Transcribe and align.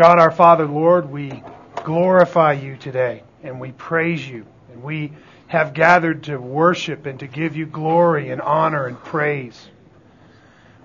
God 0.00 0.18
our 0.18 0.30
Father, 0.30 0.64
Lord, 0.64 1.10
we 1.10 1.42
glorify 1.84 2.54
you 2.54 2.78
today 2.78 3.22
and 3.42 3.60
we 3.60 3.72
praise 3.72 4.26
you 4.26 4.46
and 4.72 4.82
we 4.82 5.12
have 5.46 5.74
gathered 5.74 6.22
to 6.22 6.38
worship 6.38 7.04
and 7.04 7.20
to 7.20 7.26
give 7.26 7.54
you 7.54 7.66
glory 7.66 8.30
and 8.30 8.40
honor 8.40 8.86
and 8.86 8.98
praise. 8.98 9.68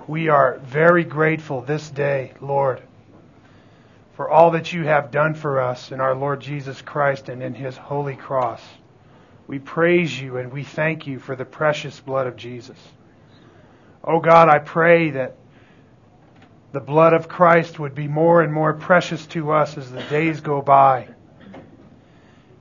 We 0.06 0.28
are 0.28 0.60
very 0.66 1.06
grateful 1.06 1.62
this 1.62 1.90
day, 1.90 2.34
Lord, 2.42 2.82
for 4.16 4.30
all 4.30 4.52
that 4.52 4.74
you 4.74 4.84
have 4.84 5.12
done 5.12 5.34
for 5.34 5.62
us 5.62 5.94
in 5.94 6.02
our 6.02 6.14
Lord 6.14 6.42
Jesus 6.42 6.82
Christ 6.82 7.30
and 7.30 7.42
in 7.42 7.54
his 7.54 7.78
holy 7.78 8.18
cross. 8.18 8.62
We 9.48 9.60
praise 9.60 10.20
you 10.20 10.36
and 10.40 10.52
we 10.52 10.66
thank 10.66 11.08
you 11.08 11.20
for 11.20 11.38
the 11.38 11.46
precious 11.46 12.02
blood 12.02 12.28
of 12.28 12.36
Jesus. 12.36 12.78
Oh 14.04 14.20
God, 14.20 14.50
I 14.50 14.60
pray 14.60 15.12
that 15.12 15.38
the 16.76 16.82
blood 16.82 17.14
of 17.14 17.30
Christ 17.30 17.80
would 17.80 17.96
be 17.96 18.10
more 18.10 18.42
and 18.42 18.52
more 18.52 18.74
precious 18.74 19.26
to 19.28 19.54
us 19.54 19.78
as 19.78 19.90
the 19.90 20.04
days 20.04 20.42
go 20.42 20.62
by. 20.62 21.08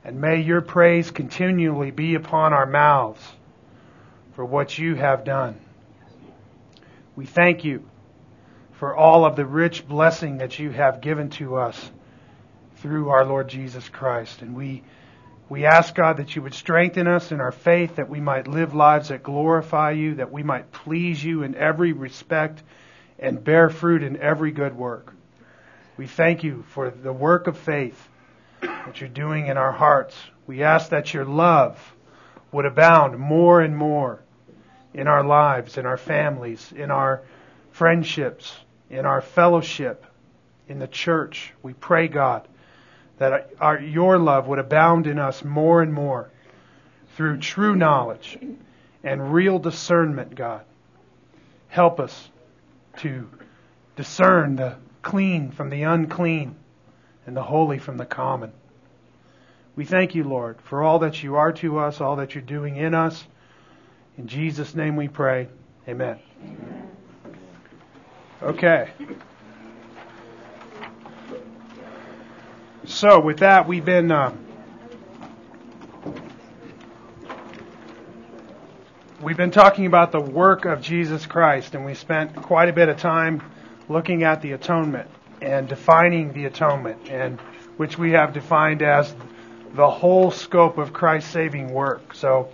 And 0.05 0.21
may 0.21 0.41
your 0.41 0.61
praise 0.61 1.11
continually 1.11 1.91
be 1.91 2.15
upon 2.15 2.53
our 2.53 2.65
mouths 2.65 3.21
for 4.35 4.45
what 4.45 4.79
you 4.79 4.95
have 4.95 5.25
done. 5.25 5.57
We 7.17 7.27
thank 7.27 7.65
you 7.65 7.83
for 8.75 8.95
all 8.95 9.25
of 9.25 9.35
the 9.35 9.45
rich 9.45 9.85
blessing 9.89 10.39
that 10.39 10.61
you 10.61 10.71
have 10.71 11.01
given 11.01 11.31
to 11.31 11.57
us 11.57 11.91
through 12.77 13.09
our 13.09 13.25
Lord 13.25 13.49
Jesus 13.49 13.89
Christ. 13.89 14.43
And 14.43 14.55
we, 14.55 14.85
we 15.49 15.67
ask, 15.67 15.93
God, 15.93 16.19
that 16.19 16.37
you 16.37 16.43
would 16.43 16.55
strengthen 16.55 17.09
us 17.09 17.33
in 17.33 17.41
our 17.41 17.51
faith, 17.51 17.97
that 17.97 18.09
we 18.09 18.21
might 18.21 18.47
live 18.47 18.77
lives 18.77 19.09
that 19.09 19.25
glorify 19.25 19.91
you, 19.91 20.15
that 20.15 20.31
we 20.31 20.45
might 20.45 20.71
please 20.71 21.25
you 21.25 21.43
in 21.43 21.57
every 21.57 21.93
respect 21.93 22.63
and 23.19 23.43
bear 23.43 23.71
fruit 23.71 24.03
in 24.03 24.17
every 24.17 24.51
good 24.51 24.77
work. 24.77 25.15
We 25.97 26.07
thank 26.07 26.43
you 26.43 26.65
for 26.71 26.91
the 26.91 27.13
work 27.13 27.47
of 27.47 27.57
faith 27.57 28.09
that 28.61 29.01
you're 29.01 29.09
doing 29.09 29.47
in 29.47 29.57
our 29.57 29.73
hearts. 29.73 30.17
We 30.47 30.63
ask 30.63 30.91
that 30.91 31.15
your 31.15 31.25
love 31.25 31.95
would 32.53 32.67
abound 32.67 33.19
more 33.19 33.61
and 33.61 33.77
more 33.77 34.21
in 34.93 35.09
our 35.09 35.25
lives, 35.25 35.79
in 35.79 35.87
our 35.87 35.97
families, 35.97 36.73
in 36.75 36.91
our 36.91 37.23
friendships, 37.73 38.55
in 38.91 39.07
our 39.07 39.21
fellowship, 39.21 40.05
in 40.69 40.79
the 40.79 40.87
church. 40.87 41.53
We 41.63 41.73
pray, 41.73 42.09
God, 42.09 42.47
that 43.19 43.51
our, 43.61 43.81
your 43.81 44.19
love 44.19 44.47
would 44.49 44.59
abound 44.59 45.07
in 45.07 45.19
us 45.19 45.45
more 45.45 45.83
and 45.83 45.93
more 45.93 46.31
through 47.17 47.39
true 47.39 47.77
knowledge 47.77 48.39
and 49.03 49.33
real 49.33 49.59
discernment, 49.59 50.35
God. 50.35 50.63
Help 51.69 52.01
us 52.01 52.29
to 52.99 53.29
discern 53.97 54.57
the 54.57 54.77
clean 55.03 55.51
from 55.51 55.71
the 55.71 55.83
unclean 55.83 56.57
and 57.27 57.37
the 57.37 57.43
holy 57.43 57.79
from 57.79 57.97
the 57.97 58.07
common. 58.07 58.53
We 59.77 59.85
thank 59.85 60.15
you, 60.15 60.25
Lord, 60.25 60.61
for 60.63 60.83
all 60.83 61.01
that 61.01 61.23
you 61.23 61.37
are 61.37 61.53
to 61.55 61.79
us, 61.79 62.01
all 62.01 62.17
that 62.17 62.35
you're 62.35 62.43
doing 62.43 62.77
in 62.77 62.95
us. 62.95 63.25
In 64.17 64.29
Jesus' 64.29 64.75
name 64.75 64.97
we 64.97 65.09
pray. 65.09 65.49
Amen. 65.89 66.19
Okay. 68.43 68.91
So, 72.85 73.19
with 73.19 73.39
that, 73.39 73.67
we've 73.67 73.85
been. 73.85 74.13
Uh, 74.13 74.35
we've 79.25 79.39
been 79.39 79.51
talking 79.51 79.87
about 79.87 80.13
the 80.13 80.21
work 80.21 80.67
of 80.67 80.83
Jesus 80.83 81.25
Christ, 81.25 81.75
and 81.75 81.87
we 81.87 81.95
spent 81.95 82.37
quite 82.37 82.69
a 82.69 82.75
bit 82.75 82.91
of 82.91 82.99
time 82.99 83.43
looking 83.89 84.23
at 84.23 84.43
the 84.43 84.53
atonement 84.53 85.09
and 85.41 85.67
defining 85.67 86.35
the 86.35 86.45
atonement, 86.45 87.09
and 87.09 87.41
which 87.79 87.97
we 87.97 88.13
have 88.13 88.35
defined 88.35 88.83
as 88.83 89.15
the 89.73 89.91
whole 89.91 90.31
scope 90.31 90.77
of 90.77 90.93
Christ's 90.93 91.31
saving 91.31 91.73
work. 91.73 92.15
So, 92.15 92.51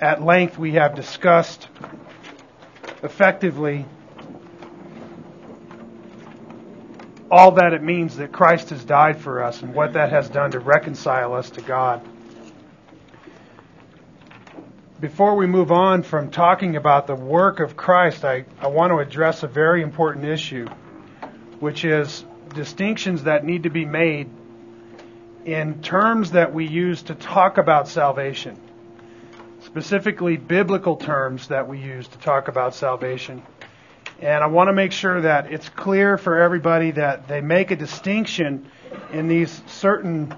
at 0.00 0.22
length, 0.22 0.56
we 0.56 0.74
have 0.74 0.94
discussed 0.94 1.68
effectively 3.02 3.84
all 7.28 7.52
that 7.52 7.72
it 7.72 7.82
means 7.82 8.16
that 8.18 8.30
Christ 8.30 8.70
has 8.70 8.84
died 8.84 9.18
for 9.18 9.42
us 9.42 9.62
and 9.62 9.74
what 9.74 9.94
that 9.94 10.10
has 10.10 10.28
done 10.28 10.52
to 10.52 10.60
reconcile 10.60 11.34
us 11.34 11.50
to 11.50 11.60
God. 11.60 12.06
Before 14.98 15.34
we 15.34 15.46
move 15.46 15.72
on 15.72 16.02
from 16.04 16.30
talking 16.30 16.74
about 16.74 17.06
the 17.06 17.14
work 17.14 17.60
of 17.60 17.76
Christ, 17.76 18.24
I, 18.24 18.46
I 18.58 18.68
want 18.68 18.92
to 18.92 18.98
address 18.98 19.42
a 19.42 19.46
very 19.46 19.82
important 19.82 20.24
issue, 20.24 20.66
which 21.60 21.84
is 21.84 22.24
distinctions 22.54 23.24
that 23.24 23.44
need 23.44 23.64
to 23.64 23.68
be 23.68 23.84
made 23.84 24.30
in 25.44 25.82
terms 25.82 26.30
that 26.30 26.54
we 26.54 26.66
use 26.66 27.02
to 27.02 27.14
talk 27.14 27.58
about 27.58 27.88
salvation, 27.88 28.58
specifically 29.60 30.38
biblical 30.38 30.96
terms 30.96 31.48
that 31.48 31.68
we 31.68 31.78
use 31.78 32.08
to 32.08 32.18
talk 32.20 32.48
about 32.48 32.74
salvation. 32.74 33.42
And 34.20 34.42
I 34.42 34.46
want 34.46 34.68
to 34.68 34.72
make 34.72 34.92
sure 34.92 35.20
that 35.20 35.52
it's 35.52 35.68
clear 35.68 36.16
for 36.16 36.40
everybody 36.40 36.92
that 36.92 37.28
they 37.28 37.42
make 37.42 37.70
a 37.70 37.76
distinction 37.76 38.70
in 39.12 39.28
these 39.28 39.60
certain 39.66 40.34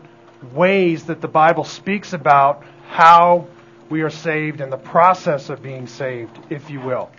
ways 0.52 1.04
that 1.04 1.20
the 1.20 1.28
Bible 1.28 1.62
speaks 1.62 2.12
about 2.12 2.64
how 2.88 3.46
we 3.90 4.02
are 4.02 4.10
saved 4.10 4.60
and 4.60 4.72
the 4.72 4.78
process 4.78 5.48
of 5.48 5.62
being 5.62 5.86
saved, 5.86 6.38
if 6.50 6.70
you 6.70 6.80
will. 6.80 7.10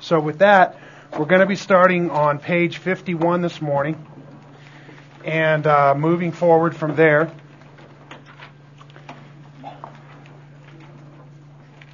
So, 0.00 0.20
with 0.20 0.38
that, 0.38 0.78
we're 1.18 1.26
going 1.26 1.40
to 1.40 1.46
be 1.46 1.56
starting 1.56 2.10
on 2.10 2.38
page 2.38 2.78
51 2.78 3.42
this 3.42 3.60
morning 3.60 4.06
and 5.24 5.66
uh, 5.66 5.94
moving 5.94 6.32
forward 6.32 6.74
from 6.74 6.96
there. 6.96 7.30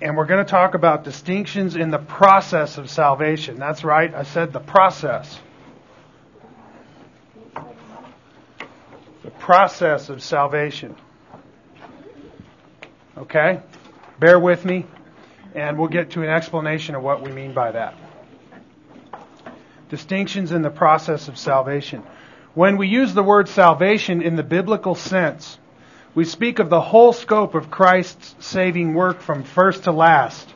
And 0.01 0.17
we're 0.17 0.27
going 0.27 0.45
to 0.45 0.49
talk 0.49 0.75
about 0.75 1.03
distinctions 1.03 1.75
in 1.75 1.91
the 1.91 1.99
process 1.99 2.79
of 2.79 2.89
salvation. 2.89 3.59
That's 3.59 3.83
right, 3.83 4.15
I 4.15 4.23
said 4.23 4.53
the 4.53 4.61
process. 4.61 5.41
The 9.25 9.31
process 9.41 10.09
of 10.09 10.23
salvation. 10.23 10.95
Okay? 13.17 13.61
Bear 14.19 14.39
with 14.39 14.65
me, 14.65 14.85
and 15.55 15.79
we'll 15.79 15.89
get 15.89 16.11
to 16.11 16.23
an 16.23 16.29
explanation 16.29 16.97
of 16.97 17.03
what 17.03 17.23
we 17.23 17.31
mean 17.31 17.53
by 17.53 17.71
that. 17.71 17.95
Distinctions 19.91 20.51
in 20.51 20.63
the 20.63 20.71
process 20.71 21.29
of 21.29 21.39
salvation. 21.39 22.03
When 22.55 22.77
we 22.77 22.89
use 22.89 23.15
the 23.15 23.23
word 23.23 23.49
salvation 23.49 24.21
in 24.21 24.35
the 24.35 24.43
biblical 24.43 24.97
sense, 24.97 25.59
we 26.17 26.25
speak 26.25 26.59
of 26.59 26.69
the 26.69 26.81
whole 26.81 27.13
scope 27.13 27.55
of 27.55 27.71
Christ's 27.71 28.35
saving 28.45 28.95
work 28.95 29.21
from 29.21 29.45
first 29.45 29.85
to 29.85 29.93
last 29.93 30.53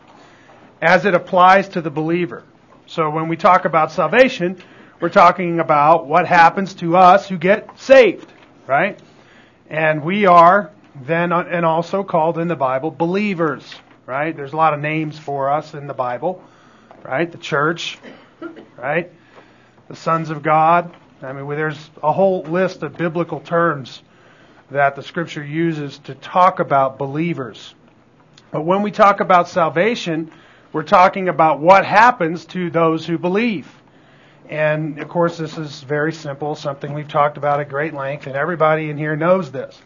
as 0.81 1.05
it 1.05 1.15
applies 1.15 1.69
to 1.69 1.81
the 1.81 1.91
believer. 1.91 2.43
So 2.87 3.11
when 3.11 3.29
we 3.29 3.37
talk 3.37 3.65
about 3.65 3.93
salvation, 3.93 4.61
we're 5.01 5.09
talking 5.09 5.61
about 5.61 6.09
what 6.09 6.27
happens 6.27 6.75
to 6.75 6.97
us 6.97 7.29
who 7.29 7.39
get 7.39 7.79
saved, 7.79 8.33
right? 8.67 8.99
And 9.71 10.03
we 10.03 10.27
are 10.27 10.73
then 10.95 11.33
uh, 11.33 11.41
and 11.41 11.65
also 11.65 12.05
called 12.05 12.39
in 12.39 12.49
the 12.49 12.57
Bible 12.57 12.91
believers, 12.91 13.75
right? 14.07 14.37
There's 14.37 14.53
a 14.53 14.57
lot 14.57 14.75
of 14.75 14.81
names 14.81 15.19
for 15.19 15.51
us 15.51 15.75
in 15.75 15.87
the 15.87 15.95
Bible, 15.95 16.43
right? 17.03 17.31
The 17.31 17.39
church, 17.39 17.99
right? 18.77 19.11
The 19.89 19.97
sons 19.97 20.31
of 20.31 20.43
God, 20.43 20.95
I 21.23 21.33
mean, 21.33 21.49
there's 21.49 21.91
a 22.03 22.13
whole 22.13 22.43
list 22.43 22.83
of 22.83 22.97
biblical 22.97 23.41
terms 23.41 24.03
that 24.71 24.97
the 24.97 25.03
scripture 25.03 25.45
uses 25.45 25.99
to 25.99 26.15
talk 26.15 26.59
about 26.59 26.99
believers. 26.99 27.75
But 28.51 28.63
when 28.63 28.83
we 28.83 28.91
talk 28.91 29.21
about 29.21 29.49
salvation, 29.49 30.31
we're 30.73 30.83
talking 30.83 31.29
about 31.29 31.61
what 31.61 31.85
happens 31.85 32.45
to 32.47 32.71
those 32.71 33.07
who 33.07 33.19
believe. 33.19 33.71
And 34.49 34.99
of 34.99 35.09
course, 35.09 35.39
this 35.39 35.57
is 35.57 35.83
very 35.83 36.13
simple, 36.13 36.55
something 36.55 36.93
we've 36.93 37.09
talked 37.09 37.37
about 37.37 37.61
at 37.61 37.69
great 37.69 37.95
length, 37.95 38.27
and 38.27 38.37
everybody 38.37 38.91
in 38.91 38.99
here 38.99 39.17
knows 39.17 39.51
this. 39.51 39.81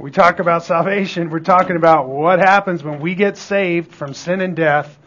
When 0.00 0.06
we 0.06 0.12
talk 0.12 0.38
about 0.38 0.64
salvation, 0.64 1.28
we're 1.28 1.40
talking 1.40 1.76
about 1.76 2.08
what 2.08 2.38
happens 2.38 2.82
when 2.82 3.00
we 3.00 3.14
get 3.14 3.36
saved 3.36 3.94
from 3.94 4.14
sin 4.14 4.40
and 4.40 4.56
death 4.56 4.98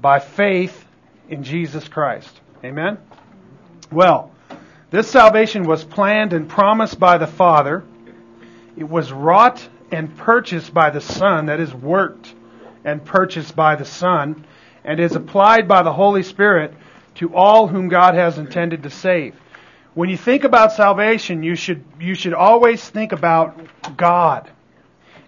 by 0.00 0.18
faith 0.18 0.86
in 1.28 1.42
Jesus 1.42 1.88
Christ. 1.88 2.40
Amen? 2.64 2.96
Well, 3.92 4.32
this 4.90 5.10
salvation 5.10 5.64
was 5.64 5.84
planned 5.84 6.32
and 6.32 6.48
promised 6.48 6.98
by 6.98 7.18
the 7.18 7.26
Father. 7.26 7.84
It 8.78 8.88
was 8.88 9.12
wrought 9.12 9.68
and 9.92 10.16
purchased 10.16 10.72
by 10.72 10.88
the 10.88 11.02
Son, 11.02 11.44
that 11.44 11.60
is, 11.60 11.74
worked 11.74 12.34
and 12.84 13.04
purchased 13.04 13.54
by 13.54 13.76
the 13.76 13.84
Son, 13.84 14.46
and 14.84 15.00
is 15.00 15.16
applied 15.16 15.68
by 15.68 15.82
the 15.82 15.92
Holy 15.92 16.22
Spirit 16.22 16.72
to 17.16 17.34
all 17.34 17.66
whom 17.66 17.88
God 17.88 18.14
has 18.14 18.38
intended 18.38 18.84
to 18.84 18.90
save. 18.90 19.38
When 19.94 20.08
you 20.08 20.16
think 20.16 20.44
about 20.44 20.72
salvation, 20.72 21.42
you 21.42 21.54
should, 21.56 21.84
you 22.00 22.14
should 22.14 22.34
always 22.34 22.86
think 22.88 23.12
about 23.12 23.96
God. 23.96 24.50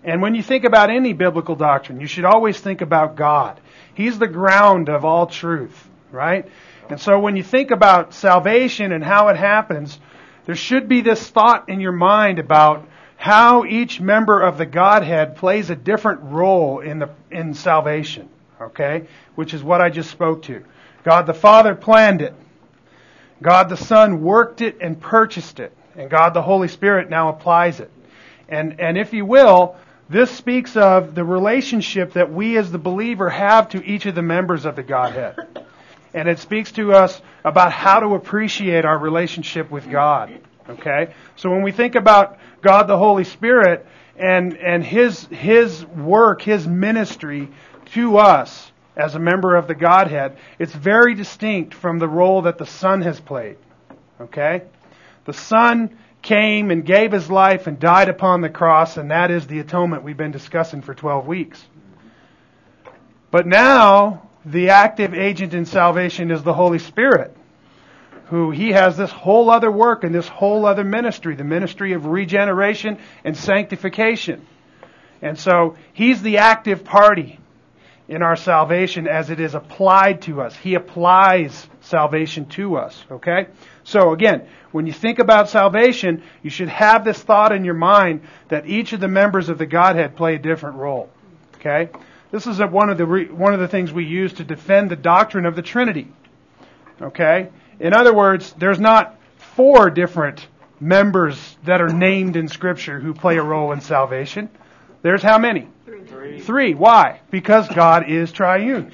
And 0.03 0.23
when 0.23 0.35
you 0.35 0.43
think 0.43 0.65
about 0.65 0.91
any 0.91 1.13
biblical 1.13 1.57
doctrine, 1.57 2.01
you 2.01 2.07
should 2.07 2.25
always 2.25 2.59
think 2.59 2.81
about 2.81 3.17
God. 3.17 3.61
He's 3.95 4.19
the 4.19 4.29
ground 4.29 4.89
of 4.89 5.05
all 5.05 5.27
truth, 5.27 5.89
right? 6.11 6.49
And 6.89 7.01
so 7.01 7.19
when 7.21 7.37
you 7.37 7.43
think 7.43 7.71
about 7.71 8.15
salvation 8.15 8.93
and 8.93 9.05
how 9.05 9.29
it 9.29 9.37
happens, 9.37 9.99
there 10.47 10.55
should 10.55 10.89
be 10.89 11.03
this 11.03 11.29
thought 11.29 11.69
in 11.69 11.81
your 11.81 11.93
mind 11.93 12.39
about 12.39 12.89
how 13.17 13.65
each 13.67 14.01
member 14.01 14.41
of 14.41 14.57
the 14.57 14.65
Godhead 14.65 15.37
plays 15.37 15.69
a 15.69 15.77
different 15.77 16.23
role 16.23 16.81
in 16.81 16.99
the 16.99 17.11
in 17.31 17.53
salvation, 17.53 18.31
okay? 18.61 19.07
Which 19.35 19.53
is 19.53 19.63
what 19.63 19.83
I 19.83 19.91
just 19.91 20.11
spoke 20.11 20.43
to. 20.45 20.65
God 21.05 21.27
the 21.27 21.35
Father 21.35 21.75
planned 21.75 22.23
it. 22.23 22.35
God 23.43 23.69
the 23.69 23.77
Son 23.77 24.23
worked 24.23 24.61
it 24.61 24.79
and 24.81 25.01
purchased 25.01 25.61
it. 25.61 25.77
And 25.97 26.11
God 26.11 26.35
the 26.35 26.43
Holy 26.43 26.69
Spirit 26.69 27.11
now 27.11 27.29
applies 27.29 27.81
it. 27.81 27.91
And 28.49 28.81
and 28.81 28.99
if 28.99 29.13
you 29.13 29.25
will, 29.25 29.77
this 30.09 30.31
speaks 30.31 30.77
of 30.77 31.15
the 31.15 31.25
relationship 31.25 32.15
that 32.15 32.33
we 32.33 32.57
as 32.57 32.71
the 32.73 32.79
believer 32.79 33.31
have 33.31 33.69
to 33.71 33.85
each 33.85 34.07
of 34.07 34.15
the 34.15 34.23
members 34.23 34.65
of 34.65 34.77
the 34.77 34.83
Godhead 34.83 35.37
and 36.15 36.29
it 36.29 36.39
speaks 36.39 36.73
to 36.73 36.93
us 36.93 37.21
about 37.45 37.73
how 37.73 38.01
to 38.01 38.15
appreciate 38.15 38.85
our 38.85 38.99
relationship 38.99 39.71
with 39.71 39.89
God. 39.91 40.41
Okay? 40.69 41.15
So 41.37 41.51
when 41.51 41.63
we 41.63 41.73
think 41.73 41.95
about 41.95 42.39
God 42.63 42.85
the 42.85 42.99
Holy 42.99 43.25
Spirit 43.25 43.87
and, 44.17 44.57
and 44.57 44.85
His, 44.85 45.27
His 45.27 45.85
work, 45.85 46.43
His 46.43 46.67
ministry 46.67 47.49
to 47.93 48.19
us 48.19 48.73
as 48.97 49.15
a 49.15 49.19
member 49.19 49.57
of 49.57 49.67
the 49.67 49.75
Godhead, 49.75 50.37
it's 50.59 50.75
very 50.75 51.15
distinct 51.15 51.75
from 51.75 51.99
the 51.99 52.09
role 52.09 52.43
that 52.43 52.59
the 52.59 52.67
Son 52.67 53.03
has 53.03 53.21
played. 53.21 53.57
Okay? 54.21 54.63
The 55.25 55.33
Son 55.33 55.97
came 56.23 56.71
and 56.71 56.85
gave 56.85 57.13
His 57.13 57.31
life 57.31 57.67
and 57.67 57.79
died 57.79 58.09
upon 58.09 58.41
the 58.41 58.49
cross, 58.49 58.97
and 58.97 59.11
that 59.11 59.31
is 59.31 59.47
the 59.47 59.61
atonement 59.61 60.03
we've 60.03 60.17
been 60.17 60.33
discussing 60.33 60.83
for 60.83 60.95
12 60.95 61.27
weeks. 61.27 61.65
But 63.31 63.47
now, 63.47 64.29
the 64.45 64.71
active 64.71 65.15
agent 65.15 65.55
in 65.55 65.65
salvation 65.65 66.31
is 66.31 66.43
the 66.43 66.53
Holy 66.53 66.79
Spirit, 66.79 67.37
who 68.27 68.51
he 68.51 68.73
has 68.73 68.97
this 68.97 69.11
whole 69.11 69.51
other 69.51 69.71
work 69.71 70.05
and 70.05 70.15
this 70.15 70.29
whole 70.29 70.67
other 70.67 70.85
ministry, 70.85 71.37
the 71.37 71.45
ministry 71.45 71.93
of 71.93 72.07
regeneration 72.07 72.99
and 73.25 73.37
sanctification. 73.37 74.47
And 75.23 75.39
so 75.39 75.77
he's 75.93 76.23
the 76.23 76.39
active 76.39 76.85
party 76.85 77.39
in 78.11 78.23
our 78.23 78.35
salvation 78.35 79.07
as 79.07 79.31
it 79.31 79.39
is 79.39 79.55
applied 79.55 80.23
to 80.23 80.43
us. 80.43 80.55
He 80.57 80.75
applies 80.75 81.69
salvation 81.81 82.47
to 82.47 82.77
us, 82.77 83.05
okay? 83.09 83.47
So 83.85 84.13
again, 84.13 84.49
when 84.73 84.87
you 84.87 84.93
think 84.93 85.21
about 85.21 85.49
salvation, 85.49 86.25
you 86.43 86.51
should 86.51 86.69
have 86.69 87.05
this 87.05 87.23
thought 87.23 87.53
in 87.53 87.65
your 87.65 87.75
mind 87.75 88.23
that 88.49 88.67
each 88.67 88.93
of 88.93 88.99
the 88.99 89.07
members 89.07 89.49
of 89.49 89.59
the 89.59 89.67
Godhead 89.67 90.17
play 90.17 90.35
a 90.35 90.39
different 90.41 90.77
role, 90.77 91.09
okay? 91.55 91.89
This 92.33 92.49
is 92.49 92.59
one 92.59 92.91
of 92.91 92.99
the 92.99 93.07
re, 93.07 93.27
one 93.27 93.55
of 93.55 93.61
the 93.61 93.69
things 93.69 93.93
we 93.93 94.05
use 94.05 94.33
to 94.35 94.45
defend 94.45 94.91
the 94.91 94.97
doctrine 94.97 95.47
of 95.47 95.55
the 95.55 95.63
Trinity. 95.63 96.09
Okay? 97.01 97.49
In 97.79 97.95
other 97.95 98.13
words, 98.13 98.53
there's 98.59 98.81
not 98.81 99.19
four 99.37 99.89
different 99.89 100.47
members 100.81 101.57
that 101.65 101.81
are 101.81 101.89
named 101.89 102.37
in 102.37 102.49
Scripture 102.49 102.99
who 102.99 103.15
play 103.15 103.37
a 103.37 103.43
role 103.43 103.73
in 103.73 103.81
salvation. 103.81 104.49
There's 105.03 105.23
how 105.23 105.39
many? 105.39 105.69
Three. 106.11 106.41
Three. 106.41 106.75
Why? 106.75 107.21
Because 107.31 107.69
God 107.69 108.11
is 108.11 108.33
triune. 108.33 108.93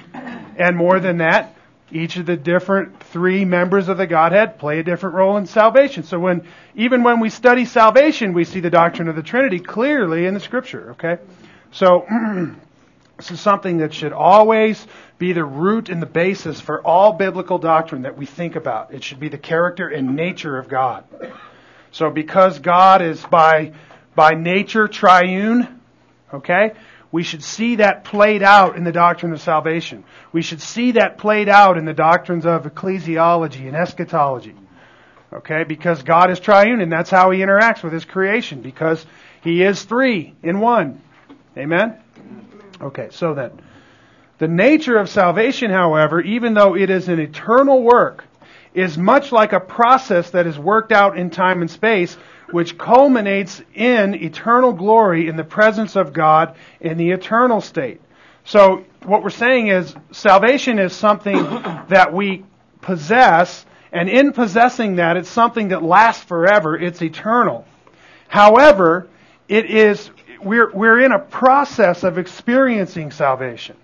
And 0.57 0.77
more 0.77 0.99
than 0.99 1.17
that, 1.17 1.55
each 1.91 2.17
of 2.17 2.25
the 2.25 2.37
different 2.37 3.01
three 3.03 3.45
members 3.45 3.89
of 3.89 3.97
the 3.97 4.07
Godhead 4.07 4.59
play 4.59 4.79
a 4.79 4.83
different 4.83 5.15
role 5.15 5.37
in 5.37 5.45
salvation. 5.45 6.03
So 6.03 6.19
when, 6.19 6.47
even 6.75 7.03
when 7.03 7.19
we 7.19 7.29
study 7.29 7.65
salvation, 7.65 8.33
we 8.33 8.43
see 8.43 8.59
the 8.59 8.69
doctrine 8.69 9.07
of 9.07 9.15
the 9.15 9.23
Trinity 9.23 9.59
clearly 9.59 10.25
in 10.25 10.33
the 10.33 10.39
Scripture, 10.39 10.91
okay? 10.91 11.17
So, 11.71 12.05
This 13.17 13.31
is 13.31 13.41
something 13.41 13.77
that 13.77 13.95
should 13.95 14.13
always 14.13 14.85
be 15.17 15.33
the 15.33 15.43
root 15.43 15.89
and 15.89 15.99
the 15.99 16.07
basis 16.07 16.61
for 16.61 16.85
all 16.85 17.13
biblical 17.13 17.57
doctrine 17.57 18.03
that 18.03 18.15
we 18.15 18.27
think 18.27 18.55
about. 18.55 18.93
It 18.93 19.03
should 19.03 19.19
be 19.19 19.29
the 19.29 19.39
character 19.39 19.87
and 19.89 20.15
nature 20.15 20.59
of 20.59 20.69
God. 20.69 21.03
So 21.91 22.11
because 22.11 22.59
God 22.59 23.01
is 23.01 23.25
by, 23.25 23.73
by 24.13 24.35
nature 24.35 24.87
triune, 24.87 25.81
okay, 26.31 26.73
we 27.17 27.23
should 27.23 27.43
see 27.43 27.77
that 27.77 28.03
played 28.03 28.43
out 28.43 28.75
in 28.77 28.83
the 28.83 28.91
doctrine 28.91 29.33
of 29.33 29.41
salvation. 29.41 30.03
We 30.31 30.43
should 30.43 30.61
see 30.61 30.91
that 30.91 31.17
played 31.17 31.49
out 31.49 31.75
in 31.75 31.83
the 31.83 31.91
doctrines 31.95 32.45
of 32.45 32.65
ecclesiology 32.65 33.65
and 33.65 33.75
eschatology. 33.75 34.53
Okay, 35.33 35.63
because 35.63 36.03
God 36.03 36.29
is 36.29 36.39
triune 36.39 36.79
and 36.79 36.91
that's 36.91 37.09
how 37.09 37.31
he 37.31 37.39
interacts 37.39 37.81
with 37.81 37.91
his 37.91 38.05
creation, 38.05 38.61
because 38.61 39.03
he 39.41 39.63
is 39.63 39.81
three 39.81 40.35
in 40.43 40.59
one. 40.59 41.01
Amen? 41.57 41.95
Okay, 42.79 43.07
so 43.09 43.33
then, 43.33 43.63
the 44.37 44.47
nature 44.47 44.97
of 44.97 45.09
salvation, 45.09 45.71
however, 45.71 46.21
even 46.21 46.53
though 46.53 46.75
it 46.75 46.91
is 46.91 47.07
an 47.07 47.19
eternal 47.19 47.81
work, 47.81 48.25
is 48.75 48.95
much 48.95 49.31
like 49.31 49.53
a 49.53 49.59
process 49.59 50.29
that 50.29 50.45
is 50.45 50.59
worked 50.59 50.91
out 50.91 51.17
in 51.17 51.31
time 51.31 51.61
and 51.61 51.71
space, 51.71 52.15
which 52.51 52.77
culminates 52.77 53.61
in 53.73 54.15
eternal 54.15 54.73
glory 54.73 55.27
in 55.27 55.35
the 55.35 55.43
presence 55.43 55.95
of 55.95 56.13
God 56.13 56.55
in 56.79 56.97
the 56.97 57.11
eternal 57.11 57.61
state. 57.61 58.01
So, 58.45 58.85
what 59.03 59.23
we're 59.23 59.29
saying 59.29 59.67
is 59.67 59.93
salvation 60.11 60.79
is 60.79 60.93
something 60.93 61.35
that 61.89 62.13
we 62.13 62.45
possess, 62.81 63.65
and 63.91 64.09
in 64.09 64.31
possessing 64.31 64.95
that, 64.95 65.17
it's 65.17 65.29
something 65.29 65.69
that 65.69 65.83
lasts 65.83 66.23
forever. 66.23 66.77
It's 66.77 67.01
eternal. 67.01 67.65
However, 68.27 69.07
it 69.47 69.65
is 69.69 70.09
we're, 70.41 70.71
we're 70.71 70.99
in 71.01 71.11
a 71.11 71.19
process 71.19 72.03
of 72.03 72.17
experiencing 72.17 73.11
salvation. 73.11 73.75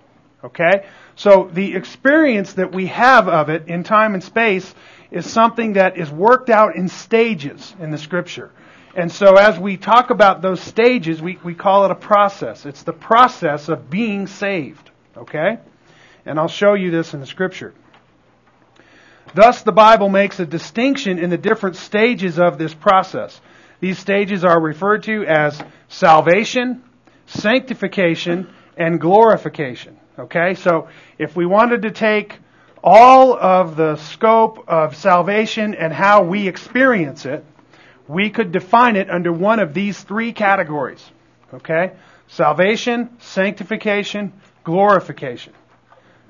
Okay? 0.43 0.85
So 1.15 1.49
the 1.51 1.75
experience 1.75 2.53
that 2.53 2.71
we 2.71 2.87
have 2.87 3.27
of 3.27 3.49
it 3.49 3.67
in 3.67 3.83
time 3.83 4.13
and 4.13 4.23
space 4.23 4.73
is 5.13 5.29
something 5.29 5.73
that 5.73 5.97
is 5.97 6.11
worked 6.11 6.49
out 6.49 6.75
in 6.75 6.89
stages 6.89 7.73
in 7.79 7.91
the 7.91 7.97
scripture. 7.97 8.51
And 8.95 9.11
so 9.11 9.35
as 9.35 9.59
we 9.59 9.77
talk 9.77 10.09
about 10.09 10.41
those 10.41 10.59
stages, 10.59 11.21
we, 11.21 11.39
we 11.43 11.53
call 11.53 11.85
it 11.85 11.91
a 11.91 11.95
process. 11.95 12.65
It's 12.65 12.83
the 12.83 12.93
process 12.93 13.69
of 13.69 13.89
being 13.89 14.27
saved. 14.27 14.89
Okay? 15.15 15.59
And 16.25 16.39
I'll 16.39 16.47
show 16.47 16.73
you 16.73 16.89
this 16.89 17.13
in 17.13 17.19
the 17.19 17.27
scripture. 17.27 17.73
Thus, 19.35 19.61
the 19.61 19.71
Bible 19.71 20.09
makes 20.09 20.39
a 20.39 20.45
distinction 20.45 21.19
in 21.19 21.29
the 21.29 21.37
different 21.37 21.75
stages 21.75 22.39
of 22.39 22.57
this 22.57 22.73
process. 22.73 23.39
These 23.79 23.99
stages 23.99 24.43
are 24.43 24.59
referred 24.59 25.03
to 25.03 25.25
as 25.25 25.61
salvation, 25.89 26.83
sanctification, 27.27 28.51
and 28.77 28.99
glorification. 28.99 29.97
Okay, 30.17 30.53
so 30.55 30.87
if 31.17 31.35
we 31.35 31.45
wanted 31.45 31.83
to 31.83 31.91
take 31.91 32.39
all 32.83 33.33
of 33.33 33.77
the 33.77 33.95
scope 33.95 34.65
of 34.67 34.95
salvation 34.95 35.73
and 35.73 35.93
how 35.93 36.23
we 36.23 36.47
experience 36.47 37.25
it, 37.25 37.45
we 38.07 38.29
could 38.29 38.51
define 38.51 38.97
it 38.97 39.09
under 39.09 39.31
one 39.31 39.59
of 39.59 39.73
these 39.73 40.01
three 40.01 40.33
categories. 40.33 41.03
Okay? 41.53 41.93
Salvation, 42.27 43.09
sanctification, 43.19 44.33
glorification. 44.63 45.53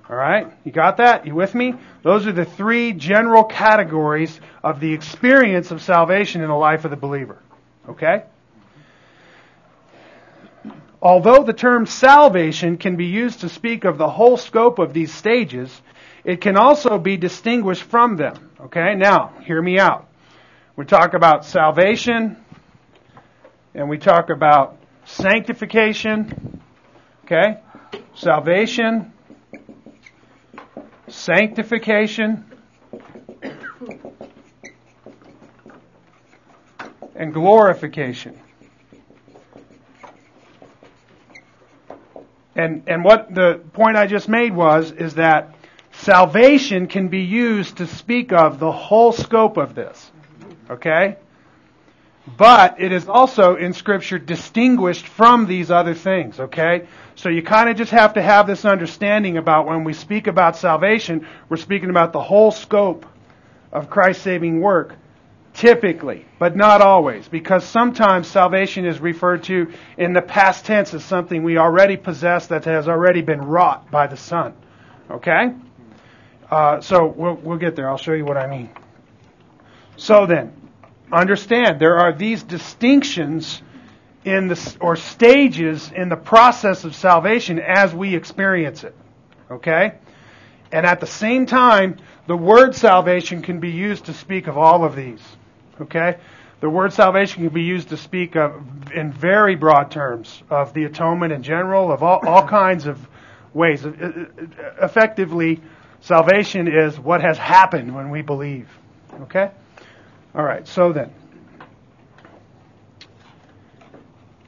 Alright? 0.08 0.52
You 0.64 0.72
got 0.72 0.98
that? 0.98 1.26
You 1.26 1.34
with 1.34 1.56
me? 1.56 1.74
Those 2.04 2.28
are 2.28 2.32
the 2.32 2.46
three 2.46 2.94
general 2.94 3.44
categories 3.44 4.40
of 4.64 4.80
the 4.80 4.94
experience 4.94 5.72
of 5.72 5.82
salvation 5.82 6.42
in 6.42 6.50
the 6.50 6.54
life 6.54 6.86
of 6.86 6.92
the 6.92 6.98
believer. 6.98 7.40
Okay? 7.90 8.24
Although 11.02 11.44
the 11.44 11.54
term 11.54 11.86
salvation 11.86 12.78
can 12.78 12.96
be 12.96 13.06
used 13.06 13.42
to 13.42 13.50
speak 13.50 13.86
of 13.86 13.98
the 13.98 14.10
whole 14.10 14.38
scope 14.38 14.78
of 14.78 14.94
these 14.94 15.14
stages, 15.14 15.82
it 16.26 16.42
can 16.42 16.58
also 16.58 16.98
be 16.98 17.18
distinguished 17.18 17.84
from 17.84 18.16
them. 18.16 18.50
Okay? 18.62 18.96
Now, 18.96 19.34
hear 19.44 19.62
me 19.62 19.80
out. 19.80 20.08
We 20.76 20.86
talk 20.86 21.14
about 21.14 21.46
salvation, 21.46 22.38
and 23.76 23.90
we 23.90 23.98
talk 23.98 24.30
about 24.30 24.78
sanctification. 25.06 26.62
Okay? 27.26 27.60
Salvation, 28.16 29.12
sanctification, 31.08 32.46
and 37.16 37.34
glorification. 37.34 38.40
And, 42.56 42.84
and 42.88 43.04
what 43.04 43.34
the 43.34 43.62
point 43.74 43.98
I 43.98 44.06
just 44.06 44.30
made 44.30 44.56
was, 44.56 44.92
is 44.92 45.16
that 45.16 45.53
salvation 46.04 46.88
can 46.88 47.08
be 47.08 47.22
used 47.22 47.78
to 47.78 47.88
speak 47.88 48.32
of 48.32 48.60
the 48.60 48.72
whole 48.72 49.12
scope 49.12 49.58
of 49.58 49.74
this. 49.76 50.12
Okay? 50.70 51.18
But 52.38 52.80
it 52.80 52.92
is 52.92 53.10
also 53.10 53.56
in 53.56 53.74
scripture 53.74 54.18
distinguished 54.18 55.08
from 55.08 55.46
these 55.46 55.70
other 55.70 55.94
things, 55.94 56.40
okay? 56.40 56.88
So 57.16 57.28
you 57.28 57.44
kind 57.44 57.70
of 57.70 57.76
just 57.76 57.92
have 57.92 58.14
to 58.14 58.22
have 58.22 58.48
this 58.48 58.64
understanding 58.64 59.38
about 59.38 59.68
when 59.68 59.84
we 59.84 59.94
speak 59.94 60.28
about 60.28 60.56
salvation, 60.56 61.28
we're 61.50 61.58
speaking 61.58 61.90
about 61.90 62.14
the 62.14 62.22
whole 62.22 62.52
scope 62.52 63.06
of 63.74 63.90
Christ's 63.90 64.24
saving 64.24 64.62
work. 64.62 64.96
Typically, 65.54 66.26
but 66.40 66.56
not 66.56 66.82
always, 66.82 67.28
because 67.28 67.64
sometimes 67.64 68.28
salvation 68.28 68.86
is 68.86 69.00
referred 69.00 69.44
to 69.44 69.72
in 69.98 70.14
the 70.14 70.22
past 70.22 70.66
tense 70.66 70.94
as 70.96 71.04
something 71.04 71.44
we 71.44 71.58
already 71.58 71.96
possess 71.96 72.48
that 72.48 72.66
has 72.66 72.88
already 72.88 73.22
been 73.22 73.42
wrought 73.42 73.92
by 73.92 74.08
the 74.08 74.18
Son. 74.18 74.54
Okay? 75.12 75.54
Uh, 76.54 76.80
so 76.82 77.08
we'll, 77.08 77.34
we'll 77.34 77.58
get 77.58 77.76
there. 77.76 77.90
I'll 77.90 77.98
show 77.98 78.14
you 78.14 78.26
what 78.26 78.38
I 78.38 78.46
mean. 78.46 78.70
So 79.98 80.28
then, 80.28 80.54
understand 81.12 81.80
there 81.80 81.98
are 81.98 82.14
these 82.14 82.44
distinctions 82.44 83.64
in 84.24 84.50
the 84.50 84.78
or 84.80 84.96
stages 84.96 85.92
in 85.92 86.10
the 86.10 86.16
process 86.16 86.84
of 86.84 86.96
salvation 86.96 87.58
as 87.58 87.96
we 87.96 88.16
experience 88.16 88.84
it. 88.84 88.96
Okay? 89.50 89.96
And 90.72 90.86
at 90.86 91.00
the 91.00 91.08
same 91.08 91.48
time, 91.48 91.98
the 92.28 92.38
word 92.38 92.76
salvation 92.76 93.42
can 93.42 93.60
be 93.60 93.72
used 93.72 94.06
to 94.06 94.14
speak 94.14 94.46
of 94.46 94.56
all 94.56 94.86
of 94.86 94.96
these. 94.96 95.24
Okay? 95.82 96.20
The 96.60 96.70
word 96.70 96.94
salvation 96.94 97.42
can 97.46 97.52
be 97.52 97.64
used 97.64 97.90
to 97.90 97.98
speak 97.98 98.36
of, 98.36 98.62
in 98.94 99.12
very 99.12 99.56
broad 99.56 99.90
terms 99.90 100.44
of 100.52 100.76
the 100.76 100.84
atonement 100.84 101.34
in 101.34 101.42
general, 101.42 101.92
of 101.92 102.04
all, 102.04 102.20
all 102.28 102.48
kinds 102.48 102.86
of 102.86 103.00
ways. 103.56 103.84
Effectively, 104.80 105.60
salvation 106.04 106.68
is 106.68 107.00
what 107.00 107.22
has 107.22 107.38
happened 107.38 107.96
when 107.96 108.10
we 108.10 108.22
believe. 108.22 108.70
Okay? 109.22 109.52
All 110.36 110.44
right, 110.44 110.68
so 110.68 110.92
then. 110.94 111.12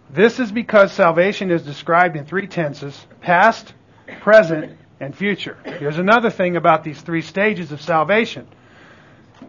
This 0.10 0.40
is 0.40 0.52
because 0.52 0.92
salvation 0.92 1.52
is 1.52 1.64
described 1.64 2.16
in 2.16 2.26
three 2.26 2.48
tenses 2.48 3.06
past, 3.22 3.74
present, 4.22 4.78
and 5.00 5.16
future. 5.16 5.58
Here's 5.66 5.98
another 5.98 6.30
thing 6.30 6.56
about 6.56 6.84
these 6.84 7.02
three 7.02 7.22
stages 7.22 7.72
of 7.72 7.82
salvation. 7.82 8.48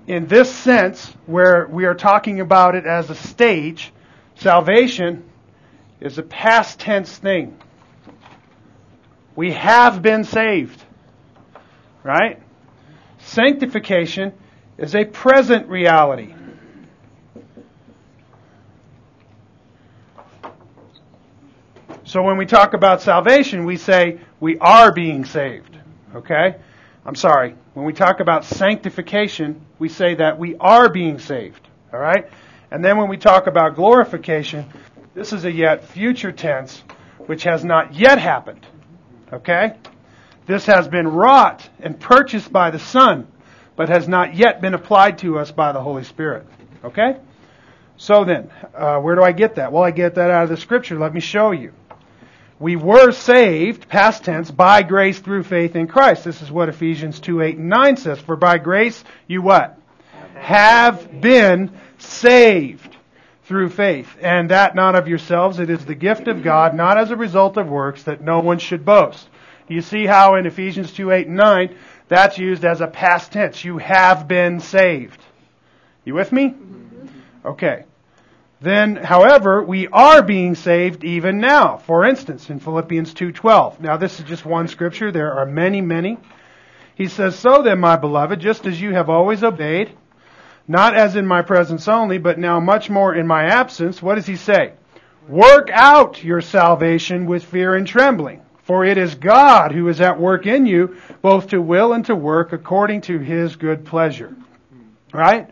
In 0.06 0.26
this 0.26 0.52
sense, 0.52 1.12
where 1.26 1.66
we 1.70 1.84
are 1.84 1.94
talking 1.94 2.40
about 2.40 2.74
it 2.74 2.86
as 2.86 3.10
a 3.10 3.14
stage, 3.14 3.92
salvation 4.36 5.24
is 6.00 6.18
a 6.18 6.22
past 6.22 6.78
tense 6.80 7.16
thing. 7.16 7.56
We 9.34 9.52
have 9.52 10.02
been 10.02 10.24
saved. 10.24 10.82
Right? 12.06 12.40
Sanctification 13.18 14.32
is 14.78 14.94
a 14.94 15.04
present 15.04 15.68
reality. 15.68 16.32
So 22.04 22.22
when 22.22 22.36
we 22.36 22.46
talk 22.46 22.74
about 22.74 23.02
salvation, 23.02 23.64
we 23.64 23.76
say 23.76 24.20
we 24.38 24.56
are 24.58 24.92
being 24.92 25.24
saved. 25.24 25.76
Okay? 26.14 26.54
I'm 27.04 27.16
sorry. 27.16 27.56
When 27.74 27.84
we 27.84 27.92
talk 27.92 28.20
about 28.20 28.44
sanctification, 28.44 29.66
we 29.80 29.88
say 29.88 30.14
that 30.14 30.38
we 30.38 30.54
are 30.60 30.88
being 30.88 31.18
saved. 31.18 31.66
All 31.92 31.98
right? 31.98 32.30
And 32.70 32.84
then 32.84 32.98
when 32.98 33.08
we 33.08 33.16
talk 33.16 33.48
about 33.48 33.74
glorification, 33.74 34.66
this 35.12 35.32
is 35.32 35.44
a 35.44 35.50
yet 35.50 35.82
future 35.82 36.30
tense, 36.30 36.84
which 37.26 37.42
has 37.42 37.64
not 37.64 37.94
yet 37.94 38.20
happened. 38.20 38.64
Okay? 39.32 39.72
This 40.46 40.66
has 40.66 40.86
been 40.88 41.08
wrought 41.08 41.68
and 41.80 41.98
purchased 41.98 42.52
by 42.52 42.70
the 42.70 42.78
Son, 42.78 43.26
but 43.74 43.88
has 43.88 44.08
not 44.08 44.34
yet 44.34 44.60
been 44.60 44.74
applied 44.74 45.18
to 45.18 45.38
us 45.38 45.50
by 45.50 45.72
the 45.72 45.80
Holy 45.80 46.04
Spirit. 46.04 46.46
Okay? 46.84 47.16
So 47.96 48.24
then, 48.24 48.50
uh, 48.74 48.98
where 49.00 49.16
do 49.16 49.22
I 49.22 49.32
get 49.32 49.56
that? 49.56 49.72
Well, 49.72 49.82
I 49.82 49.90
get 49.90 50.14
that 50.14 50.30
out 50.30 50.44
of 50.44 50.50
the 50.50 50.56
Scripture. 50.56 50.98
Let 50.98 51.12
me 51.12 51.20
show 51.20 51.50
you. 51.50 51.72
We 52.58 52.76
were 52.76 53.12
saved, 53.12 53.88
past 53.88 54.24
tense, 54.24 54.50
by 54.50 54.82
grace 54.82 55.18
through 55.18 55.42
faith 55.42 55.76
in 55.76 55.88
Christ. 55.88 56.24
This 56.24 56.40
is 56.40 56.50
what 56.50 56.68
Ephesians 56.68 57.20
2, 57.20 57.42
8, 57.42 57.58
and 57.58 57.68
9 57.68 57.96
says. 57.96 58.20
For 58.20 58.36
by 58.36 58.58
grace 58.58 59.02
you 59.26 59.42
what? 59.42 59.78
Have 60.34 61.20
been 61.20 61.72
saved 61.98 62.96
through 63.44 63.70
faith. 63.70 64.08
And 64.20 64.50
that 64.50 64.74
not 64.74 64.94
of 64.94 65.08
yourselves, 65.08 65.58
it 65.58 65.70
is 65.70 65.84
the 65.84 65.94
gift 65.94 66.28
of 66.28 66.42
God, 66.42 66.74
not 66.74 66.98
as 66.98 67.10
a 67.10 67.16
result 67.16 67.56
of 67.56 67.68
works, 67.68 68.04
that 68.04 68.22
no 68.22 68.40
one 68.40 68.58
should 68.58 68.84
boast. 68.84 69.28
You 69.68 69.80
see 69.80 70.06
how 70.06 70.36
in 70.36 70.46
Ephesians 70.46 70.92
2, 70.92 71.10
8, 71.10 71.26
and 71.26 71.36
9, 71.36 71.76
that's 72.08 72.38
used 72.38 72.64
as 72.64 72.80
a 72.80 72.86
past 72.86 73.32
tense. 73.32 73.64
You 73.64 73.78
have 73.78 74.28
been 74.28 74.60
saved. 74.60 75.20
You 76.04 76.14
with 76.14 76.30
me? 76.30 76.54
Okay. 77.44 77.84
Then, 78.60 78.96
however, 78.96 79.62
we 79.62 79.88
are 79.88 80.22
being 80.22 80.54
saved 80.54 81.04
even 81.04 81.38
now. 81.38 81.76
For 81.76 82.04
instance, 82.04 82.48
in 82.48 82.58
Philippians 82.58 83.12
2:12. 83.12 83.80
Now, 83.80 83.96
this 83.96 84.18
is 84.18 84.24
just 84.24 84.46
one 84.46 84.68
scripture. 84.68 85.12
There 85.12 85.32
are 85.34 85.44
many, 85.44 85.80
many. 85.80 86.18
He 86.94 87.06
says, 87.06 87.36
"So 87.36 87.62
then, 87.62 87.80
my 87.80 87.96
beloved, 87.96 88.40
just 88.40 88.66
as 88.66 88.80
you 88.80 88.94
have 88.94 89.10
always 89.10 89.44
obeyed, 89.44 89.90
not 90.66 90.94
as 90.94 91.16
in 91.16 91.26
my 91.26 91.42
presence 91.42 91.86
only, 91.86 92.18
but 92.18 92.38
now 92.38 92.58
much 92.58 92.88
more 92.88 93.14
in 93.14 93.26
my 93.26 93.44
absence, 93.44 94.02
what 94.02 94.14
does 94.14 94.26
he 94.26 94.36
say? 94.36 94.72
Work 95.28 95.70
out 95.72 96.24
your 96.24 96.40
salvation 96.40 97.26
with 97.26 97.44
fear 97.44 97.74
and 97.74 97.86
trembling, 97.86 98.40
for 98.66 98.84
it 98.84 98.98
is 98.98 99.14
God 99.14 99.72
who 99.72 99.88
is 99.88 100.00
at 100.00 100.20
work 100.20 100.46
in 100.46 100.66
you, 100.66 100.96
both 101.22 101.48
to 101.48 101.60
will 101.60 101.92
and 101.92 102.04
to 102.06 102.14
work 102.14 102.52
according 102.52 103.00
to 103.02 103.18
his 103.18 103.56
good 103.56 103.84
pleasure." 103.84 104.36
Right? 105.12 105.48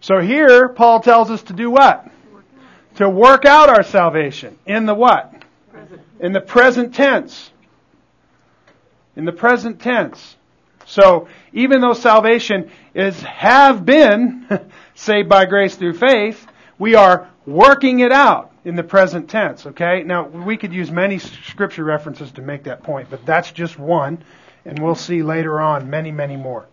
So 0.00 0.20
here, 0.20 0.68
Paul 0.68 1.00
tells 1.00 1.30
us 1.30 1.42
to 1.44 1.52
do 1.52 1.70
what? 1.70 2.10
to 2.96 3.08
work 3.08 3.44
out 3.44 3.68
our 3.68 3.82
salvation 3.82 4.58
in 4.66 4.86
the 4.86 4.94
what? 4.94 5.32
In 6.20 6.32
the 6.32 6.40
present 6.40 6.94
tense. 6.94 7.50
In 9.16 9.24
the 9.24 9.32
present 9.32 9.80
tense. 9.80 10.36
So 10.86 11.28
even 11.52 11.80
though 11.80 11.94
salvation 11.94 12.70
is 12.94 13.20
have 13.22 13.86
been 13.86 14.46
saved 14.94 15.28
by 15.28 15.46
grace 15.46 15.76
through 15.76 15.94
faith, 15.94 16.46
we 16.78 16.94
are 16.94 17.30
working 17.46 18.00
it 18.00 18.12
out 18.12 18.49
in 18.64 18.76
the 18.76 18.82
present 18.82 19.30
tense, 19.30 19.66
okay? 19.66 20.02
Now, 20.02 20.26
we 20.26 20.56
could 20.56 20.72
use 20.72 20.90
many 20.90 21.18
scripture 21.18 21.84
references 21.84 22.30
to 22.32 22.42
make 22.42 22.64
that 22.64 22.82
point, 22.82 23.08
but 23.10 23.24
that's 23.24 23.50
just 23.52 23.78
one, 23.78 24.22
and 24.64 24.78
we'll 24.78 24.94
see 24.94 25.22
later 25.22 25.60
on 25.60 25.88
many, 25.88 26.10
many 26.12 26.36
more. 26.36 26.66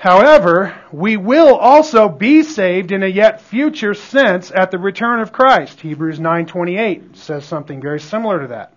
However, 0.00 0.74
we 0.90 1.18
will 1.18 1.54
also 1.54 2.08
be 2.08 2.42
saved 2.42 2.90
in 2.90 3.02
a 3.02 3.06
yet 3.06 3.42
future 3.42 3.92
sense 3.92 4.50
at 4.50 4.70
the 4.70 4.78
return 4.78 5.20
of 5.20 5.30
Christ. 5.30 5.78
Hebrews 5.80 6.18
9:28 6.18 7.16
says 7.16 7.44
something 7.44 7.82
very 7.82 8.00
similar 8.00 8.40
to 8.40 8.46
that. 8.48 8.72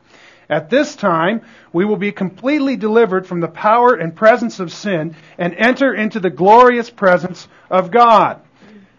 At 0.50 0.70
this 0.70 0.98
time, 0.98 1.42
we 1.72 1.86
will 1.86 1.96
be 1.96 2.12
completely 2.12 2.75
delivered 2.75 3.25
from 3.25 3.40
the 3.40 3.48
power 3.48 3.96
and 3.96 4.13
presence 4.13 4.60
of 4.60 4.74
sin 4.74 5.16
and 5.38 5.56
enter 5.58 5.94
into 5.94 6.20
the 6.20 6.30
glorious 6.30 6.90
presence 6.90 7.48
of 7.70 7.90
God. 7.90 8.42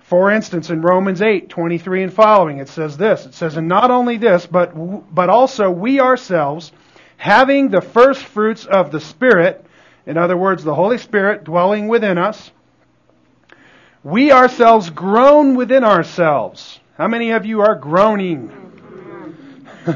For 0.04 0.30
instance, 0.30 0.68
in 0.68 0.82
Romans 0.82 1.22
8:23 1.22 2.02
and 2.02 2.12
following, 2.12 2.58
it 2.58 2.68
says 2.68 2.98
this. 2.98 3.24
It 3.24 3.32
says, 3.32 3.56
"And 3.56 3.68
not 3.68 3.90
only 3.90 4.18
this, 4.18 4.46
but 4.46 4.74
but 5.14 5.30
also 5.30 5.70
we 5.70 5.98
ourselves, 5.98 6.72
having 7.16 7.70
the 7.70 7.80
first 7.80 8.22
fruits 8.22 8.66
of 8.66 8.90
the 8.90 9.00
Spirit, 9.00 9.64
in 10.04 10.18
other 10.18 10.36
words, 10.36 10.62
the 10.62 10.74
Holy 10.74 10.98
Spirit 10.98 11.44
dwelling 11.44 11.88
within 11.88 12.18
us, 12.18 12.52
we 14.02 14.30
ourselves 14.30 14.90
groan 14.90 15.54
within 15.54 15.84
ourselves. 15.84 16.80
How 16.98 17.08
many 17.08 17.30
of 17.30 17.46
you 17.46 17.62
are 17.62 17.74
groaning? 17.74 18.52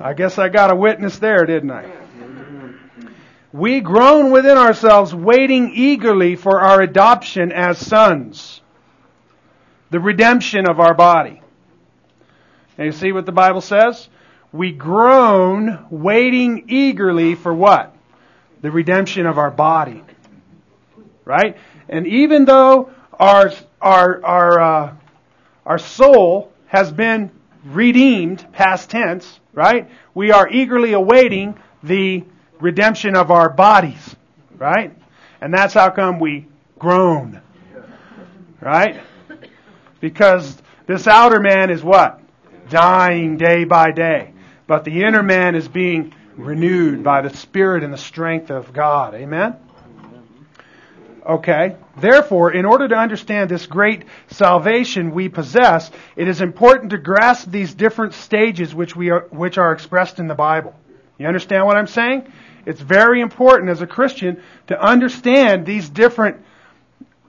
I 0.00 0.14
guess 0.14 0.36
I 0.36 0.48
got 0.48 0.72
a 0.72 0.76
witness 0.76 1.18
there, 1.18 1.46
didn't 1.46 1.70
I? 1.70 2.03
We 3.54 3.80
groan 3.80 4.32
within 4.32 4.58
ourselves, 4.58 5.14
waiting 5.14 5.70
eagerly 5.74 6.34
for 6.34 6.60
our 6.60 6.80
adoption 6.80 7.52
as 7.52 7.78
sons, 7.78 8.60
the 9.90 10.00
redemption 10.00 10.68
of 10.68 10.80
our 10.80 10.94
body. 10.94 11.40
And 12.76 12.86
you 12.86 12.92
see 12.92 13.12
what 13.12 13.26
the 13.26 13.32
Bible 13.32 13.60
says? 13.60 14.08
we 14.54 14.70
groan, 14.70 15.84
waiting 15.90 16.66
eagerly 16.68 17.34
for 17.34 17.52
what? 17.52 17.92
The 18.62 18.70
redemption 18.70 19.26
of 19.26 19.36
our 19.36 19.50
body. 19.50 20.04
Right? 21.24 21.56
And 21.88 22.06
even 22.06 22.44
though 22.44 22.90
our, 23.18 23.52
our, 23.82 24.24
our, 24.24 24.60
uh, 24.60 24.94
our 25.66 25.78
soul 25.78 26.52
has 26.66 26.92
been 26.92 27.32
redeemed, 27.64 28.46
past 28.52 28.90
tense, 28.90 29.40
right? 29.52 29.90
We 30.14 30.30
are 30.30 30.48
eagerly 30.48 30.92
awaiting 30.92 31.58
the 31.82 32.24
redemption 32.64 33.16
of 33.16 33.30
our 33.30 33.48
bodies, 33.48 34.16
right? 34.56 34.96
And 35.40 35.52
that's 35.52 35.74
how 35.74 35.90
come 35.90 36.18
we 36.18 36.46
groan, 36.78 37.40
right? 38.60 39.02
Because 40.00 40.56
this 40.86 41.06
outer 41.06 41.40
man 41.40 41.70
is 41.70 41.82
what? 41.82 42.20
Dying 42.68 43.36
day 43.36 43.64
by 43.64 43.90
day 43.90 44.34
but 44.66 44.84
the 44.84 45.02
inner 45.02 45.22
man 45.22 45.54
is 45.54 45.68
being 45.68 46.14
renewed 46.36 47.04
by 47.04 47.20
the 47.20 47.30
Spirit 47.30 47.84
and 47.84 47.92
the 47.92 47.98
strength 47.98 48.50
of 48.50 48.72
God. 48.72 49.14
Amen? 49.14 49.56
Okay. 51.26 51.76
Therefore, 51.96 52.52
in 52.52 52.64
order 52.64 52.88
to 52.88 52.94
understand 52.94 53.50
this 53.50 53.66
great 53.66 54.04
salvation 54.28 55.12
we 55.12 55.28
possess, 55.28 55.90
it 56.16 56.28
is 56.28 56.40
important 56.40 56.90
to 56.90 56.98
grasp 56.98 57.50
these 57.50 57.72
different 57.74 58.14
stages 58.14 58.74
which 58.74 58.96
we 58.96 59.10
are, 59.10 59.26
which 59.30 59.58
are 59.58 59.72
expressed 59.72 60.18
in 60.18 60.26
the 60.26 60.34
Bible. 60.34 60.74
You 61.18 61.26
understand 61.26 61.66
what 61.66 61.76
I'm 61.76 61.86
saying? 61.86 62.30
It's 62.66 62.80
very 62.80 63.20
important 63.20 63.70
as 63.70 63.82
a 63.82 63.86
Christian 63.86 64.42
to 64.68 64.80
understand 64.80 65.66
these 65.66 65.88
different 65.88 66.44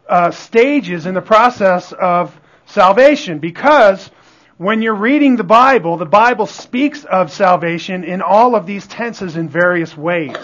uh, 0.08 0.32
stages 0.32 1.06
in 1.06 1.14
the 1.14 1.22
process 1.22 1.92
of 1.92 2.40
salvation 2.66 3.40
because 3.40 4.10
when 4.58 4.82
you're 4.82 4.96
reading 4.96 5.36
the 5.36 5.44
Bible, 5.44 5.98
the 5.98 6.06
Bible 6.06 6.46
speaks 6.46 7.04
of 7.04 7.32
salvation 7.32 8.04
in 8.04 8.22
all 8.22 8.56
of 8.56 8.66
these 8.66 8.88
tenses 8.88 9.36
in 9.36 9.50
various 9.50 9.98
ways. 9.98 10.38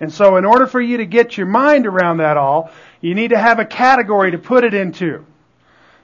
And 0.00 0.12
so 0.12 0.36
in 0.36 0.44
order 0.44 0.66
for 0.66 0.80
you 0.80 0.98
to 0.98 1.06
get 1.06 1.36
your 1.36 1.46
mind 1.46 1.86
around 1.86 2.18
that 2.18 2.36
all, 2.36 2.70
you 3.00 3.14
need 3.14 3.30
to 3.30 3.38
have 3.38 3.58
a 3.58 3.64
category 3.64 4.30
to 4.30 4.38
put 4.38 4.62
it 4.62 4.74
into. 4.74 5.24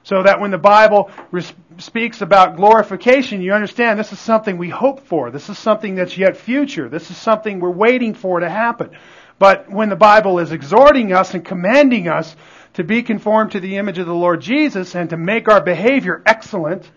So 0.03 0.21
that 0.23 0.39
when 0.41 0.51
the 0.51 0.57
Bible 0.57 1.11
res- 1.31 1.53
speaks 1.77 2.21
about 2.21 2.57
glorification, 2.57 3.41
you 3.41 3.53
understand 3.53 3.97
this 3.97 4.11
is 4.11 4.19
something 4.19 4.57
we 4.57 4.69
hope 4.69 5.07
for. 5.07 5.31
This 5.31 5.49
is 5.49 5.57
something 5.57 5.95
that's 5.95 6.17
yet 6.17 6.35
future. 6.35 6.89
This 6.89 7.09
is 7.09 7.17
something 7.17 7.59
we're 7.59 7.71
waiting 7.71 8.13
for 8.13 8.41
to 8.41 8.49
happen. 8.49 8.91
But 9.39 9.71
when 9.71 9.89
the 9.89 9.95
Bible 9.95 10.39
is 10.39 10.51
exhorting 10.51 11.13
us 11.13 11.33
and 11.33 11.43
commanding 11.43 12.07
us 12.07 12.35
to 12.73 12.83
be 12.83 13.01
conformed 13.01 13.51
to 13.51 13.59
the 13.59 13.77
image 13.77 13.97
of 13.97 14.07
the 14.07 14.13
Lord 14.13 14.41
Jesus 14.41 14.95
and 14.95 15.09
to 15.09 15.17
make 15.17 15.47
our 15.47 15.61
behavior 15.61 16.21
excellent, 16.25 16.89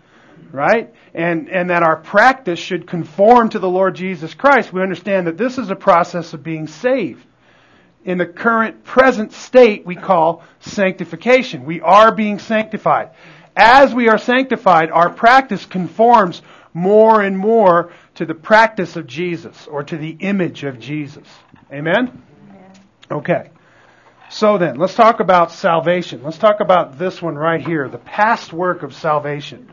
right? 0.50 0.92
And, 1.14 1.48
and 1.48 1.70
that 1.70 1.82
our 1.82 1.96
practice 1.96 2.58
should 2.58 2.86
conform 2.86 3.50
to 3.50 3.58
the 3.58 3.68
Lord 3.68 3.94
Jesus 3.94 4.34
Christ, 4.34 4.72
we 4.72 4.82
understand 4.82 5.26
that 5.26 5.36
this 5.36 5.58
is 5.58 5.70
a 5.70 5.76
process 5.76 6.32
of 6.32 6.42
being 6.42 6.66
saved. 6.66 7.25
In 8.06 8.18
the 8.18 8.26
current 8.26 8.84
present 8.84 9.32
state, 9.32 9.84
we 9.84 9.96
call 9.96 10.44
sanctification. 10.60 11.64
We 11.64 11.80
are 11.80 12.14
being 12.14 12.38
sanctified. 12.38 13.10
As 13.56 13.92
we 13.92 14.08
are 14.08 14.16
sanctified, 14.16 14.92
our 14.92 15.10
practice 15.10 15.66
conforms 15.66 16.40
more 16.72 17.20
and 17.20 17.36
more 17.36 17.90
to 18.14 18.25
the 18.25 18.34
practice 18.34 18.94
of 18.94 19.08
Jesus 19.08 19.66
or 19.66 19.82
to 19.82 19.96
the 19.96 20.10
image 20.20 20.62
of 20.62 20.78
Jesus. 20.78 21.26
Amen? 21.72 22.22
Okay. 23.10 23.50
So 24.30 24.56
then, 24.56 24.76
let's 24.76 24.94
talk 24.94 25.18
about 25.18 25.50
salvation. 25.50 26.22
Let's 26.22 26.38
talk 26.38 26.60
about 26.60 27.00
this 27.00 27.20
one 27.20 27.34
right 27.34 27.60
here, 27.60 27.88
the 27.88 27.98
past 27.98 28.52
work 28.52 28.84
of 28.84 28.94
salvation. 28.94 29.68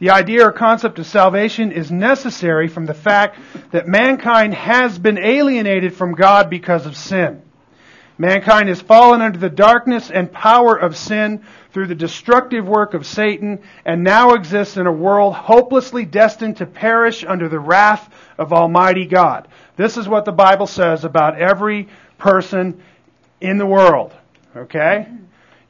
The 0.00 0.10
idea 0.10 0.46
or 0.46 0.52
concept 0.52 0.98
of 0.98 1.06
salvation 1.06 1.72
is 1.72 1.90
necessary 1.90 2.68
from 2.68 2.84
the 2.84 2.94
fact 2.94 3.38
that 3.70 3.86
mankind 3.86 4.52
has 4.52 4.98
been 4.98 5.16
alienated 5.18 5.94
from 5.94 6.14
God 6.14 6.50
because 6.50 6.84
of 6.84 6.94
sin. 6.94 7.40
Mankind 8.20 8.68
has 8.68 8.82
fallen 8.82 9.22
under 9.22 9.38
the 9.38 9.48
darkness 9.48 10.10
and 10.10 10.30
power 10.30 10.76
of 10.76 10.94
sin 10.94 11.42
through 11.72 11.86
the 11.86 11.94
destructive 11.94 12.68
work 12.68 12.92
of 12.92 13.06
Satan 13.06 13.60
and 13.86 14.04
now 14.04 14.34
exists 14.34 14.76
in 14.76 14.86
a 14.86 14.92
world 14.92 15.34
hopelessly 15.34 16.04
destined 16.04 16.58
to 16.58 16.66
perish 16.66 17.24
under 17.26 17.48
the 17.48 17.58
wrath 17.58 18.12
of 18.36 18.52
Almighty 18.52 19.06
God. 19.06 19.48
This 19.76 19.96
is 19.96 20.06
what 20.06 20.26
the 20.26 20.32
Bible 20.32 20.66
says 20.66 21.06
about 21.06 21.40
every 21.40 21.88
person 22.18 22.82
in 23.40 23.56
the 23.56 23.64
world. 23.64 24.12
Okay? 24.54 25.08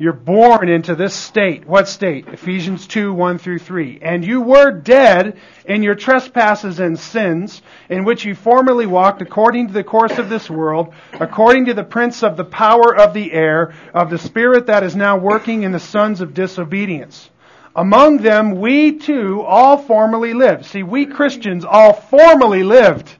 You're 0.00 0.14
born 0.14 0.70
into 0.70 0.94
this 0.94 1.12
state. 1.12 1.66
What 1.66 1.86
state? 1.86 2.26
Ephesians 2.26 2.86
2, 2.86 3.12
1 3.12 3.36
through 3.36 3.58
3. 3.58 3.98
And 4.00 4.24
you 4.24 4.40
were 4.40 4.70
dead 4.70 5.36
in 5.66 5.82
your 5.82 5.94
trespasses 5.94 6.80
and 6.80 6.98
sins, 6.98 7.60
in 7.90 8.04
which 8.06 8.24
you 8.24 8.34
formerly 8.34 8.86
walked 8.86 9.20
according 9.20 9.66
to 9.66 9.74
the 9.74 9.84
course 9.84 10.16
of 10.16 10.30
this 10.30 10.48
world, 10.48 10.94
according 11.12 11.66
to 11.66 11.74
the 11.74 11.84
prince 11.84 12.22
of 12.22 12.38
the 12.38 12.46
power 12.46 12.96
of 12.96 13.12
the 13.12 13.30
air, 13.30 13.74
of 13.92 14.08
the 14.08 14.16
spirit 14.16 14.68
that 14.68 14.82
is 14.82 14.96
now 14.96 15.18
working 15.18 15.64
in 15.64 15.72
the 15.72 15.78
sons 15.78 16.22
of 16.22 16.32
disobedience. 16.32 17.28
Among 17.76 18.16
them 18.16 18.52
we 18.58 18.92
too 18.92 19.42
all 19.42 19.76
formerly 19.76 20.32
lived. 20.32 20.64
See, 20.64 20.82
we 20.82 21.04
Christians 21.04 21.66
all 21.66 21.92
formerly 21.92 22.62
lived 22.62 23.16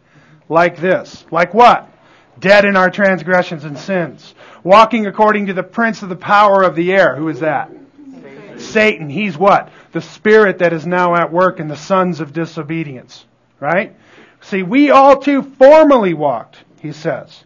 like 0.49 0.79
this. 0.79 1.27
Like 1.31 1.53
what? 1.53 1.90
Dead 2.41 2.65
in 2.65 2.77
our 2.77 2.91
transgressions 2.91 3.65
and 3.65 3.79
sins 3.79 4.35
walking 4.63 5.07
according 5.07 5.47
to 5.47 5.53
the 5.53 5.63
prince 5.63 6.03
of 6.03 6.09
the 6.09 6.17
power 6.17 6.63
of 6.63 6.75
the 6.75 6.93
air. 6.93 7.17
Who 7.17 7.29
is 7.29 7.41
that? 7.41 7.71
Satan. 7.71 8.59
Satan. 8.59 9.11
He's 9.11 9.39
what? 9.39 9.71
The 9.93 10.01
spirit 10.01 10.59
that 10.59 10.73
is 10.73 10.87
now 10.87 11.15
at 11.15 11.33
work 11.33 11.61
in 11.61 11.69
the 11.69 11.77
sons 11.77 12.21
of 12.21 12.33
disobedience. 12.33 13.25
Right? 13.59 13.95
See, 14.41 14.63
we 14.63 14.91
all 14.91 15.19
too 15.19 15.43
formerly 15.43 16.15
walked, 16.15 16.59
he 16.81 16.93
says. 16.93 17.45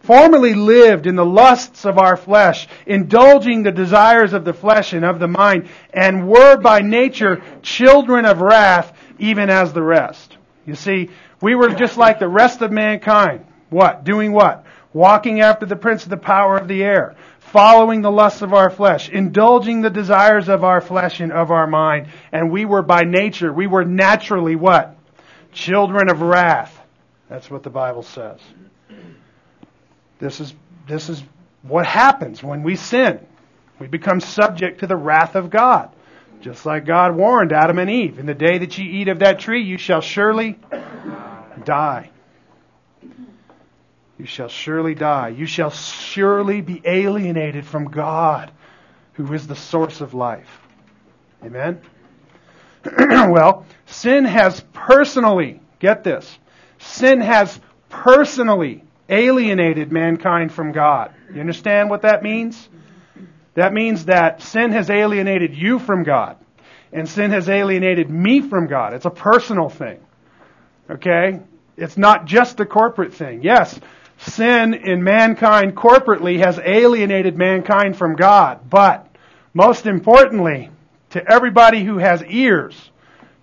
Formerly 0.00 0.54
lived 0.54 1.06
in 1.06 1.16
the 1.16 1.24
lusts 1.24 1.86
of 1.86 1.98
our 1.98 2.16
flesh, 2.16 2.68
indulging 2.86 3.62
the 3.62 3.72
desires 3.72 4.34
of 4.34 4.44
the 4.44 4.52
flesh 4.52 4.92
and 4.92 5.04
of 5.04 5.18
the 5.18 5.28
mind, 5.28 5.68
and 5.94 6.28
were 6.28 6.58
by 6.58 6.80
nature 6.80 7.42
children 7.62 8.26
of 8.26 8.42
wrath, 8.42 8.92
even 9.18 9.48
as 9.48 9.72
the 9.72 9.82
rest. 9.82 10.36
You 10.66 10.74
see, 10.74 11.08
we 11.40 11.54
were 11.54 11.70
just 11.70 11.96
like 11.96 12.18
the 12.18 12.28
rest 12.28 12.60
of 12.60 12.70
mankind. 12.70 13.46
What? 13.74 14.04
Doing 14.04 14.32
what? 14.32 14.64
walking 14.94 15.40
after 15.40 15.66
the 15.66 15.76
prince 15.76 16.04
of 16.04 16.08
the 16.08 16.16
power 16.16 16.56
of 16.56 16.68
the 16.68 16.82
air, 16.82 17.16
following 17.40 18.00
the 18.00 18.10
lusts 18.10 18.40
of 18.40 18.54
our 18.54 18.70
flesh, 18.70 19.10
indulging 19.10 19.82
the 19.82 19.90
desires 19.90 20.48
of 20.48 20.64
our 20.64 20.80
flesh 20.80 21.20
and 21.20 21.32
of 21.32 21.50
our 21.50 21.66
mind. 21.66 22.06
And 22.32 22.50
we 22.50 22.64
were 22.64 22.82
by 22.82 23.02
nature, 23.02 23.52
we 23.52 23.66
were 23.66 23.84
naturally 23.84 24.56
what? 24.56 24.96
Children 25.52 26.10
of 26.10 26.22
wrath. 26.22 26.80
That's 27.28 27.50
what 27.50 27.62
the 27.62 27.70
Bible 27.70 28.02
says. 28.02 28.40
This 30.20 30.40
is, 30.40 30.54
this 30.88 31.08
is 31.08 31.22
what 31.62 31.84
happens 31.84 32.42
when 32.42 32.62
we 32.62 32.76
sin. 32.76 33.20
We 33.80 33.88
become 33.88 34.20
subject 34.20 34.80
to 34.80 34.86
the 34.86 34.96
wrath 34.96 35.34
of 35.34 35.50
God. 35.50 35.90
Just 36.40 36.64
like 36.64 36.84
God 36.84 37.16
warned 37.16 37.52
Adam 37.52 37.78
and 37.78 37.90
Eve, 37.90 38.18
in 38.18 38.26
the 38.26 38.34
day 38.34 38.58
that 38.58 38.78
ye 38.78 39.00
eat 39.00 39.08
of 39.08 39.20
that 39.20 39.40
tree, 39.40 39.64
you 39.64 39.78
shall 39.78 40.00
surely 40.00 40.58
die. 41.64 42.10
You 44.18 44.26
shall 44.26 44.48
surely 44.48 44.94
die. 44.94 45.28
You 45.28 45.46
shall 45.46 45.70
surely 45.70 46.60
be 46.60 46.80
alienated 46.84 47.66
from 47.66 47.86
God, 47.86 48.52
who 49.14 49.32
is 49.32 49.46
the 49.46 49.56
source 49.56 50.00
of 50.00 50.14
life. 50.14 50.60
Amen? 51.44 51.80
well, 52.98 53.66
sin 53.86 54.24
has 54.24 54.60
personally, 54.72 55.60
get 55.80 56.04
this, 56.04 56.38
sin 56.78 57.20
has 57.20 57.58
personally 57.88 58.84
alienated 59.08 59.92
mankind 59.92 60.52
from 60.52 60.72
God. 60.72 61.14
You 61.32 61.40
understand 61.40 61.90
what 61.90 62.02
that 62.02 62.22
means? 62.22 62.68
That 63.54 63.72
means 63.72 64.06
that 64.06 64.42
sin 64.42 64.72
has 64.72 64.90
alienated 64.90 65.54
you 65.54 65.78
from 65.78 66.02
God, 66.02 66.36
and 66.92 67.08
sin 67.08 67.30
has 67.30 67.48
alienated 67.48 68.10
me 68.10 68.40
from 68.40 68.66
God. 68.66 68.94
It's 68.94 69.04
a 69.04 69.10
personal 69.10 69.68
thing. 69.68 70.00
Okay? 70.90 71.40
It's 71.76 71.96
not 71.96 72.26
just 72.26 72.60
a 72.60 72.66
corporate 72.66 73.14
thing. 73.14 73.42
Yes, 73.42 73.78
sin 74.18 74.74
in 74.74 75.02
mankind 75.02 75.74
corporately 75.74 76.38
has 76.38 76.58
alienated 76.58 77.36
mankind 77.36 77.96
from 77.96 78.16
God. 78.16 78.68
But 78.68 79.06
most 79.52 79.86
importantly, 79.86 80.70
to 81.10 81.30
everybody 81.30 81.84
who 81.84 81.98
has 81.98 82.22
ears 82.24 82.90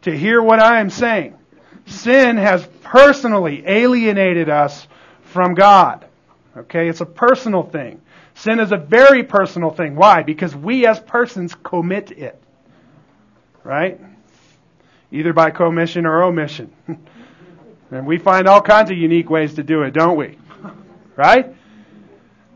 to 0.02 0.16
hear 0.16 0.42
what 0.42 0.60
I 0.60 0.80
am 0.80 0.90
saying, 0.90 1.38
sin 1.86 2.38
has 2.38 2.68
personally 2.84 3.64
alienated 3.66 4.50
us 4.50 4.88
from 5.24 5.54
God. 5.54 6.06
Okay, 6.56 6.90
it's 6.90 7.02
a 7.02 7.06
personal 7.06 7.64
thing. 7.64 8.02
Sin 8.36 8.60
is 8.60 8.72
a 8.72 8.78
very 8.78 9.24
personal 9.24 9.72
thing. 9.72 9.96
Why? 9.96 10.24
Because 10.24 10.56
we 10.56 10.86
as 10.86 11.00
persons 11.00 11.56
commit 11.56 12.12
it. 12.12 12.42
Right? 13.64 14.00
Either 15.12 15.34
by 15.34 15.52
commission 15.52 16.06
or 16.06 16.24
omission. 16.24 16.74
and 17.92 18.06
we 18.06 18.18
find 18.18 18.48
all 18.48 18.62
kinds 18.62 18.92
of 18.92 18.98
unique 18.98 19.30
ways 19.30 19.54
to 19.56 19.64
do 19.64 19.84
it, 19.84 19.92
don't 19.92 20.18
we? 20.18 20.38
Right? 21.16 21.56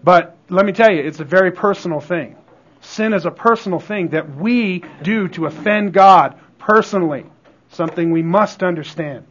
But 0.04 0.38
let 0.50 0.66
me 0.66 0.72
tell 0.72 0.92
you, 0.92 1.02
it's 1.02 1.20
a 1.20 1.26
very 1.26 1.52
personal 1.52 2.00
thing. 2.00 2.36
Sin 2.82 3.14
is 3.14 3.26
a 3.26 3.32
personal 3.32 3.80
thing 3.80 4.10
that 4.10 4.36
we 4.36 4.84
do 5.02 5.28
to 5.30 5.48
offend 5.48 5.94
God 5.94 6.40
personally. 6.60 7.26
Something 7.70 8.12
we 8.12 8.22
must 8.22 8.64
understand. 8.64 9.26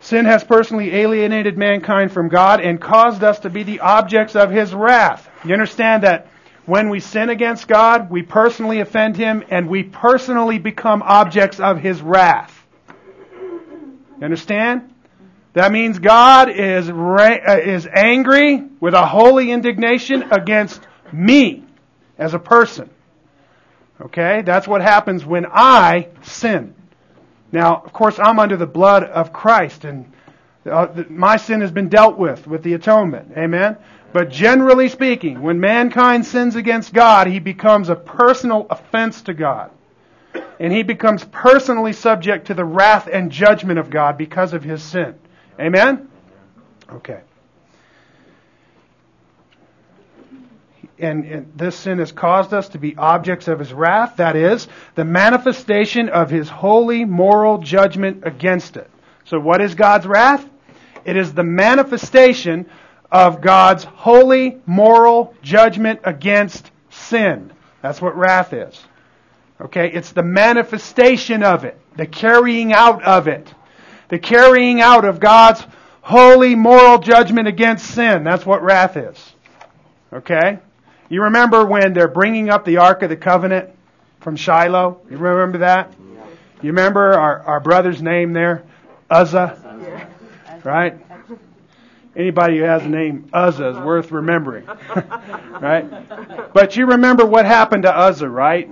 Sin 0.00 0.26
has 0.26 0.44
personally 0.44 0.94
alienated 0.94 1.56
mankind 1.56 2.12
from 2.12 2.28
God 2.28 2.60
and 2.60 2.80
caused 2.80 3.24
us 3.24 3.40
to 3.40 3.50
be 3.50 3.62
the 3.62 3.80
objects 3.80 4.36
of 4.36 4.50
His 4.50 4.74
wrath. 4.74 5.28
You 5.44 5.52
understand 5.52 6.02
that 6.04 6.28
when 6.66 6.90
we 6.90 7.00
sin 7.00 7.30
against 7.30 7.66
God, 7.66 8.10
we 8.10 8.22
personally 8.22 8.80
offend 8.80 9.16
Him 9.16 9.44
and 9.48 9.68
we 9.68 9.84
personally 9.84 10.58
become 10.58 11.02
objects 11.02 11.60
of 11.60 11.80
His 11.80 12.02
wrath. 12.02 12.54
You 12.88 14.24
understand? 14.24 14.92
That 15.58 15.72
means 15.72 15.98
God 15.98 16.50
is, 16.50 16.88
uh, 16.88 17.58
is 17.60 17.88
angry 17.92 18.62
with 18.78 18.94
a 18.94 19.04
holy 19.04 19.50
indignation 19.50 20.22
against 20.30 20.86
me 21.10 21.64
as 22.16 22.32
a 22.32 22.38
person. 22.38 22.88
Okay? 24.00 24.42
That's 24.42 24.68
what 24.68 24.82
happens 24.82 25.26
when 25.26 25.46
I 25.46 26.10
sin. 26.22 26.76
Now, 27.50 27.82
of 27.84 27.92
course, 27.92 28.20
I'm 28.20 28.38
under 28.38 28.56
the 28.56 28.68
blood 28.68 29.02
of 29.02 29.32
Christ 29.32 29.84
and 29.84 30.12
uh, 30.64 31.02
my 31.08 31.36
sin 31.36 31.60
has 31.62 31.72
been 31.72 31.88
dealt 31.88 32.16
with 32.16 32.46
with 32.46 32.62
the 32.62 32.74
atonement. 32.74 33.32
Amen? 33.36 33.78
But 34.12 34.30
generally 34.30 34.88
speaking, 34.88 35.42
when 35.42 35.58
mankind 35.58 36.24
sins 36.24 36.54
against 36.54 36.94
God, 36.94 37.26
he 37.26 37.40
becomes 37.40 37.88
a 37.88 37.96
personal 37.96 38.68
offense 38.70 39.22
to 39.22 39.34
God. 39.34 39.72
And 40.60 40.72
he 40.72 40.84
becomes 40.84 41.24
personally 41.24 41.94
subject 41.94 42.46
to 42.46 42.54
the 42.54 42.64
wrath 42.64 43.08
and 43.12 43.32
judgment 43.32 43.80
of 43.80 43.90
God 43.90 44.16
because 44.16 44.52
of 44.52 44.62
his 44.62 44.84
sin. 44.84 45.16
Amen? 45.60 46.08
Okay. 46.90 47.20
And, 50.98 51.24
and, 51.24 51.52
this 51.56 51.76
sin 51.76 51.98
has 51.98 52.10
caused 52.10 52.52
us 52.52 52.68
to 52.70 52.78
be 52.78 52.96
objects 52.96 53.46
of 53.46 53.58
his 53.58 53.72
wrath. 53.72 54.16
That 54.16 54.34
is, 54.34 54.66
the 54.94 55.04
manifestation 55.04 56.08
of 56.08 56.30
his 56.30 56.48
holy 56.48 57.04
moral 57.04 57.58
judgment 57.58 58.24
against 58.26 58.76
it. 58.76 58.90
So 59.24 59.38
what 59.38 59.60
is 59.60 59.74
God's 59.74 60.06
wrath? 60.06 60.48
It 61.04 61.16
is 61.16 61.32
the 61.32 61.44
manifestation 61.44 62.66
of 63.10 63.40
God's 63.40 63.84
holy 63.84 64.60
moral 64.66 65.34
judgment 65.42 66.00
against 66.04 66.70
sin. 66.90 67.52
That's 67.80 68.00
what 68.00 68.16
wrath 68.16 68.52
is. 68.52 68.80
Okay? 69.60 69.90
It's 69.90 70.12
the 70.12 70.22
manifestation 70.22 71.42
of 71.42 71.64
it, 71.64 71.78
the 71.96 72.06
carrying 72.06 72.72
out 72.72 73.02
of 73.04 73.28
it, 73.28 73.54
the 74.08 74.18
carrying 74.18 74.80
out 74.80 75.04
of 75.04 75.20
God's 75.20 75.64
holy 76.00 76.54
moral 76.54 76.98
judgment 76.98 77.48
against 77.48 77.86
sin. 77.86 78.24
That's 78.24 78.46
what 78.46 78.62
wrath 78.62 78.96
is. 78.96 79.32
Okay? 80.12 80.58
You 81.08 81.24
remember 81.24 81.64
when 81.64 81.92
they're 81.92 82.08
bringing 82.08 82.50
up 82.50 82.64
the 82.64 82.78
Ark 82.78 83.02
of 83.02 83.10
the 83.10 83.16
Covenant 83.16 83.70
from 84.20 84.36
Shiloh? 84.36 85.00
You 85.10 85.16
remember 85.16 85.58
that? 85.58 85.94
You 86.60 86.70
remember 86.70 87.12
our, 87.14 87.40
our 87.40 87.60
brother's 87.60 88.02
name 88.02 88.32
there? 88.32 88.64
Uzzah? 89.10 90.06
Right? 90.64 90.98
Anybody 92.16 92.58
who 92.58 92.64
has 92.64 92.82
a 92.82 92.88
name 92.88 93.28
Uzzah 93.32 93.68
is 93.68 93.78
worth 93.78 94.10
remembering. 94.10 94.66
right? 95.60 96.52
But 96.52 96.76
you 96.76 96.86
remember 96.86 97.24
what 97.24 97.46
happened 97.46 97.84
to 97.84 97.96
Uzzah, 97.96 98.28
right? 98.28 98.68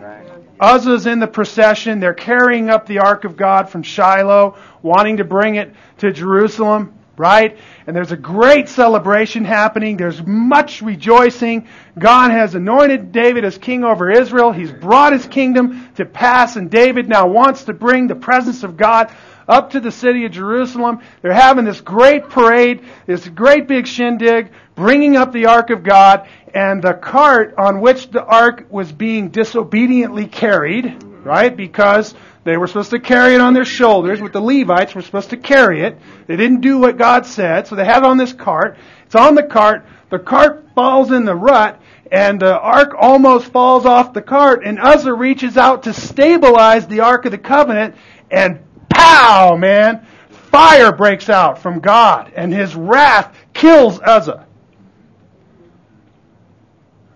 Uzzah's 0.59 1.07
in 1.07 1.21
the 1.21 1.27
procession. 1.27 2.01
They're 2.01 2.15
carrying 2.15 2.71
up 2.71 2.87
the 2.87 2.99
Ark 2.99 3.25
of 3.25 3.37
God 3.37 3.69
from 3.69 3.83
Shiloh, 3.83 4.57
wanting 4.87 5.19
to 5.19 5.25
bring 5.25 5.57
it 5.57 5.75
to 5.99 6.13
Jerusalem 6.13 6.95
right? 7.19 7.57
And 7.87 7.97
there's 7.97 8.13
a 8.13 8.17
great 8.17 8.69
celebration 8.69 9.45
happening. 9.45 9.97
There's 9.97 10.23
much 10.25 10.83
rejoicing. 10.83 11.69
God 11.99 12.31
has 12.31 12.55
anointed 12.55 13.13
David 13.13 13.45
as 13.45 13.59
king 13.59 13.85
over 13.85 14.11
Israel. 14.11 14.53
He's 14.53 14.73
brought 14.73 15.13
his 15.13 15.27
kingdom 15.27 15.89
to 15.95 16.05
pass, 16.05 16.57
and 16.57 16.71
David 16.71 17.09
now 17.09 17.27
wants 17.27 17.65
to 17.65 17.73
bring 17.73 18.07
the 18.07 18.15
presence 18.15 18.63
of 18.63 18.77
God 18.77 19.13
up 19.49 19.71
to 19.71 19.81
the 19.81 19.93
city 19.93 20.25
of 20.25 20.33
Jerusalem. 20.33 21.01
They're 21.23 21.33
having 21.33 21.65
this 21.65 21.81
great 21.81 22.29
parade, 22.29 22.85
this 23.07 23.29
great 23.29 23.69
big 23.69 23.87
shindig, 23.87 24.51
bringing 24.75 25.17
up 25.17 25.33
the 25.33 25.47
ark 25.47 25.71
of 25.71 25.83
God, 25.83 26.29
and 26.53 26.83
the 26.83 26.95
cart 26.95 27.55
on 27.57 27.81
which 27.81 28.11
the 28.11 28.25
ark 28.25 28.67
was 28.71 28.91
being 28.91 29.31
disobediently 29.31 30.27
carried, 30.27 31.03
right? 31.25 31.57
Because 31.57 32.15
they 32.47 32.57
were 32.57 32.69
supposed 32.69 32.91
to 32.91 33.01
carry 33.01 33.35
it 33.35 33.41
on 33.41 33.55
their 33.55 33.65
shoulders, 33.65 34.21
but 34.21 34.33
the 34.33 34.41
Levites 34.41 34.95
were 34.95 35.03
supposed 35.03 35.31
to 35.31 35.37
carry 35.37 35.83
it. 35.83 35.99
They 36.29 36.37
didn't 36.37 36.61
do 36.61 36.79
what 36.79 36.97
God 36.97 37.27
said, 37.27 37.67
so 37.67 37.75
they 37.75 37.85
have 37.85 38.05
it 38.05 38.07
on 38.07 38.19
this 38.19 38.33
cart. 38.33 38.79
It's 39.05 39.17
on 39.17 39.35
the 39.35 39.43
cart. 39.43 39.85
The 40.11 40.21
cart 40.21 40.65
falls 40.73 41.11
in 41.11 41.25
the 41.25 41.35
rut, 41.35 41.81
and 42.13 42.39
the 42.41 42.57
ark 42.57 42.95
almost 42.97 43.47
falls 43.49 43.85
off 43.85 44.13
the 44.13 44.23
cart, 44.23 44.63
and 44.65 44.79
Uzzah 44.79 45.13
reaches 45.13 45.57
out 45.57 45.83
to 45.83 45.93
stabilize 45.93 46.87
the 46.87 47.01
ark 47.01 47.25
of 47.25 47.33
the 47.33 47.39
covenant, 47.39 47.97
and 48.31 48.61
pow, 48.89 49.57
man! 49.57 50.07
Fire 50.29 50.93
breaks 50.93 51.29
out 51.29 51.59
from 51.59 51.81
God, 51.81 52.33
and 52.37 52.55
his 52.55 52.77
wrath 52.77 53.37
kills 53.55 53.99
Uzzah. 53.99 54.47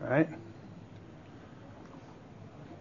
Right? 0.00 0.28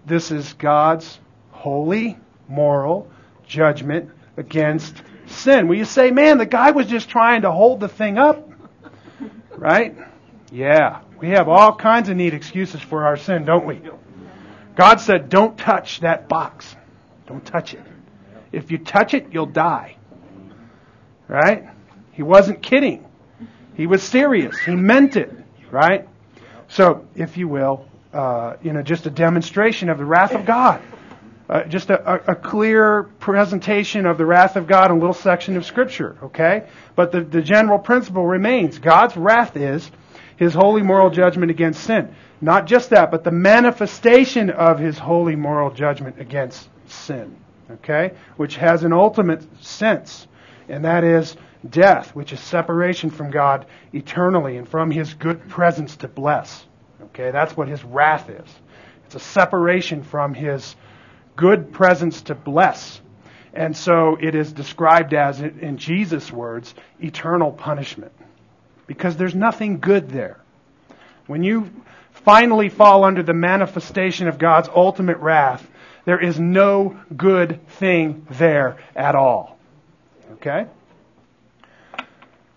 This 0.07 0.31
is 0.31 0.53
God's 0.53 1.19
holy 1.51 2.17
moral 2.49 3.09
judgment 3.47 4.09
against 4.35 5.01
sin. 5.27 5.67
Will 5.67 5.77
you 5.77 5.85
say, 5.85 6.11
man, 6.11 6.37
the 6.37 6.45
guy 6.45 6.71
was 6.71 6.87
just 6.87 7.09
trying 7.09 7.43
to 7.43 7.51
hold 7.51 7.79
the 7.79 7.87
thing 7.87 8.17
up? 8.17 8.49
Right? 9.55 9.95
Yeah. 10.51 11.01
We 11.19 11.29
have 11.29 11.47
all 11.47 11.75
kinds 11.75 12.09
of 12.09 12.17
neat 12.17 12.33
excuses 12.33 12.81
for 12.81 13.05
our 13.05 13.17
sin, 13.17 13.45
don't 13.45 13.65
we? 13.65 13.81
God 14.75 15.01
said, 15.01 15.29
don't 15.29 15.57
touch 15.57 15.99
that 15.99 16.29
box. 16.29 16.75
Don't 17.27 17.45
touch 17.45 17.73
it. 17.73 17.83
If 18.51 18.71
you 18.71 18.77
touch 18.77 19.13
it, 19.13 19.27
you'll 19.31 19.45
die. 19.45 19.97
Right? 21.27 21.69
He 22.13 22.23
wasn't 22.23 22.61
kidding. 22.61 23.05
He 23.75 23.85
was 23.85 24.01
serious. 24.01 24.57
He 24.59 24.75
meant 24.75 25.15
it. 25.15 25.31
Right? 25.69 26.07
So, 26.69 27.05
if 27.15 27.37
you 27.37 27.47
will, 27.47 27.85
uh, 28.13 28.55
you 28.63 28.73
know, 28.73 28.81
just 28.81 29.05
a 29.05 29.09
demonstration 29.11 29.89
of 29.89 29.97
the 29.97 30.05
wrath 30.05 30.33
of 30.33 30.45
God 30.45 30.81
uh, 31.49 31.63
just 31.63 31.89
a, 31.89 32.31
a, 32.31 32.35
clear 32.35 33.03
presentation 33.19 34.05
of 34.05 34.19
the 34.19 34.25
wrath 34.25 34.55
of 34.55 34.67
God 34.67 34.91
in 34.91 34.97
a 34.97 34.99
little 34.99 35.15
section 35.15 35.57
of 35.57 35.65
Scripture, 35.65 36.15
okay? 36.21 36.67
But 36.95 37.11
the, 37.11 37.21
the 37.21 37.41
general 37.41 37.79
principle 37.79 38.25
remains. 38.27 38.77
God's 38.77 39.17
wrath 39.17 39.57
is 39.57 39.89
His 40.37 40.53
holy 40.53 40.83
moral 40.83 41.09
judgment 41.09 41.49
against 41.49 41.83
sin. 41.83 42.13
Not 42.39 42.67
just 42.67 42.91
that, 42.91 43.09
but 43.09 43.23
the 43.23 43.31
manifestation 43.31 44.51
of 44.51 44.77
His 44.77 44.99
holy 44.99 45.35
moral 45.35 45.71
judgment 45.71 46.19
against 46.19 46.69
sin, 46.85 47.35
okay? 47.71 48.11
Which 48.37 48.55
has 48.57 48.83
an 48.83 48.93
ultimate 48.93 49.43
sense, 49.63 50.27
and 50.67 50.85
that 50.85 51.03
is 51.03 51.35
death, 51.67 52.13
which 52.15 52.31
is 52.31 52.39
separation 52.39 53.09
from 53.09 53.31
God 53.31 53.65
eternally 53.91 54.57
and 54.57 54.69
from 54.69 54.91
His 54.91 55.15
good 55.15 55.49
presence 55.49 55.95
to 55.97 56.07
bless. 56.07 56.63
Okay, 57.05 57.31
that's 57.31 57.57
what 57.57 57.67
His 57.67 57.83
wrath 57.83 58.29
is. 58.29 58.47
It's 59.07 59.15
a 59.15 59.19
separation 59.19 60.03
from 60.03 60.35
His 60.35 60.75
good 61.39 61.71
presence 61.71 62.23
to 62.23 62.35
bless. 62.35 62.99
And 63.53 63.75
so 63.75 64.17
it 64.19 64.35
is 64.35 64.51
described 64.51 65.13
as, 65.13 65.39
in 65.39 65.77
Jesus' 65.77 66.29
words, 66.29 66.75
eternal 66.99 67.53
punishment. 67.53 68.11
Because 68.87 69.15
there's 69.15 69.33
nothing 69.33 69.79
good 69.79 70.09
there. 70.09 70.41
When 71.27 71.41
you 71.41 71.71
finally 72.11 72.67
fall 72.67 73.05
under 73.05 73.23
the 73.23 73.33
manifestation 73.33 74.27
of 74.27 74.37
God's 74.37 74.67
ultimate 74.67 75.17
wrath, 75.19 75.65
there 76.03 76.21
is 76.21 76.37
no 76.37 76.99
good 77.15 77.65
thing 77.69 78.27
there 78.31 78.77
at 78.93 79.15
all. 79.15 79.57
Okay? 80.33 80.65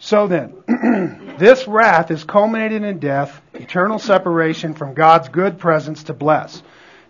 So 0.01 0.27
then, 0.27 0.55
this 1.39 1.69
wrath 1.69 2.11
is 2.11 2.25
culminated 2.25 2.83
in 2.83 2.99
death, 2.99 3.41
eternal 3.55 4.01
separation 4.01 4.75
from 4.75 4.95
God's 4.95 5.29
good 5.29 5.61
presence 5.61 6.03
to 6.05 6.15
bless. 6.15 6.61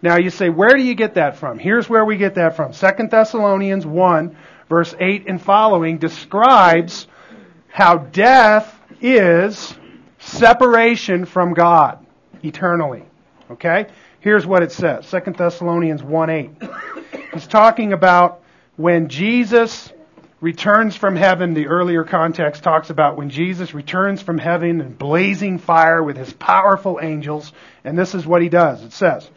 Now 0.02 0.16
you 0.18 0.30
say, 0.30 0.50
where 0.50 0.74
do 0.76 0.82
you 0.82 0.94
get 0.94 1.14
that 1.14 1.36
from? 1.36 1.60
Here's 1.60 1.88
where 1.88 2.04
we 2.04 2.16
get 2.16 2.34
that 2.34 2.56
from. 2.56 2.72
2 2.72 3.08
Thessalonians 3.08 3.86
1, 3.86 4.36
verse 4.68 4.94
8 4.98 5.28
and 5.28 5.40
following 5.40 5.98
describes 5.98 7.06
how 7.68 7.98
death 7.98 8.78
is 9.00 9.74
separation 10.18 11.24
from 11.24 11.54
God 11.54 12.04
eternally. 12.42 13.04
Okay? 13.52 13.86
Here's 14.20 14.46
what 14.46 14.62
it 14.62 14.72
says. 14.72 15.08
2 15.08 15.32
Thessalonians 15.32 16.02
1 16.02 16.30
8. 16.30 16.50
He's 17.34 17.46
talking 17.46 17.92
about 17.92 18.42
when 18.76 19.08
Jesus 19.08 19.92
returns 20.40 20.96
from 20.96 21.16
heaven. 21.16 21.54
The 21.54 21.66
earlier 21.68 22.04
context 22.04 22.62
talks 22.62 22.90
about 22.90 23.16
when 23.16 23.30
Jesus 23.30 23.72
returns 23.72 24.20
from 24.20 24.38
heaven 24.38 24.80
in 24.80 24.94
blazing 24.94 25.58
fire 25.58 26.02
with 26.02 26.16
his 26.16 26.32
powerful 26.32 26.98
angels. 27.00 27.52
And 27.84 27.96
this 27.96 28.14
is 28.14 28.26
what 28.26 28.42
he 28.42 28.48
does. 28.48 28.82
It 28.82 28.92
says, 28.92 29.30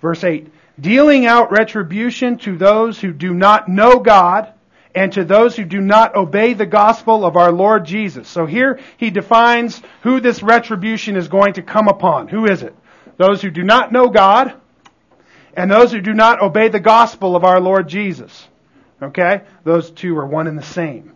Verse 0.00 0.24
8, 0.24 0.50
dealing 0.80 1.26
out 1.26 1.52
retribution 1.52 2.38
to 2.38 2.56
those 2.56 2.98
who 2.98 3.12
do 3.12 3.34
not 3.34 3.68
know 3.68 3.98
God 3.98 4.52
and 4.94 5.12
to 5.12 5.24
those 5.24 5.56
who 5.56 5.64
do 5.64 5.80
not 5.80 6.16
obey 6.16 6.54
the 6.54 6.66
gospel 6.66 7.24
of 7.24 7.36
our 7.36 7.52
Lord 7.52 7.84
Jesus. 7.84 8.28
So 8.28 8.46
here 8.46 8.80
he 8.96 9.10
defines 9.10 9.80
who 10.02 10.20
this 10.20 10.42
retribution 10.42 11.16
is 11.16 11.28
going 11.28 11.54
to 11.54 11.62
come 11.62 11.88
upon. 11.88 12.28
Who 12.28 12.46
is 12.46 12.62
it? 12.62 12.74
Those 13.16 13.42
who 13.42 13.50
do 13.50 13.62
not 13.62 13.92
know 13.92 14.08
God 14.08 14.54
and 15.54 15.70
those 15.70 15.92
who 15.92 16.00
do 16.00 16.14
not 16.14 16.40
obey 16.40 16.68
the 16.68 16.80
gospel 16.80 17.36
of 17.36 17.44
our 17.44 17.60
Lord 17.60 17.88
Jesus. 17.88 18.48
Okay? 19.02 19.42
Those 19.64 19.90
two 19.90 20.16
are 20.18 20.26
one 20.26 20.46
and 20.46 20.58
the 20.58 20.62
same. 20.62 21.12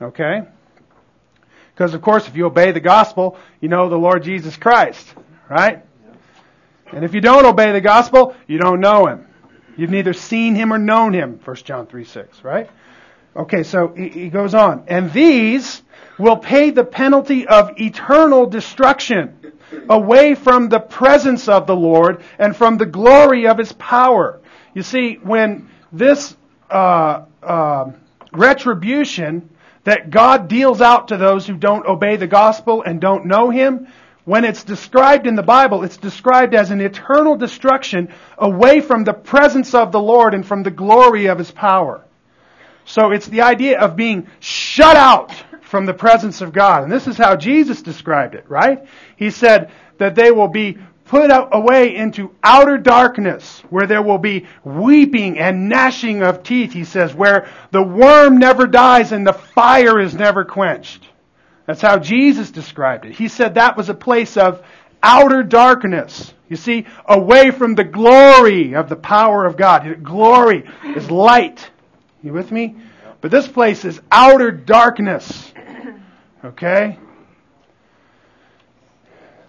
Okay? 0.00 0.42
Because 1.74 1.94
of 1.94 2.02
course 2.02 2.26
if 2.26 2.36
you 2.36 2.46
obey 2.46 2.72
the 2.72 2.80
gospel, 2.80 3.38
you 3.60 3.68
know 3.68 3.88
the 3.88 3.96
Lord 3.96 4.22
Jesus 4.22 4.56
Christ. 4.56 5.14
Right? 5.48 5.84
And 6.92 7.04
if 7.04 7.14
you 7.14 7.20
don't 7.20 7.44
obey 7.44 7.72
the 7.72 7.80
gospel, 7.80 8.34
you 8.46 8.58
don't 8.58 8.80
know 8.80 9.06
him. 9.06 9.26
You've 9.76 9.90
neither 9.90 10.12
seen 10.12 10.54
him 10.54 10.72
or 10.72 10.78
known 10.78 11.12
him, 11.12 11.40
1 11.44 11.56
John 11.56 11.86
3 11.86 12.04
6, 12.04 12.44
right? 12.44 12.70
Okay, 13.36 13.64
so 13.64 13.88
he 13.88 14.28
goes 14.28 14.54
on. 14.54 14.84
And 14.86 15.12
these 15.12 15.82
will 16.18 16.36
pay 16.36 16.70
the 16.70 16.84
penalty 16.84 17.46
of 17.46 17.80
eternal 17.80 18.46
destruction 18.46 19.52
away 19.88 20.36
from 20.36 20.68
the 20.68 20.78
presence 20.78 21.48
of 21.48 21.66
the 21.66 21.74
Lord 21.74 22.22
and 22.38 22.54
from 22.54 22.78
the 22.78 22.86
glory 22.86 23.48
of 23.48 23.58
his 23.58 23.72
power. 23.72 24.40
You 24.72 24.82
see, 24.82 25.14
when 25.14 25.68
this 25.92 26.36
uh, 26.70 27.24
uh, 27.42 27.90
retribution 28.32 29.50
that 29.82 30.10
God 30.10 30.48
deals 30.48 30.80
out 30.80 31.08
to 31.08 31.16
those 31.16 31.46
who 31.46 31.56
don't 31.56 31.86
obey 31.86 32.16
the 32.16 32.26
gospel 32.26 32.82
and 32.82 33.00
don't 33.00 33.26
know 33.26 33.50
him, 33.50 33.88
when 34.24 34.44
it's 34.44 34.64
described 34.64 35.26
in 35.26 35.34
the 35.34 35.42
Bible, 35.42 35.84
it's 35.84 35.98
described 35.98 36.54
as 36.54 36.70
an 36.70 36.80
eternal 36.80 37.36
destruction 37.36 38.08
away 38.38 38.80
from 38.80 39.04
the 39.04 39.12
presence 39.12 39.74
of 39.74 39.92
the 39.92 40.00
Lord 40.00 40.34
and 40.34 40.46
from 40.46 40.62
the 40.62 40.70
glory 40.70 41.26
of 41.26 41.38
His 41.38 41.50
power. 41.50 42.04
So 42.86 43.12
it's 43.12 43.26
the 43.26 43.42
idea 43.42 43.80
of 43.80 43.96
being 43.96 44.26
shut 44.40 44.96
out 44.96 45.32
from 45.62 45.86
the 45.86 45.94
presence 45.94 46.40
of 46.40 46.52
God. 46.52 46.84
And 46.84 46.92
this 46.92 47.06
is 47.06 47.16
how 47.16 47.36
Jesus 47.36 47.82
described 47.82 48.34
it, 48.34 48.48
right? 48.48 48.86
He 49.16 49.30
said 49.30 49.70
that 49.98 50.14
they 50.14 50.30
will 50.30 50.48
be 50.48 50.78
put 51.06 51.30
away 51.30 51.94
into 51.94 52.34
outer 52.42 52.78
darkness 52.78 53.60
where 53.70 53.86
there 53.86 54.02
will 54.02 54.18
be 54.18 54.46
weeping 54.64 55.38
and 55.38 55.68
gnashing 55.68 56.22
of 56.22 56.42
teeth, 56.42 56.72
he 56.72 56.84
says, 56.84 57.14
where 57.14 57.48
the 57.72 57.82
worm 57.82 58.38
never 58.38 58.66
dies 58.66 59.12
and 59.12 59.26
the 59.26 59.32
fire 59.32 60.00
is 60.00 60.14
never 60.14 60.44
quenched. 60.44 61.08
That's 61.66 61.80
how 61.80 61.98
Jesus 61.98 62.50
described 62.50 63.06
it. 63.06 63.12
He 63.12 63.28
said 63.28 63.54
that 63.54 63.76
was 63.76 63.88
a 63.88 63.94
place 63.94 64.36
of 64.36 64.62
outer 65.02 65.42
darkness. 65.42 66.32
You 66.48 66.56
see, 66.56 66.86
away 67.06 67.50
from 67.50 67.74
the 67.74 67.84
glory 67.84 68.74
of 68.74 68.88
the 68.88 68.96
power 68.96 69.46
of 69.46 69.56
God. 69.56 70.02
Glory 70.02 70.64
is 70.84 71.10
light. 71.10 71.70
You 72.22 72.32
with 72.32 72.50
me? 72.50 72.76
But 73.20 73.30
this 73.30 73.48
place 73.48 73.84
is 73.84 74.00
outer 74.12 74.50
darkness. 74.50 75.52
Okay? 76.44 76.98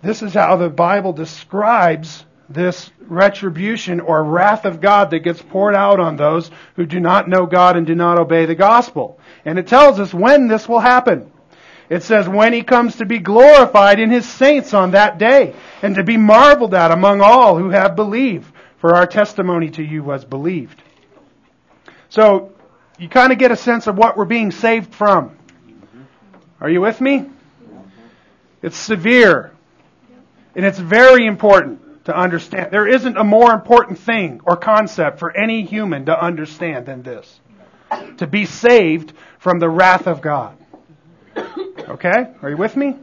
This 0.01 0.21
is 0.21 0.33
how 0.33 0.55
the 0.55 0.69
Bible 0.69 1.13
describes 1.13 2.25
this 2.47 2.91
retribution 2.99 3.99
or 3.99 4.23
wrath 4.23 4.65
of 4.65 4.79
God 4.79 5.09
that 5.11 5.19
gets 5.19 5.41
poured 5.41 5.75
out 5.75 5.99
on 5.99 6.15
those 6.15 6.51
who 6.75 6.85
do 6.85 6.99
not 6.99 7.27
know 7.27 7.45
God 7.45 7.75
and 7.75 7.87
do 7.87 7.95
not 7.95 8.19
obey 8.19 8.45
the 8.45 8.55
gospel. 8.55 9.19
And 9.43 9.57
it 9.57 9.67
tells 9.67 9.99
us 9.99 10.13
when 10.13 10.47
this 10.47 10.69
will 10.69 10.79
happen. 10.79 11.31
It 11.89 12.03
says, 12.03 12.27
when 12.27 12.53
he 12.53 12.63
comes 12.63 12.95
to 12.95 13.05
be 13.05 13.19
glorified 13.19 13.99
in 13.99 14.09
his 14.09 14.27
saints 14.27 14.73
on 14.73 14.91
that 14.91 15.17
day, 15.17 15.53
and 15.81 15.95
to 15.95 16.03
be 16.03 16.17
marveled 16.17 16.73
at 16.73 16.91
among 16.91 17.21
all 17.21 17.57
who 17.57 17.69
have 17.69 17.95
believed, 17.95 18.51
for 18.77 18.95
our 18.95 19.05
testimony 19.05 19.69
to 19.71 19.83
you 19.83 20.03
was 20.03 20.25
believed. 20.25 20.81
So, 22.09 22.53
you 22.97 23.09
kind 23.09 23.31
of 23.31 23.37
get 23.37 23.51
a 23.51 23.57
sense 23.57 23.87
of 23.87 23.97
what 23.97 24.17
we're 24.17 24.25
being 24.25 24.51
saved 24.51 24.93
from. 24.93 25.37
Are 26.61 26.69
you 26.69 26.81
with 26.81 27.01
me? 27.01 27.29
It's 28.61 28.77
severe. 28.77 29.51
And 30.55 30.65
it's 30.65 30.79
very 30.79 31.25
important 31.25 32.05
to 32.05 32.17
understand. 32.17 32.71
There 32.71 32.87
isn't 32.87 33.17
a 33.17 33.23
more 33.23 33.53
important 33.53 33.99
thing 33.99 34.41
or 34.45 34.55
concept 34.55 35.19
for 35.19 35.35
any 35.35 35.63
human 35.63 36.05
to 36.05 36.19
understand 36.19 36.85
than 36.85 37.03
this. 37.03 37.39
To 38.17 38.27
be 38.27 38.45
saved 38.45 39.13
from 39.39 39.59
the 39.59 39.69
wrath 39.69 40.07
of 40.07 40.21
God. 40.21 40.57
Okay? 41.87 42.27
Are 42.41 42.49
you 42.49 42.57
with 42.57 42.75
me? 42.75 42.95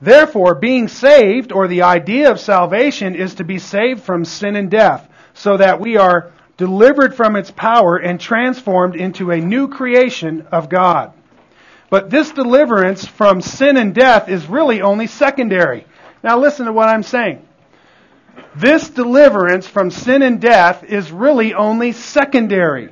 Therefore, 0.00 0.54
being 0.54 0.88
saved, 0.88 1.52
or 1.52 1.68
the 1.68 1.82
idea 1.82 2.30
of 2.30 2.40
salvation, 2.40 3.14
is 3.14 3.34
to 3.34 3.44
be 3.44 3.58
saved 3.58 4.02
from 4.02 4.24
sin 4.24 4.56
and 4.56 4.70
death, 4.70 5.08
so 5.34 5.58
that 5.58 5.80
we 5.80 5.96
are 5.98 6.32
delivered 6.56 7.14
from 7.14 7.36
its 7.36 7.50
power 7.50 7.96
and 7.96 8.18
transformed 8.18 8.96
into 8.96 9.30
a 9.30 9.38
new 9.38 9.68
creation 9.68 10.46
of 10.52 10.68
God. 10.68 11.12
But 11.90 12.08
this 12.08 12.30
deliverance 12.30 13.06
from 13.06 13.40
sin 13.42 13.76
and 13.76 13.94
death 13.94 14.28
is 14.28 14.46
really 14.46 14.80
only 14.80 15.06
secondary. 15.06 15.86
Now 16.22 16.38
listen 16.38 16.66
to 16.66 16.72
what 16.72 16.88
I'm 16.88 17.02
saying. 17.02 17.46
This 18.56 18.88
deliverance 18.88 19.66
from 19.66 19.90
sin 19.90 20.22
and 20.22 20.40
death 20.40 20.84
is 20.84 21.10
really 21.10 21.52
only 21.54 21.92
secondary. 21.92 22.90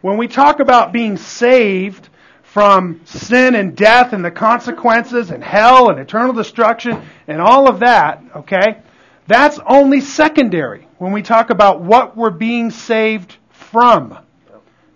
When 0.00 0.16
we 0.16 0.28
talk 0.28 0.60
about 0.60 0.92
being 0.92 1.16
saved 1.16 2.08
from 2.54 3.00
sin 3.04 3.56
and 3.56 3.76
death 3.76 4.12
and 4.12 4.24
the 4.24 4.30
consequences 4.30 5.32
and 5.32 5.42
hell 5.42 5.90
and 5.90 5.98
eternal 5.98 6.32
destruction 6.32 7.02
and 7.26 7.40
all 7.40 7.68
of 7.68 7.80
that, 7.80 8.22
okay, 8.36 8.80
that's 9.26 9.58
only 9.66 10.00
secondary 10.00 10.86
when 10.98 11.10
we 11.10 11.20
talk 11.20 11.50
about 11.50 11.80
what 11.80 12.16
we're 12.16 12.30
being 12.30 12.70
saved 12.70 13.36
from. 13.50 14.16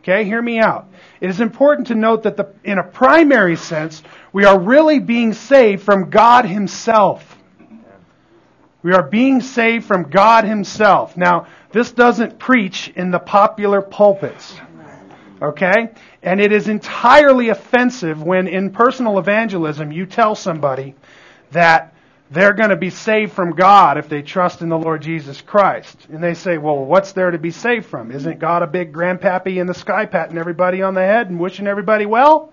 Okay, 0.03 0.25
hear 0.25 0.41
me 0.41 0.61
out. 0.61 0.87
It 1.21 1.31
is 1.31 1.41
important 1.41 1.89
to 1.89 1.97
note 1.97 2.23
that 2.23 2.37
the, 2.37 2.55
in 2.63 2.79
a 2.79 2.85
primary 2.85 3.57
sense, 3.57 4.05
we 4.33 4.45
are 4.45 4.57
really 4.57 5.01
being 5.01 5.33
saved 5.33 5.83
from 5.83 6.11
God 6.11 6.45
Himself. 6.45 7.37
We 8.85 8.93
are 8.93 9.03
being 9.03 9.41
saved 9.41 9.85
from 9.85 10.11
God 10.11 10.45
Himself. 10.45 11.17
Now, 11.17 11.49
this 11.73 11.91
doesn't 11.91 12.39
preach 12.39 12.93
in 12.95 13.11
the 13.11 13.19
popular 13.19 13.83
pulpits. 13.83 14.55
Okay? 15.43 15.91
And 16.23 16.41
it 16.41 16.53
is 16.53 16.69
entirely 16.69 17.49
offensive 17.49 18.23
when 18.23 18.49
in 18.49 18.71
personal 18.71 19.19
evangelism 19.19 19.93
you 19.93 20.07
tell 20.07 20.35
somebody 20.35 20.95
that 21.53 21.95
they're 22.31 22.53
going 22.53 22.71
to 22.71 22.77
be 22.77 22.91
saved 22.91 23.33
from 23.33 23.53
God 23.53 23.97
if 23.97 24.09
they 24.09 24.21
trust 24.23 24.61
in 24.61 24.69
the 24.69 24.79
Lord 24.79 25.01
Jesus 25.01 25.41
Christ. 25.41 26.07
And 26.11 26.23
they 26.23 26.35
say, 26.35 26.59
well, 26.59 26.85
what's 26.85 27.13
there 27.13 27.31
to 27.31 27.39
be 27.39 27.51
saved 27.51 27.87
from? 27.87 28.11
Isn't 28.11 28.39
God 28.39 28.63
a 28.63 28.67
big 28.67 28.93
grandpappy 28.93 29.57
in 29.57 29.67
the 29.67 29.75
sky 29.75 30.07
patting 30.07 30.37
everybody 30.37 30.83
on 30.83 30.95
the 30.95 31.01
head 31.01 31.31
and 31.31 31.41
wishing 31.41 31.67
everybody 31.67 32.05
well? 32.05 32.53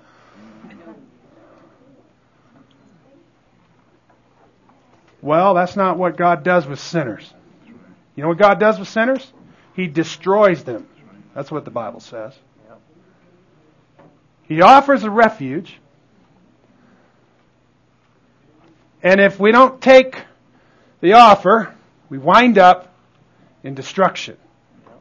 Well, 5.22 5.56
that's 5.56 5.76
not 5.76 5.98
what 5.98 6.18
God 6.18 6.44
does 6.44 6.68
with 6.68 6.80
sinners. 6.80 7.34
You 8.16 8.22
know 8.22 8.30
what 8.30 8.38
God 8.38 8.60
does 8.60 8.78
with 8.78 8.88
sinners? 8.88 9.34
He 9.76 9.88
destroys 9.88 10.64
them. 10.64 10.88
That's 11.34 11.52
what 11.52 11.66
the 11.66 11.72
Bible 11.72 12.00
says. 12.00 12.34
He 14.48 14.62
offers 14.62 15.04
a 15.04 15.10
refuge 15.10 15.80
And 19.06 19.22
if 19.22 19.40
we 19.40 19.52
don't 19.52 19.80
take 19.80 20.24
the 21.00 21.14
offer, 21.14 21.76
we 22.10 22.18
wind 22.18 22.58
up 22.58 22.92
in 23.64 23.76
destruction. 23.76 24.36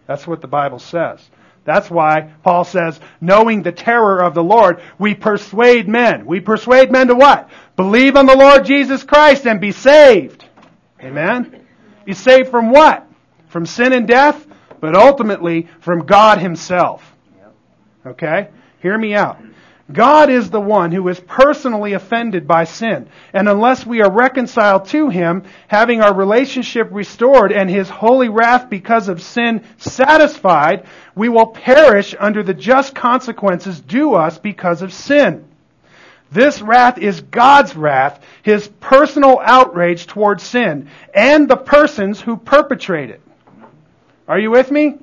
That's 0.07 0.27
what 0.27 0.43
the 0.43 0.47
Bible 0.47 0.79
says. 0.79 1.27
That's 1.65 1.91
why 1.91 2.35
Paul 2.43 2.65
says, 2.65 3.01
knowing 3.23 3.63
the 3.63 3.73
terror 3.73 4.23
of 4.23 4.35
the 4.35 4.45
Lord, 4.45 4.83
we 4.99 5.15
persuade 5.15 5.89
men. 5.89 6.27
We 6.27 6.41
persuade 6.41 6.93
men 6.93 7.09
to 7.09 7.15
what? 7.15 7.49
Believe 7.77 8.17
on 8.17 8.27
the 8.27 8.37
Lord 8.37 8.67
Jesus 8.67 9.03
Christ 9.05 9.47
and 9.47 9.59
be 9.59 9.73
saved. 9.73 10.45
Amen? 11.01 11.65
Be 12.05 12.13
saved 12.13 12.51
from 12.51 12.73
what? 12.73 13.07
From 13.49 13.65
sin 13.65 13.95
and 13.95 14.07
death, 14.07 14.47
but 14.81 14.95
ultimately 14.95 15.67
from 15.81 16.05
God 16.05 16.41
Himself. 16.41 17.11
Okay? 18.05 18.51
Hear 18.85 18.99
me 18.99 19.15
out. 19.15 19.39
God 19.91 20.29
is 20.29 20.51
the 20.51 20.61
one 20.61 20.93
who 20.93 21.09
is 21.09 21.19
personally 21.19 21.95
offended 21.95 22.47
by 22.47 22.65
sin. 22.65 23.09
And 23.33 23.49
unless 23.49 23.87
we 23.87 24.03
are 24.03 24.11
reconciled 24.11 24.85
to 24.89 25.09
Him, 25.09 25.45
having 25.69 26.03
our 26.03 26.13
relationship 26.13 26.89
restored 26.91 27.51
and 27.51 27.71
His 27.71 27.89
holy 27.89 28.29
wrath 28.29 28.69
because 28.69 29.09
of 29.09 29.23
sin 29.23 29.65
satisfied, 29.79 30.85
we 31.15 31.31
will 31.31 31.47
perish 31.47 32.15
under 32.21 32.43
the 32.43 32.53
just 32.53 32.95
consequences 32.95 33.81
due 33.81 34.13
us 34.13 34.37
because 34.37 34.83
of 34.83 34.93
sin. 34.93 35.47
This 36.31 36.61
wrath 36.61 36.99
is 36.99 37.23
God's 37.23 37.75
wrath, 37.75 38.23
His 38.43 38.69
personal 38.81 39.41
outrage 39.43 40.07
towards 40.07 40.43
sin, 40.43 40.91
and 41.15 41.49
the 41.49 41.57
persons 41.57 42.21
who 42.21 42.37
perpetrate 42.37 43.09
it. 43.09 43.23
Are 44.29 44.39
you 44.39 44.51
with 44.51 44.71
me? 44.71 44.99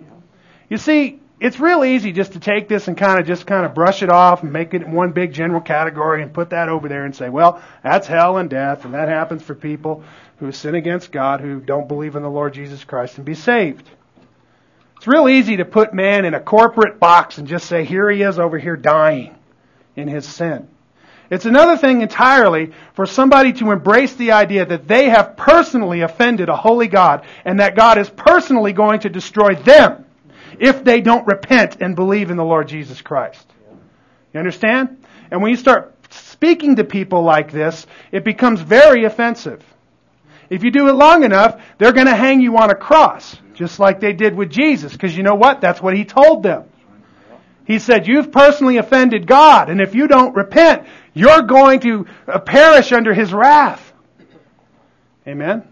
You 0.69 0.77
see, 0.77 1.20
it's 1.41 1.59
real 1.59 1.83
easy 1.83 2.11
just 2.11 2.33
to 2.33 2.39
take 2.39 2.69
this 2.69 2.87
and 2.87 2.95
kind 2.95 3.19
of 3.19 3.25
just 3.25 3.47
kind 3.47 3.65
of 3.65 3.73
brush 3.73 4.03
it 4.03 4.11
off 4.11 4.43
and 4.43 4.53
make 4.53 4.75
it 4.75 4.87
one 4.87 5.11
big 5.11 5.33
general 5.33 5.59
category 5.59 6.21
and 6.21 6.31
put 6.31 6.51
that 6.51 6.69
over 6.69 6.87
there 6.87 7.03
and 7.03 7.15
say, 7.15 7.29
well, 7.29 7.63
that's 7.83 8.05
hell 8.05 8.37
and 8.37 8.47
death, 8.47 8.85
and 8.85 8.93
that 8.93 9.09
happens 9.09 9.41
for 9.41 9.55
people 9.55 10.03
who 10.37 10.51
sin 10.51 10.75
against 10.75 11.11
God, 11.11 11.41
who 11.41 11.59
don't 11.59 11.87
believe 11.87 12.15
in 12.15 12.21
the 12.21 12.29
Lord 12.29 12.53
Jesus 12.53 12.83
Christ 12.83 13.17
and 13.17 13.25
be 13.25 13.33
saved. 13.33 13.89
It's 14.97 15.07
real 15.07 15.27
easy 15.27 15.57
to 15.57 15.65
put 15.65 15.95
man 15.95 16.25
in 16.25 16.35
a 16.35 16.39
corporate 16.39 16.99
box 16.99 17.39
and 17.39 17.47
just 17.47 17.65
say, 17.65 17.85
here 17.85 18.07
he 18.11 18.21
is 18.21 18.37
over 18.37 18.59
here 18.59 18.77
dying 18.77 19.35
in 19.95 20.07
his 20.07 20.27
sin. 20.27 20.67
It's 21.31 21.45
another 21.45 21.75
thing 21.75 22.03
entirely 22.03 22.71
for 22.93 23.07
somebody 23.07 23.53
to 23.53 23.71
embrace 23.71 24.13
the 24.13 24.33
idea 24.33 24.63
that 24.67 24.87
they 24.87 25.09
have 25.09 25.37
personally 25.37 26.01
offended 26.01 26.49
a 26.49 26.55
holy 26.55 26.87
God 26.87 27.25
and 27.45 27.59
that 27.59 27.75
God 27.75 27.97
is 27.97 28.11
personally 28.11 28.73
going 28.73 28.99
to 28.99 29.09
destroy 29.09 29.55
them 29.55 30.05
if 30.61 30.83
they 30.83 31.01
don't 31.01 31.25
repent 31.25 31.81
and 31.81 31.95
believe 31.95 32.29
in 32.29 32.37
the 32.37 32.45
Lord 32.45 32.67
Jesus 32.67 33.01
Christ. 33.01 33.45
You 34.31 34.39
understand? 34.39 35.03
And 35.31 35.41
when 35.41 35.49
you 35.49 35.57
start 35.57 35.95
speaking 36.13 36.75
to 36.75 36.83
people 36.83 37.23
like 37.23 37.51
this, 37.51 37.87
it 38.11 38.23
becomes 38.23 38.61
very 38.61 39.05
offensive. 39.05 39.63
If 40.51 40.63
you 40.63 40.69
do 40.69 40.87
it 40.87 40.93
long 40.93 41.23
enough, 41.23 41.59
they're 41.79 41.93
going 41.93 42.05
to 42.05 42.15
hang 42.15 42.41
you 42.41 42.57
on 42.57 42.69
a 42.69 42.75
cross, 42.75 43.35
just 43.55 43.79
like 43.79 43.99
they 43.99 44.13
did 44.13 44.35
with 44.35 44.51
Jesus, 44.51 44.93
because 44.93 45.17
you 45.17 45.23
know 45.23 45.33
what? 45.33 45.61
That's 45.61 45.81
what 45.81 45.97
he 45.97 46.05
told 46.05 46.43
them. 46.43 46.65
He 47.65 47.79
said, 47.79 48.07
You've 48.07 48.31
personally 48.31 48.77
offended 48.77 49.25
God, 49.25 49.69
and 49.69 49.81
if 49.81 49.95
you 49.95 50.07
don't 50.07 50.35
repent, 50.35 50.87
you're 51.13 51.41
going 51.41 51.79
to 51.81 52.05
uh, 52.27 52.39
perish 52.39 52.91
under 52.91 53.13
his 53.15 53.33
wrath. 53.33 53.93
Amen? 55.27 55.67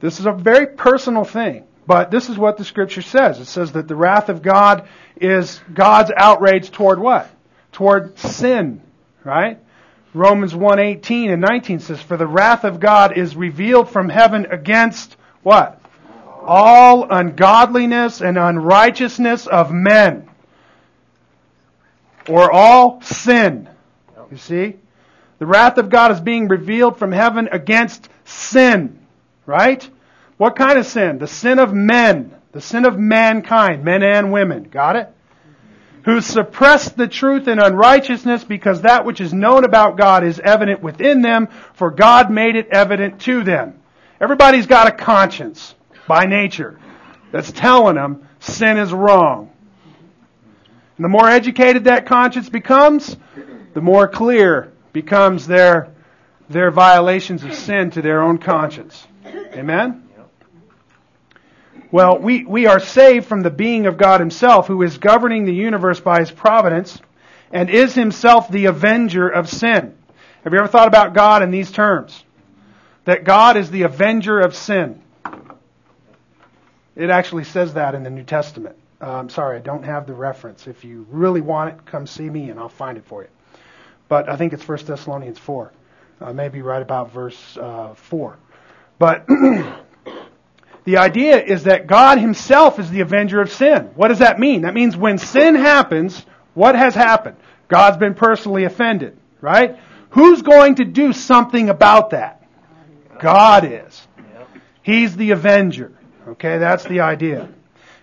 This 0.00 0.20
is 0.20 0.26
a 0.26 0.32
very 0.32 0.68
personal 0.68 1.24
thing. 1.24 1.66
But 1.86 2.10
this 2.10 2.28
is 2.28 2.36
what 2.36 2.56
the 2.56 2.64
scripture 2.64 3.02
says. 3.02 3.38
It 3.38 3.44
says 3.44 3.72
that 3.72 3.86
the 3.86 3.94
wrath 3.94 4.28
of 4.28 4.42
God 4.42 4.88
is 5.16 5.60
God's 5.72 6.10
outrage 6.16 6.70
toward 6.70 6.98
what? 6.98 7.30
Toward 7.72 8.18
sin, 8.18 8.82
right? 9.22 9.58
Romans 10.12 10.54
1:18 10.54 11.30
and 11.30 11.42
19 11.42 11.78
says 11.78 12.00
for 12.00 12.16
the 12.16 12.26
wrath 12.26 12.64
of 12.64 12.80
God 12.80 13.16
is 13.16 13.36
revealed 13.36 13.90
from 13.90 14.08
heaven 14.08 14.46
against 14.50 15.16
what? 15.42 15.80
All 16.42 17.06
ungodliness 17.08 18.20
and 18.20 18.38
unrighteousness 18.38 19.46
of 19.46 19.72
men. 19.72 20.28
Or 22.28 22.50
all 22.50 23.00
sin. 23.02 23.68
You 24.30 24.38
see? 24.38 24.76
The 25.38 25.46
wrath 25.46 25.78
of 25.78 25.90
God 25.90 26.12
is 26.12 26.20
being 26.20 26.48
revealed 26.48 26.98
from 26.98 27.12
heaven 27.12 27.48
against 27.52 28.08
sin. 28.24 28.98
Right? 29.44 29.88
What 30.36 30.56
kind 30.56 30.78
of 30.78 30.86
sin? 30.86 31.18
The 31.18 31.26
sin 31.26 31.58
of 31.58 31.72
men. 31.72 32.34
The 32.52 32.60
sin 32.60 32.84
of 32.84 32.98
mankind, 32.98 33.84
men 33.84 34.02
and 34.02 34.32
women. 34.32 34.64
Got 34.64 34.96
it? 34.96 35.12
Who 36.04 36.20
suppress 36.20 36.90
the 36.90 37.08
truth 37.08 37.48
in 37.48 37.58
unrighteousness 37.58 38.44
because 38.44 38.82
that 38.82 39.04
which 39.04 39.20
is 39.20 39.34
known 39.34 39.64
about 39.64 39.96
God 39.96 40.24
is 40.24 40.38
evident 40.38 40.80
within 40.80 41.20
them, 41.20 41.48
for 41.74 41.90
God 41.90 42.30
made 42.30 42.54
it 42.54 42.68
evident 42.70 43.20
to 43.22 43.42
them. 43.42 43.80
Everybody's 44.20 44.66
got 44.66 44.86
a 44.86 44.92
conscience 44.92 45.74
by 46.06 46.24
nature 46.24 46.78
that's 47.32 47.50
telling 47.50 47.96
them 47.96 48.28
sin 48.38 48.78
is 48.78 48.92
wrong. 48.92 49.50
And 50.96 51.04
the 51.04 51.08
more 51.08 51.28
educated 51.28 51.84
that 51.84 52.06
conscience 52.06 52.48
becomes, 52.48 53.16
the 53.74 53.82
more 53.82 54.08
clear 54.08 54.72
becomes 54.92 55.46
their, 55.46 55.92
their 56.48 56.70
violations 56.70 57.44
of 57.44 57.52
sin 57.52 57.90
to 57.90 58.00
their 58.00 58.22
own 58.22 58.38
conscience. 58.38 59.06
Amen? 59.26 60.05
Well, 61.90 62.18
we, 62.18 62.44
we 62.44 62.66
are 62.66 62.80
saved 62.80 63.26
from 63.26 63.42
the 63.42 63.50
being 63.50 63.86
of 63.86 63.96
God 63.96 64.20
Himself, 64.20 64.66
who 64.66 64.82
is 64.82 64.98
governing 64.98 65.44
the 65.44 65.54
universe 65.54 66.00
by 66.00 66.20
His 66.20 66.30
providence 66.30 67.00
and 67.52 67.70
is 67.70 67.94
Himself 67.94 68.48
the 68.50 68.66
avenger 68.66 69.28
of 69.28 69.48
sin. 69.48 69.96
Have 70.44 70.52
you 70.52 70.58
ever 70.58 70.68
thought 70.68 70.88
about 70.88 71.14
God 71.14 71.42
in 71.42 71.50
these 71.50 71.70
terms? 71.70 72.24
That 73.04 73.24
God 73.24 73.56
is 73.56 73.70
the 73.70 73.82
avenger 73.82 74.40
of 74.40 74.54
sin. 74.54 75.00
It 76.96 77.10
actually 77.10 77.44
says 77.44 77.74
that 77.74 77.94
in 77.94 78.02
the 78.02 78.10
New 78.10 78.24
Testament. 78.24 78.76
Uh, 79.00 79.12
I'm 79.12 79.28
sorry, 79.28 79.56
I 79.58 79.60
don't 79.60 79.84
have 79.84 80.06
the 80.06 80.14
reference. 80.14 80.66
If 80.66 80.84
you 80.84 81.06
really 81.10 81.42
want 81.42 81.74
it, 81.74 81.84
come 81.84 82.06
see 82.06 82.28
me 82.28 82.50
and 82.50 82.58
I'll 82.58 82.68
find 82.68 82.96
it 82.96 83.04
for 83.04 83.22
you. 83.22 83.28
But 84.08 84.28
I 84.28 84.36
think 84.36 84.52
it's 84.52 84.66
1 84.66 84.86
Thessalonians 84.86 85.38
4. 85.38 85.72
Uh, 86.20 86.32
maybe 86.32 86.62
right 86.62 86.80
about 86.80 87.12
verse 87.12 87.56
uh, 87.58 87.94
4. 87.94 88.38
But 88.98 89.26
the 90.86 90.98
idea 90.98 91.42
is 91.42 91.64
that 91.64 91.88
God 91.88 92.18
Himself 92.18 92.78
is 92.78 92.88
the 92.90 93.00
avenger 93.00 93.40
of 93.40 93.52
sin. 93.52 93.90
What 93.96 94.08
does 94.08 94.20
that 94.20 94.38
mean? 94.38 94.62
That 94.62 94.72
means 94.72 94.96
when 94.96 95.18
sin 95.18 95.56
happens, 95.56 96.24
what 96.54 96.76
has 96.76 96.94
happened? 96.94 97.36
God's 97.66 97.96
been 97.96 98.14
personally 98.14 98.64
offended, 98.64 99.18
right? 99.40 99.78
Who's 100.10 100.42
going 100.42 100.76
to 100.76 100.84
do 100.84 101.12
something 101.12 101.68
about 101.68 102.10
that? 102.10 102.46
God 103.18 103.64
is. 103.64 104.06
He's 104.82 105.16
the 105.16 105.32
avenger. 105.32 105.92
Okay, 106.28 106.58
that's 106.58 106.84
the 106.84 107.00
idea. 107.00 107.48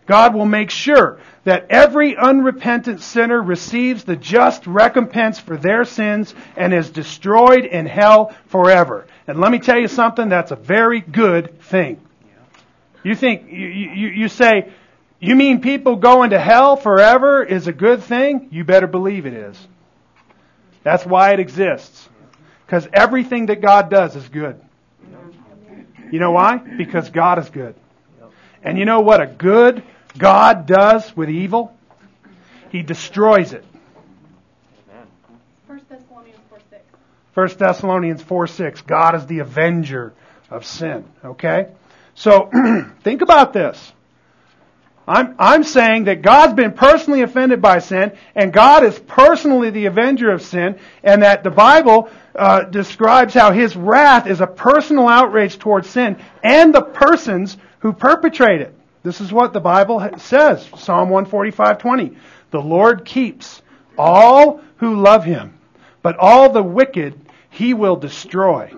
God 0.05 0.35
will 0.35 0.45
make 0.45 0.69
sure 0.69 1.21
that 1.45 1.67
every 1.69 2.17
unrepentant 2.17 2.99
sinner 2.99 3.41
receives 3.41 4.03
the 4.03 4.17
just 4.17 4.67
recompense 4.67 5.39
for 5.39 5.55
their 5.55 5.85
sins 5.85 6.35
and 6.57 6.73
is 6.73 6.89
destroyed 6.89 7.63
in 7.63 7.85
hell 7.85 8.35
forever. 8.47 9.07
And 9.25 9.39
let 9.39 9.53
me 9.53 9.59
tell 9.59 9.79
you 9.79 9.87
something, 9.87 10.27
that's 10.27 10.51
a 10.51 10.57
very 10.57 10.99
good 10.99 11.61
thing. 11.61 12.02
You 13.03 13.15
think, 13.15 13.51
you, 13.51 13.67
you, 13.67 14.07
you 14.09 14.27
say, 14.29 14.71
you 15.19 15.35
mean 15.35 15.61
people 15.61 15.97
going 15.97 16.31
to 16.31 16.39
hell 16.39 16.75
forever 16.75 17.43
is 17.43 17.67
a 17.67 17.73
good 17.73 18.03
thing? 18.03 18.49
You 18.51 18.63
better 18.63 18.87
believe 18.87 19.25
it 19.25 19.33
is. 19.33 19.67
That's 20.83 21.05
why 21.05 21.31
it 21.33 21.39
exists. 21.39 22.09
Because 22.65 22.87
everything 22.93 23.47
that 23.47 23.61
God 23.61 23.89
does 23.89 24.15
is 24.15 24.27
good. 24.27 24.59
You 26.11 26.19
know 26.19 26.31
why? 26.31 26.57
Because 26.57 27.09
God 27.09 27.39
is 27.39 27.49
good. 27.49 27.75
And 28.61 28.77
you 28.77 28.85
know 28.85 28.99
what 28.99 29.21
a 29.21 29.27
good 29.27 29.83
God 30.17 30.65
does 30.65 31.15
with 31.15 31.29
evil? 31.29 31.75
He 32.69 32.81
destroys 32.81 33.53
it. 33.53 33.65
1 35.67 35.81
Thessalonians 35.89 36.39
4 36.49 36.59
6. 36.69 36.83
1 37.33 37.47
Thessalonians 37.57 38.21
4 38.21 38.47
6. 38.47 38.81
God 38.81 39.15
is 39.15 39.25
the 39.25 39.39
avenger 39.39 40.13
of 40.49 40.65
sin. 40.65 41.05
Okay? 41.23 41.67
So, 42.15 42.49
think 43.03 43.21
about 43.21 43.53
this. 43.53 43.93
I'm, 45.07 45.35
I'm 45.37 45.63
saying 45.63 46.05
that 46.05 46.21
God's 46.21 46.53
been 46.53 46.71
personally 46.71 47.21
offended 47.21 47.61
by 47.61 47.79
sin, 47.79 48.13
and 48.35 48.53
God 48.53 48.85
is 48.85 48.97
personally 48.99 49.69
the 49.69 49.87
avenger 49.87 50.31
of 50.31 50.41
sin, 50.41 50.79
and 51.03 51.23
that 51.23 51.43
the 51.43 51.51
Bible 51.51 52.09
uh, 52.35 52.63
describes 52.63 53.33
how 53.33 53.51
His 53.51 53.75
wrath 53.75 54.27
is 54.27 54.39
a 54.39 54.47
personal 54.47 55.09
outrage 55.09 55.59
towards 55.59 55.89
sin 55.89 56.17
and 56.41 56.73
the 56.73 56.81
persons 56.81 57.57
who 57.79 57.91
perpetrate 57.91 58.61
it. 58.61 58.73
This 59.03 59.19
is 59.19 59.33
what 59.33 59.51
the 59.51 59.59
Bible 59.59 60.09
says, 60.17 60.65
Psalm 60.77 61.09
145:20. 61.09 62.15
The 62.51 62.61
Lord 62.61 63.03
keeps 63.03 63.61
all 63.97 64.61
who 64.77 64.95
love 65.01 65.25
him, 65.25 65.59
but 66.01 66.17
all 66.17 66.49
the 66.49 66.63
wicked 66.63 67.19
he 67.49 67.73
will 67.73 67.97
destroy. 67.97 68.71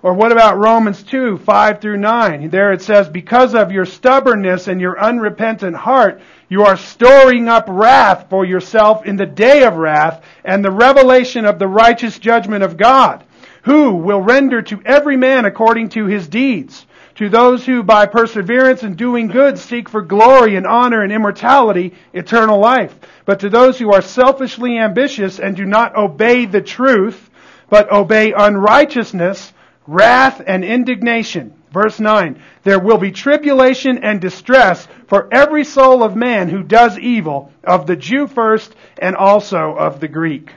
Or 0.00 0.14
what 0.14 0.30
about 0.30 0.58
Romans 0.58 1.02
2, 1.02 1.38
5 1.38 1.80
through 1.80 1.96
9? 1.96 2.50
There 2.50 2.72
it 2.72 2.82
says, 2.82 3.08
Because 3.08 3.54
of 3.54 3.72
your 3.72 3.84
stubbornness 3.84 4.68
and 4.68 4.80
your 4.80 4.98
unrepentant 4.98 5.74
heart, 5.74 6.20
you 6.48 6.62
are 6.62 6.76
storing 6.76 7.48
up 7.48 7.64
wrath 7.68 8.26
for 8.30 8.44
yourself 8.44 9.04
in 9.06 9.16
the 9.16 9.26
day 9.26 9.64
of 9.64 9.76
wrath 9.76 10.24
and 10.44 10.64
the 10.64 10.70
revelation 10.70 11.44
of 11.44 11.58
the 11.58 11.66
righteous 11.66 12.16
judgment 12.20 12.62
of 12.62 12.76
God, 12.76 13.24
who 13.64 13.96
will 13.96 14.20
render 14.20 14.62
to 14.62 14.80
every 14.84 15.16
man 15.16 15.44
according 15.44 15.88
to 15.90 16.06
his 16.06 16.28
deeds. 16.28 16.86
To 17.16 17.28
those 17.28 17.66
who 17.66 17.82
by 17.82 18.06
perseverance 18.06 18.84
in 18.84 18.94
doing 18.94 19.26
good 19.26 19.58
seek 19.58 19.88
for 19.88 20.02
glory 20.02 20.54
and 20.54 20.64
honor 20.64 21.02
and 21.02 21.10
immortality, 21.10 21.94
eternal 22.12 22.60
life. 22.60 22.94
But 23.24 23.40
to 23.40 23.50
those 23.50 23.76
who 23.76 23.92
are 23.92 24.00
selfishly 24.00 24.78
ambitious 24.78 25.40
and 25.40 25.56
do 25.56 25.64
not 25.64 25.96
obey 25.96 26.46
the 26.46 26.60
truth, 26.60 27.28
but 27.68 27.90
obey 27.90 28.32
unrighteousness, 28.32 29.52
wrath 29.88 30.42
and 30.46 30.64
indignation. 30.64 31.54
Verse 31.72 31.98
9. 31.98 32.40
There 32.62 32.78
will 32.78 32.98
be 32.98 33.10
tribulation 33.10 33.98
and 34.04 34.20
distress 34.20 34.86
for 35.08 35.28
every 35.32 35.64
soul 35.64 36.02
of 36.02 36.14
man 36.14 36.48
who 36.48 36.62
does 36.62 36.98
evil, 36.98 37.52
of 37.64 37.86
the 37.86 37.96
Jew 37.96 38.26
first 38.26 38.74
and 38.98 39.16
also 39.16 39.74
of 39.74 39.98
the 39.98 40.08
Greek. 40.08 40.52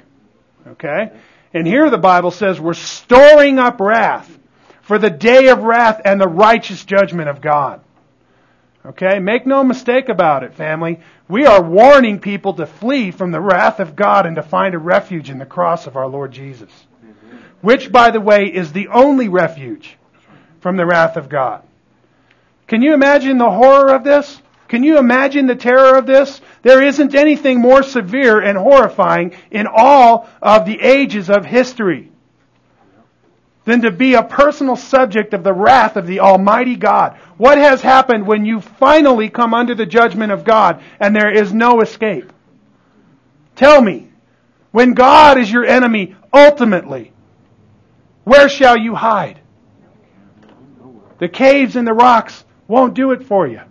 Okay? 0.68 1.12
And 1.54 1.66
here 1.66 1.90
the 1.90 1.98
Bible 1.98 2.32
says 2.32 2.60
we're 2.60 2.74
storing 2.74 3.58
up 3.58 3.80
wrath 3.80 4.38
for 4.82 5.00
the 5.00 5.10
day 5.10 5.48
of 5.48 5.64
wrath 5.64 6.02
and 6.06 6.20
the 6.20 6.28
righteous 6.28 6.84
judgment 6.86 7.30
of 7.30 7.42
God. 7.42 7.82
Okay? 8.86 9.20
Make 9.20 9.46
no 9.46 9.64
mistake 9.64 10.10
about 10.10 10.44
it, 10.44 10.56
family. 10.56 11.00
We 11.28 11.46
are 11.46 11.62
warning 11.62 12.20
people 12.20 12.54
to 12.56 12.66
flee 12.66 13.12
from 13.12 13.32
the 13.32 13.42
wrath 13.42 13.80
of 13.80 13.96
God 13.96 14.26
and 14.26 14.36
to 14.36 14.44
find 14.44 14.76
a 14.76 14.80
refuge 14.80 15.30
in 15.30 15.40
the 15.40 15.46
cross 15.46 15.88
of 15.88 15.96
our 15.96 16.08
Lord 16.08 16.32
Jesus. 16.32 16.72
Which, 17.62 17.92
by 17.92 18.12
the 18.12 18.22
way, 18.22 18.46
is 18.46 18.72
the 18.72 18.88
only 18.90 19.30
refuge 19.30 19.98
from 20.60 20.78
the 20.78 20.86
wrath 20.86 21.18
of 21.18 21.30
God. 21.30 21.64
Can 22.68 22.82
you 22.82 22.94
imagine 22.94 23.38
the 23.38 23.50
horror 23.50 23.94
of 23.94 24.04
this? 24.04 24.42
Can 24.68 24.84
you 24.84 24.98
imagine 24.98 25.48
the 25.48 25.56
terror 25.56 25.98
of 25.98 26.06
this? 26.06 26.40
There 26.62 26.82
isn't 26.82 27.14
anything 27.14 27.60
more 27.60 27.84
severe 27.84 28.40
and 28.40 28.58
horrifying 28.58 29.36
in 29.50 29.68
all 29.68 30.30
of 30.42 30.66
the 30.66 30.80
ages 30.80 31.30
of 31.30 31.46
history 31.46 32.10
than 33.66 33.82
to 33.82 33.92
be 33.92 34.14
a 34.14 34.24
personal 34.24 34.76
subject 34.76 35.34
of 35.34 35.44
the 35.44 35.54
wrath 35.54 35.98
of 35.98 36.08
the 36.08 36.22
Almighty 36.22 36.76
God. 36.76 37.18
What 37.38 37.58
has 37.58 37.82
happened 37.82 38.26
when 38.26 38.46
you 38.46 38.62
finally 38.62 39.30
come 39.30 39.54
under 39.54 39.76
the 39.76 39.86
judgment 39.86 40.32
of 40.32 40.46
God 40.46 40.82
and 41.00 41.16
there 41.16 41.32
is 41.32 41.54
no 41.54 41.82
escape? 41.82 42.32
Tell 43.56 43.82
me, 43.82 44.08
when 44.72 44.94
God 44.94 45.38
is 45.38 45.52
your 45.52 45.66
enemy 45.66 46.16
ultimately, 46.34 47.12
where 48.24 48.50
shall 48.50 48.78
you 48.78 48.96
hide? 48.96 49.40
The 51.20 51.30
caves 51.30 51.76
and 51.76 51.88
the 51.88 51.94
rocks 51.94 52.44
won't 52.68 52.94
do 52.94 53.12
it 53.12 53.24
for 53.24 53.48
you. 53.48 53.62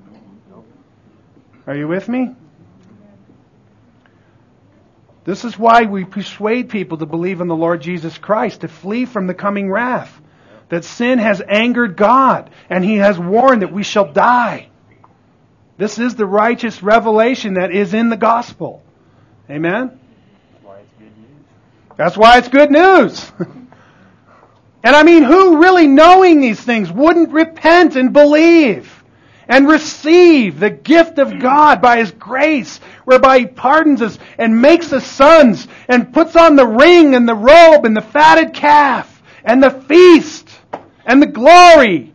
Are 1.66 1.76
you 1.76 1.88
with 1.88 2.08
me? 2.08 2.34
This 5.24 5.44
is 5.44 5.58
why 5.58 5.82
we 5.82 6.04
persuade 6.04 6.70
people 6.70 6.98
to 6.98 7.06
believe 7.06 7.40
in 7.40 7.48
the 7.48 7.56
Lord 7.56 7.82
Jesus 7.82 8.16
Christ, 8.18 8.62
to 8.62 8.68
flee 8.68 9.04
from 9.04 9.26
the 9.26 9.34
coming 9.34 9.70
wrath. 9.70 10.20
That 10.70 10.84
sin 10.84 11.18
has 11.18 11.42
angered 11.46 11.96
God, 11.96 12.50
and 12.68 12.84
He 12.84 12.96
has 12.96 13.18
warned 13.18 13.62
that 13.62 13.72
we 13.72 13.82
shall 13.82 14.12
die. 14.12 14.68
This 15.76 15.98
is 15.98 16.14
the 16.14 16.26
righteous 16.26 16.82
revelation 16.82 17.54
that 17.54 17.72
is 17.72 17.92
in 17.94 18.08
the 18.08 18.16
gospel. 18.16 18.82
Amen? 19.48 19.98
That's 21.96 22.16
why 22.16 22.38
it's 22.38 22.48
good 22.48 22.70
news. 22.70 23.30
and 24.82 24.96
I 24.96 25.02
mean, 25.02 25.22
who 25.22 25.60
really 25.60 25.86
knowing 25.86 26.40
these 26.40 26.60
things 26.60 26.90
wouldn't 26.90 27.32
repent 27.32 27.96
and 27.96 28.12
believe? 28.12 29.00
and 29.50 29.66
receive 29.68 30.60
the 30.60 30.70
gift 30.70 31.18
of 31.18 31.40
God 31.40 31.82
by 31.82 31.98
His 31.98 32.12
grace, 32.12 32.78
whereby 33.04 33.40
He 33.40 33.46
pardons 33.46 34.00
us 34.00 34.16
and 34.38 34.62
makes 34.62 34.92
us 34.92 35.04
sons 35.04 35.66
and 35.88 36.14
puts 36.14 36.36
on 36.36 36.54
the 36.54 36.66
ring 36.66 37.16
and 37.16 37.28
the 37.28 37.34
robe 37.34 37.84
and 37.84 37.96
the 37.96 38.00
fatted 38.00 38.54
calf 38.54 39.20
and 39.44 39.60
the 39.60 39.72
feast 39.72 40.48
and 41.04 41.20
the 41.20 41.26
glory. 41.26 42.12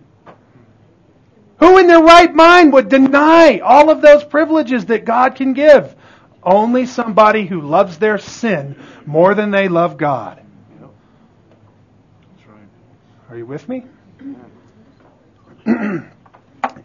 Who 1.60 1.78
in 1.78 1.88
their 1.88 2.02
right 2.02 2.34
mind 2.34 2.72
would 2.72 2.88
deny 2.88 3.60
all 3.60 3.90
of 3.90 4.02
those 4.02 4.24
privileges 4.24 4.86
that 4.86 5.04
God 5.04 5.36
can 5.36 5.52
give? 5.52 5.94
Only 6.42 6.86
somebody 6.86 7.46
who 7.46 7.60
loves 7.62 7.98
their 7.98 8.18
sin 8.18 8.82
more 9.06 9.36
than 9.36 9.52
they 9.52 9.68
love 9.68 9.98
God. 9.98 10.45
Are 13.30 13.38
you 13.38 13.46
with 13.46 13.68
me? 13.68 13.84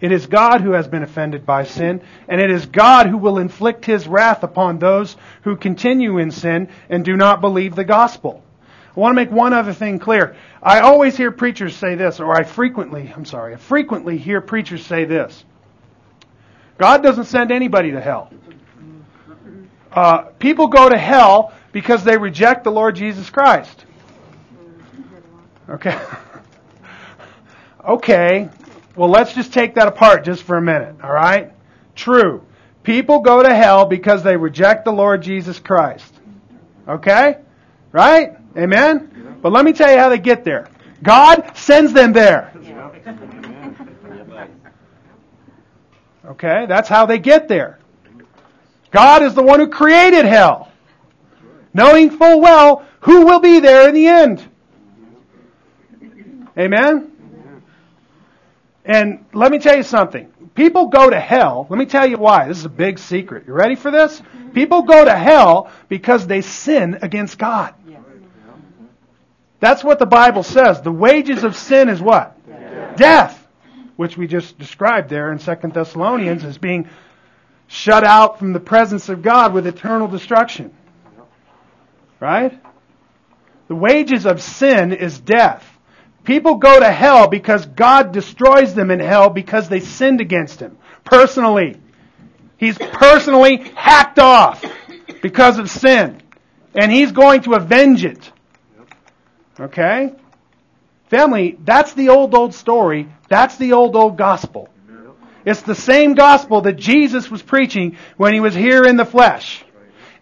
it 0.01 0.13
is 0.13 0.27
God 0.27 0.63
who 0.63 0.73
has 0.73 0.89
been 0.89 1.03
offended 1.03 1.45
by 1.45 1.65
sin, 1.65 2.01
and 2.29 2.41
it 2.41 2.51
is 2.51 2.65
God 2.67 3.07
who 3.07 3.19
will 3.19 3.39
inflict 3.39 3.85
his 3.85 4.09
wrath 4.09 4.43
upon 4.43 4.79
those 4.79 5.17
who 5.43 5.57
continue 5.57 6.19
in 6.19 6.31
sin 6.31 6.69
and 6.89 7.05
do 7.05 7.17
not 7.17 7.43
believe 7.43 7.75
the 7.75 7.85
gospel. 7.85 8.43
I 8.97 9.01
want 9.01 9.13
to 9.13 9.17
make 9.17 9.31
one 9.31 9.53
other 9.53 9.75
thing 9.75 9.99
clear. 9.99 10.35
I 10.63 10.81
always 10.81 11.17
hear 11.17 11.31
preachers 11.31 11.77
say 11.77 11.95
this, 11.95 12.21
or 12.21 12.35
I 12.35 12.45
frequently, 12.45 13.13
I'm 13.15 13.25
sorry, 13.25 13.55
I 13.55 13.57
frequently 13.57 14.17
hear 14.17 14.41
preachers 14.41 14.85
say 14.85 15.05
this. 15.05 15.45
God 16.79 17.03
doesn't 17.03 17.27
send 17.27 17.53
anybody 17.53 17.91
to 17.93 18.01
hell. 18.01 18.33
Uh, 19.93 20.23
people 20.39 20.69
go 20.69 20.89
to 20.89 20.97
hell 20.97 21.53
because 21.73 22.03
they 22.05 22.17
reject 22.17 22.65
the 22.65 22.73
Lord 22.73 22.97
Jesus 22.97 23.29
Christ. 23.29 23.85
Okay. 25.69 25.99
okay. 27.89 28.49
Well, 28.97 29.09
let's 29.09 29.35
just 29.35 29.53
take 29.53 29.77
that 29.77 29.89
apart 29.89 30.25
just 30.25 30.43
for 30.43 30.57
a 30.57 30.63
minute, 30.63 30.97
all 31.03 31.13
right? 31.13 31.53
True. 31.95 32.45
People 32.83 33.21
go 33.21 33.43
to 33.43 33.55
hell 33.55 33.87
because 33.87 34.23
they 34.23 34.37
reject 34.37 34.85
the 34.85 34.93
Lord 34.93 35.23
Jesus 35.23 35.59
Christ. 35.59 36.13
Okay? 36.89 37.39
Right? 37.93 38.37
Amen? 38.57 39.39
But 39.43 39.53
let 39.53 39.65
me 39.65 39.73
tell 39.73 39.91
you 39.91 39.99
how 39.99 40.09
they 40.09 40.19
get 40.19 40.45
there. 40.45 40.69
God 41.03 41.57
sends 41.57 41.93
them 41.93 42.13
there. 42.13 42.53
Okay? 46.27 46.67
That's 46.67 46.89
how 46.89 47.07
they 47.07 47.19
get 47.19 47.49
there. 47.49 47.79
God 48.91 49.23
is 49.23 49.35
the 49.35 49.43
one 49.43 49.61
who 49.61 49.69
created 49.69 50.25
hell, 50.25 50.71
knowing 51.73 52.11
full 52.11 52.41
well 52.41 52.85
who 53.01 53.25
will 53.25 53.41
be 53.41 53.61
there 53.61 53.89
in 53.89 53.95
the 53.95 54.07
end. 54.07 54.47
Amen? 56.59 57.10
And 58.91 59.25
let 59.33 59.53
me 59.53 59.61
tell 59.61 59.77
you 59.77 59.85
something. 59.85 60.33
People 60.57 60.89
go 60.89 61.09
to 61.09 61.21
hell. 61.21 61.69
Let 61.71 61.79
me 61.79 61.87
tell 61.87 62.09
you 62.09 62.19
why. 62.19 62.49
This 62.49 62.59
is 62.59 62.65
a 62.65 62.69
big 62.69 62.99
secret. 62.99 63.47
You 63.47 63.53
ready 63.53 63.77
for 63.77 63.93
this? 63.93 64.21
Mm-hmm. 64.21 64.51
People 64.51 64.83
go 64.83 65.05
to 65.05 65.15
hell 65.15 65.71
because 65.89 66.27
they 66.27 66.41
sin 66.41 66.99
against 67.01 67.39
God. 67.39 67.75
That's 69.61 69.85
what 69.85 70.01
the 70.01 70.07
Bible 70.07 70.43
says. 70.43 70.81
The 70.81 70.91
wages 70.91 71.45
of 71.45 71.55
sin 71.55 71.89
is 71.89 72.01
what? 72.01 72.37
Death. 72.49 72.97
Death 72.97 73.49
which 73.95 74.17
we 74.17 74.27
just 74.27 74.59
described 74.59 75.09
there 75.09 75.31
in 75.31 75.39
2 75.39 75.55
Thessalonians 75.75 76.43
as 76.43 76.57
being 76.59 76.89
shut 77.69 78.03
out 78.03 78.39
from 78.41 78.55
the 78.55 78.59
presence 78.59 79.11
of 79.11 79.21
God 79.21 79.53
with 79.53 79.67
eternal 79.67 80.09
destruction. 80.09 80.75
Right? 82.19 82.59
The 83.69 83.75
wages 83.77 84.27
of 84.27 84.43
sin 84.43 84.95
is 84.95 85.21
death. 85.21 85.79
People 86.25 86.57
go 86.57 86.79
to 86.79 86.91
hell 86.91 87.29
because 87.29 87.67
God 87.67 88.13
destroys 88.13 88.75
them 88.75 88.91
in 88.91 89.01
hell 89.01 89.31
because 89.31 89.69
they 89.69 89.81
sinned 89.81 90.21
against 90.21 90.61
Him. 90.61 90.79
Personally. 91.05 91.81
He's 92.57 92.77
personally 92.77 93.57
hacked 93.75 94.19
off 94.19 94.63
because 95.23 95.59
of 95.59 95.71
sin. 95.71 96.21
And 96.75 96.93
He's 96.93 97.13
going 97.13 97.43
to 97.43 97.55
avenge 97.55 98.05
it. 98.05 98.31
Okay? 99.59 100.13
Family, 101.09 101.59
that's 101.65 101.95
the 101.95 102.11
old, 102.11 102.35
old 102.35 102.55
story. 102.55 103.09
That's 103.29 103.57
the 103.57 103.73
old, 103.73 103.97
old 103.97 104.17
gospel. 104.17 104.69
It's 105.45 105.63
the 105.63 105.75
same 105.75 106.15
gospel 106.15 106.61
that 106.63 106.77
Jesus 106.77 107.31
was 107.31 107.43
preaching 107.43 107.97
when 108.17 108.35
he 108.35 108.41
was 108.41 108.55
here 108.55 108.85
in 108.85 108.97
the 108.97 109.07
flesh. 109.07 109.65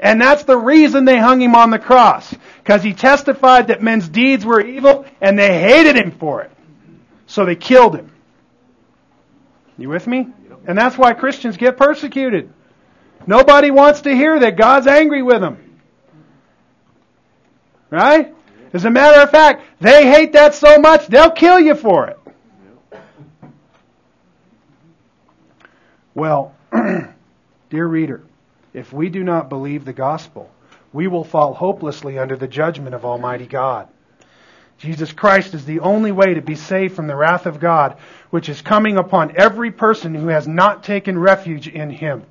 And 0.00 0.20
that's 0.20 0.44
the 0.44 0.56
reason 0.56 1.04
they 1.04 1.18
hung 1.18 1.40
him 1.42 1.54
on 1.54 1.70
the 1.70 1.78
cross. 1.78 2.32
Because 2.58 2.82
he 2.82 2.92
testified 2.92 3.68
that 3.68 3.82
men's 3.82 4.08
deeds 4.08 4.44
were 4.44 4.60
evil 4.60 5.04
and 5.20 5.38
they 5.38 5.60
hated 5.60 5.96
him 5.96 6.12
for 6.12 6.42
it. 6.42 6.52
So 7.26 7.44
they 7.44 7.56
killed 7.56 7.96
him. 7.96 8.12
You 9.76 9.88
with 9.88 10.06
me? 10.06 10.28
And 10.66 10.76
that's 10.76 10.96
why 10.98 11.14
Christians 11.14 11.56
get 11.56 11.76
persecuted. 11.76 12.52
Nobody 13.26 13.70
wants 13.70 14.02
to 14.02 14.14
hear 14.14 14.38
that 14.38 14.56
God's 14.56 14.86
angry 14.86 15.22
with 15.22 15.40
them. 15.40 15.80
Right? 17.90 18.34
As 18.72 18.84
a 18.84 18.90
matter 18.90 19.20
of 19.20 19.30
fact, 19.30 19.64
they 19.80 20.10
hate 20.10 20.32
that 20.34 20.54
so 20.54 20.78
much, 20.78 21.06
they'll 21.06 21.30
kill 21.30 21.58
you 21.58 21.74
for 21.74 22.08
it. 22.08 22.18
Well, 26.14 26.54
dear 27.70 27.86
reader, 27.86 28.24
if 28.78 28.92
we 28.92 29.08
do 29.08 29.24
not 29.24 29.48
believe 29.48 29.84
the 29.84 29.92
gospel, 29.92 30.50
we 30.92 31.06
will 31.06 31.24
fall 31.24 31.54
hopelessly 31.54 32.18
under 32.18 32.36
the 32.36 32.48
judgment 32.48 32.94
of 32.94 33.04
Almighty 33.04 33.46
God. 33.46 33.88
Jesus 34.78 35.12
Christ 35.12 35.54
is 35.54 35.64
the 35.64 35.80
only 35.80 36.12
way 36.12 36.34
to 36.34 36.40
be 36.40 36.54
saved 36.54 36.94
from 36.94 37.08
the 37.08 37.16
wrath 37.16 37.46
of 37.46 37.58
God, 37.58 37.96
which 38.30 38.48
is 38.48 38.62
coming 38.62 38.96
upon 38.96 39.36
every 39.36 39.72
person 39.72 40.14
who 40.14 40.28
has 40.28 40.46
not 40.46 40.84
taken 40.84 41.18
refuge 41.18 41.66
in 41.66 41.90
Him. 41.90 42.22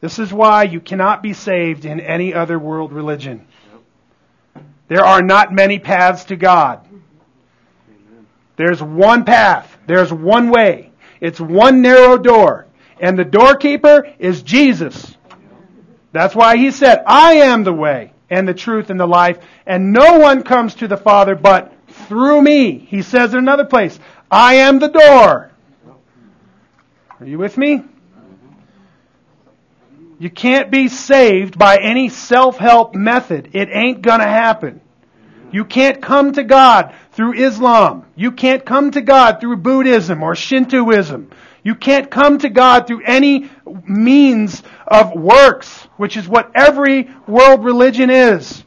This 0.00 0.18
is 0.18 0.32
why 0.32 0.64
you 0.64 0.80
cannot 0.80 1.22
be 1.22 1.34
saved 1.34 1.84
in 1.84 2.00
any 2.00 2.34
other 2.34 2.58
world 2.58 2.92
religion. 2.92 3.46
There 4.88 5.04
are 5.04 5.22
not 5.22 5.52
many 5.52 5.78
paths 5.78 6.24
to 6.26 6.36
God. 6.36 6.86
There's 8.56 8.82
one 8.82 9.24
path. 9.24 9.76
There's 9.86 10.12
one 10.12 10.50
way. 10.50 10.90
It's 11.20 11.40
one 11.40 11.82
narrow 11.82 12.18
door. 12.18 12.66
And 13.00 13.18
the 13.18 13.24
doorkeeper 13.24 14.08
is 14.18 14.42
Jesus. 14.42 15.16
That's 16.12 16.34
why 16.34 16.56
he 16.56 16.70
said, 16.70 17.02
I 17.06 17.34
am 17.34 17.64
the 17.64 17.72
way 17.72 18.12
and 18.30 18.46
the 18.46 18.54
truth 18.54 18.90
and 18.90 19.00
the 19.00 19.06
life, 19.06 19.38
and 19.66 19.92
no 19.92 20.18
one 20.18 20.42
comes 20.42 20.74
to 20.76 20.88
the 20.88 20.96
Father 20.96 21.34
but 21.34 21.72
through 21.88 22.40
me. 22.40 22.78
He 22.78 23.02
says 23.02 23.32
in 23.32 23.38
another 23.38 23.64
place, 23.64 23.98
I 24.30 24.56
am 24.56 24.78
the 24.78 24.88
door. 24.88 25.50
Are 27.20 27.26
you 27.26 27.38
with 27.38 27.56
me? 27.58 27.82
You 30.18 30.30
can't 30.30 30.70
be 30.70 30.88
saved 30.88 31.58
by 31.58 31.78
any 31.78 32.08
self-help 32.08 32.94
method. 32.94 33.50
It 33.54 33.68
ain't 33.72 34.02
gonna 34.02 34.28
happen. 34.28 34.80
You 35.50 35.64
can't 35.64 36.00
come 36.00 36.32
to 36.32 36.44
God 36.44 36.94
through 37.12 37.34
Islam. 37.34 38.06
You 38.16 38.32
can't 38.32 38.64
come 38.64 38.90
to 38.92 39.02
God 39.02 39.40
through 39.40 39.58
Buddhism 39.58 40.22
or 40.22 40.34
Shintoism. 40.34 41.30
You 41.62 41.74
can't 41.74 42.10
come 42.10 42.38
to 42.38 42.48
God 42.48 42.86
through 42.86 43.02
any 43.04 43.50
means 43.84 44.62
of 44.86 45.12
works, 45.12 45.81
which 46.02 46.16
is 46.16 46.26
what 46.26 46.50
every 46.56 47.08
world 47.28 47.64
religion 47.64 48.10
is. 48.10 48.64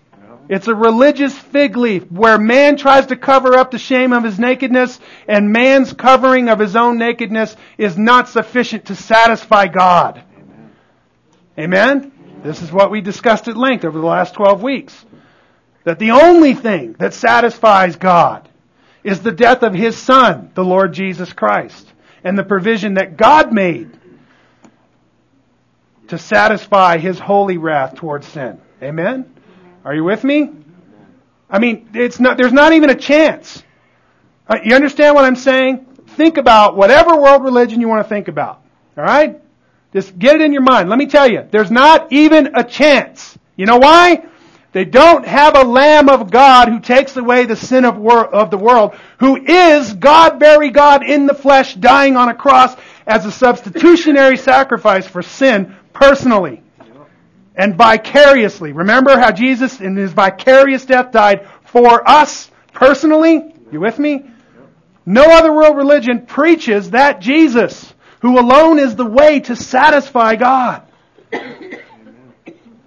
It's 0.48 0.70
a 0.70 0.74
religious 0.74 1.38
fig 1.38 1.76
leaf 1.76 2.10
where 2.10 2.38
man 2.38 2.78
tries 2.78 3.08
to 3.08 3.18
cover 3.18 3.56
up 3.56 3.72
the 3.72 3.78
shame 3.78 4.14
of 4.14 4.24
his 4.24 4.40
nakedness 4.40 4.98
and 5.28 5.52
man's 5.52 5.92
covering 5.92 6.48
of 6.48 6.60
his 6.60 6.78
own 6.78 6.98
nakedness 6.98 7.54
is 7.78 7.98
not 7.98 8.30
sufficient 8.30 8.86
to 8.86 8.96
satisfy 8.96 9.68
God. 9.68 10.24
Amen? 11.58 12.10
Amen? 12.10 12.42
This 12.42 12.62
is 12.62 12.72
what 12.72 12.90
we 12.90 13.02
discussed 13.02 13.50
at 13.50 13.58
length 13.58 13.84
over 13.84 14.00
the 14.00 14.06
last 14.06 14.34
12 14.36 14.64
weeks. 14.64 15.06
That 15.84 16.00
the 16.00 16.12
only 16.12 16.54
thing 16.54 16.94
that 17.00 17.14
satisfies 17.14 17.98
God 17.98 18.48
is 19.04 19.20
the 19.20 19.34
death 19.34 19.62
of 19.62 19.74
His 19.74 19.98
Son, 19.98 20.52
the 20.56 20.64
Lord 20.64 20.94
Jesus 20.94 21.34
Christ, 21.34 21.86
and 22.24 22.40
the 22.40 22.46
provision 22.46 22.94
that 22.94 23.18
God 23.18 23.52
made 23.52 23.92
to 26.08 26.18
satisfy 26.18 26.98
His 26.98 27.20
holy 27.20 27.58
wrath 27.58 27.96
towards 27.96 28.28
sin. 28.28 28.60
Amen? 28.82 29.34
Are 29.84 29.94
you 29.94 30.04
with 30.04 30.24
me? 30.24 30.50
I 31.50 31.60
mean, 31.60 31.90
it's 31.94 32.20
not, 32.20 32.38
there's 32.38 32.54
not 32.54 32.74
even 32.74 32.90
a 32.90 32.96
chance. 32.96 33.64
Uh, 34.48 34.58
you 34.64 34.76
understand 34.76 35.16
what 35.16 35.26
I'm 35.26 35.36
saying? 35.36 35.86
Think 36.10 36.38
about 36.38 36.76
whatever 36.76 37.16
world 37.16 37.44
religion 37.44 37.82
you 37.82 37.88
want 37.88 38.04
to 38.04 38.10
think 38.10 38.28
about. 38.28 38.62
Alright? 38.98 39.42
Just 39.94 40.18
get 40.18 40.36
it 40.36 40.42
in 40.42 40.54
your 40.54 40.62
mind. 40.62 40.90
Let 40.90 41.00
me 41.00 41.06
tell 41.06 41.30
you, 41.30 41.48
there's 41.52 41.72
not 41.72 42.12
even 42.12 42.56
a 42.56 42.64
chance. 42.64 43.38
You 43.56 43.66
know 43.66 43.78
why? 43.78 44.26
They 44.72 44.84
don't 44.84 45.26
have 45.26 45.56
a 45.56 45.64
Lamb 45.64 46.10
of 46.10 46.30
God 46.30 46.68
who 46.68 46.82
takes 46.82 47.16
away 47.16 47.46
the 47.46 47.56
sin 47.56 47.86
of, 47.86 47.98
wor- 47.98 48.28
of 48.28 48.52
the 48.52 48.58
world, 48.58 48.94
who 49.20 49.38
is 49.38 49.94
God, 49.94 50.38
very 50.38 50.70
God 50.70 51.02
in 51.02 51.28
the 51.28 51.34
flesh, 51.34 51.76
dying 51.76 52.18
on 52.18 52.28
a 52.28 52.34
cross 52.34 52.76
as 53.08 53.26
a 53.26 53.32
substitutionary 53.32 54.36
sacrifice 54.36 55.08
for 55.08 55.22
sin 55.22 55.78
personally 55.96 56.62
and 57.56 57.76
vicariously. 57.76 58.72
Remember 58.74 59.18
how 59.18 59.32
Jesus 59.32 59.82
in 59.82 59.96
his 59.96 60.14
vicarious 60.14 60.86
death 60.86 61.12
died 61.12 61.48
for 61.64 62.08
us 62.08 62.52
personally? 62.74 63.56
You 63.72 63.80
with 63.80 63.98
me? 63.98 64.30
No 65.08 65.24
other 65.24 65.52
world 65.52 65.78
religion 65.78 66.26
preaches 66.26 66.92
that 66.92 67.22
Jesus 67.22 67.94
who 68.20 68.40
alone 68.40 68.80
is 68.80 68.96
the 68.96 69.06
way 69.06 69.40
to 69.40 69.56
satisfy 69.56 70.36
God. 70.36 70.82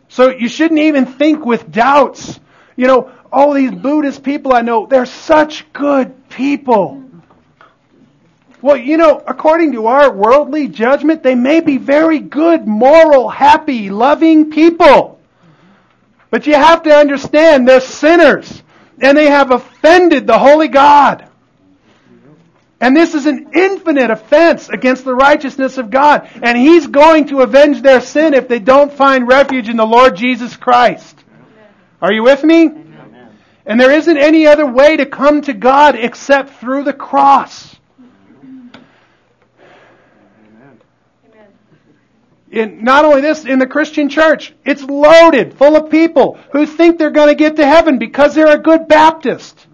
So 0.08 0.30
you 0.30 0.48
shouldn't 0.48 0.80
even 0.80 1.06
think 1.06 1.44
with 1.44 1.70
doubts. 1.70 2.40
You 2.76 2.86
know, 2.86 3.12
all 3.30 3.52
these 3.52 3.70
Buddhist 3.70 4.22
people 4.22 4.52
I 4.52 4.62
know, 4.62 4.86
they're 4.86 5.06
such 5.06 5.72
good 5.72 6.28
people. 6.28 7.07
Well, 8.60 8.76
you 8.76 8.96
know, 8.96 9.22
according 9.24 9.72
to 9.72 9.86
our 9.86 10.10
worldly 10.10 10.68
judgment, 10.68 11.22
they 11.22 11.36
may 11.36 11.60
be 11.60 11.78
very 11.78 12.18
good, 12.18 12.66
moral, 12.66 13.28
happy, 13.28 13.88
loving 13.88 14.50
people. 14.50 15.20
But 16.30 16.46
you 16.46 16.54
have 16.54 16.82
to 16.82 16.94
understand 16.94 17.66
they're 17.68 17.80
sinners 17.80 18.62
and 19.00 19.16
they 19.16 19.26
have 19.26 19.50
offended 19.50 20.26
the 20.26 20.38
holy 20.38 20.68
God. 20.68 21.28
And 22.80 22.96
this 22.96 23.14
is 23.14 23.26
an 23.26 23.50
infinite 23.54 24.10
offense 24.10 24.68
against 24.68 25.04
the 25.04 25.14
righteousness 25.14 25.78
of 25.78 25.90
God. 25.90 26.28
And 26.40 26.56
He's 26.56 26.86
going 26.86 27.28
to 27.28 27.40
avenge 27.40 27.82
their 27.82 28.00
sin 28.00 28.34
if 28.34 28.46
they 28.46 28.60
don't 28.60 28.92
find 28.92 29.26
refuge 29.26 29.68
in 29.68 29.76
the 29.76 29.86
Lord 29.86 30.16
Jesus 30.16 30.56
Christ. 30.56 31.24
Are 32.00 32.12
you 32.12 32.22
with 32.22 32.44
me? 32.44 32.66
Amen. 32.66 33.38
And 33.66 33.80
there 33.80 33.90
isn't 33.90 34.16
any 34.16 34.46
other 34.46 34.66
way 34.66 34.96
to 34.96 35.06
come 35.06 35.42
to 35.42 35.52
God 35.52 35.96
except 35.96 36.60
through 36.60 36.84
the 36.84 36.92
cross. 36.92 37.77
In, 42.50 42.82
not 42.82 43.04
only 43.04 43.20
this, 43.20 43.44
in 43.44 43.58
the 43.58 43.66
Christian 43.66 44.08
church, 44.08 44.54
it's 44.64 44.82
loaded 44.82 45.54
full 45.54 45.76
of 45.76 45.90
people 45.90 46.38
who 46.52 46.64
think 46.64 46.98
they're 46.98 47.10
going 47.10 47.28
to 47.28 47.34
get 47.34 47.56
to 47.56 47.66
heaven 47.66 47.98
because 47.98 48.34
they're 48.34 48.54
a 48.54 48.58
good 48.58 48.88
Baptist 48.88 49.66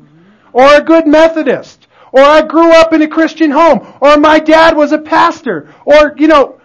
or 0.52 0.74
a 0.74 0.82
good 0.82 1.06
Methodist 1.06 1.86
or 2.14 2.22
I 2.22 2.42
grew 2.42 2.70
up 2.70 2.92
in 2.92 3.02
a 3.02 3.08
Christian 3.08 3.50
home, 3.50 3.92
or 4.00 4.16
my 4.18 4.38
dad 4.38 4.76
was 4.76 4.92
a 4.92 4.98
pastor, 4.98 5.74
or, 5.84 6.14
you 6.16 6.28
know, 6.28 6.60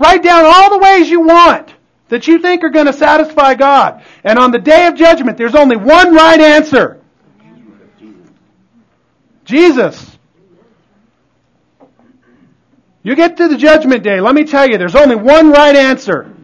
write 0.00 0.20
down 0.20 0.44
all 0.44 0.68
the 0.68 0.78
ways 0.78 1.08
you 1.08 1.20
want 1.20 1.72
that 2.08 2.26
you 2.26 2.40
think 2.40 2.64
are 2.64 2.70
going 2.70 2.86
to 2.86 2.92
satisfy 2.92 3.54
God. 3.54 4.02
And 4.24 4.36
on 4.36 4.50
the 4.50 4.58
day 4.58 4.88
of 4.88 4.96
judgment, 4.96 5.38
there's 5.38 5.54
only 5.54 5.76
one 5.76 6.12
right 6.12 6.40
answer. 6.40 7.00
Jesus. 9.44 10.18
You 13.02 13.16
get 13.16 13.38
to 13.38 13.48
the 13.48 13.56
judgment 13.56 14.02
day, 14.02 14.20
let 14.20 14.34
me 14.34 14.44
tell 14.44 14.68
you, 14.68 14.76
there's 14.76 14.94
only 14.94 15.16
one 15.16 15.50
right 15.50 15.74
answer. 15.74 16.34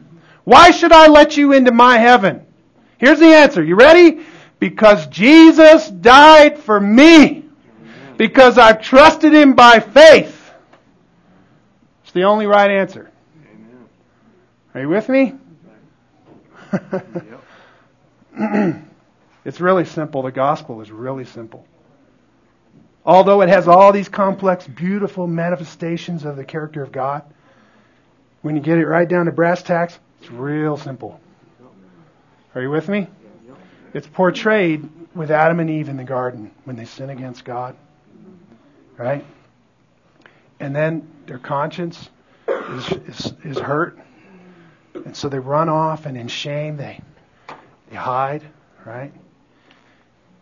Why 0.44 0.70
should 0.70 0.92
I 0.92 1.08
let 1.08 1.36
you 1.36 1.52
into 1.52 1.72
my 1.72 1.98
heaven? 1.98 2.46
Here's 2.98 3.18
the 3.18 3.26
answer. 3.26 3.62
You 3.62 3.76
ready? 3.76 4.24
Because 4.58 5.06
Jesus 5.08 5.88
died 5.88 6.58
for 6.58 6.80
me 6.80 7.44
because 8.16 8.56
I've 8.56 8.80
trusted 8.80 9.34
Him 9.34 9.54
by 9.54 9.80
faith. 9.80 10.52
It's 12.04 12.12
the 12.12 12.24
only 12.24 12.46
right 12.46 12.70
answer. 12.70 13.10
Are 14.74 14.80
you 14.80 14.88
with 14.88 15.08
me? 15.08 15.34
it's 19.44 19.60
really 19.60 19.84
simple. 19.84 20.22
The 20.22 20.32
gospel 20.32 20.80
is 20.80 20.90
really 20.90 21.24
simple. 21.24 21.66
Although 23.06 23.42
it 23.42 23.48
has 23.48 23.68
all 23.68 23.92
these 23.92 24.08
complex, 24.08 24.66
beautiful 24.66 25.26
manifestations 25.26 26.24
of 26.24 26.36
the 26.36 26.44
character 26.44 26.82
of 26.82 26.90
God, 26.92 27.22
when 28.42 28.56
you 28.56 28.62
get 28.62 28.78
it 28.78 28.86
right 28.86 29.08
down 29.08 29.26
to 29.26 29.32
brass 29.32 29.62
tacks, 29.62 29.98
it's 30.20 30.30
real 30.30 30.76
simple. 30.76 31.20
Are 32.54 32.62
you 32.62 32.70
with 32.70 32.88
me? 32.88 33.06
It's 33.94 34.06
portrayed 34.06 34.88
with 35.14 35.30
Adam 35.30 35.60
and 35.60 35.70
Eve 35.70 35.88
in 35.88 35.96
the 35.96 36.04
garden 36.04 36.50
when 36.64 36.76
they 36.76 36.84
sin 36.84 37.10
against 37.10 37.44
God 37.44 37.76
right? 38.96 39.24
And 40.60 40.74
then 40.74 41.08
their 41.26 41.38
conscience 41.38 42.08
is, 42.48 42.92
is, 42.92 43.34
is 43.44 43.58
hurt. 43.58 43.98
And 44.94 45.14
so 45.14 45.28
they 45.28 45.38
run 45.38 45.68
off 45.68 46.06
and 46.06 46.16
in 46.16 46.28
shame 46.28 46.76
they, 46.76 47.00
they 47.90 47.96
hide, 47.96 48.42
right? 48.84 49.12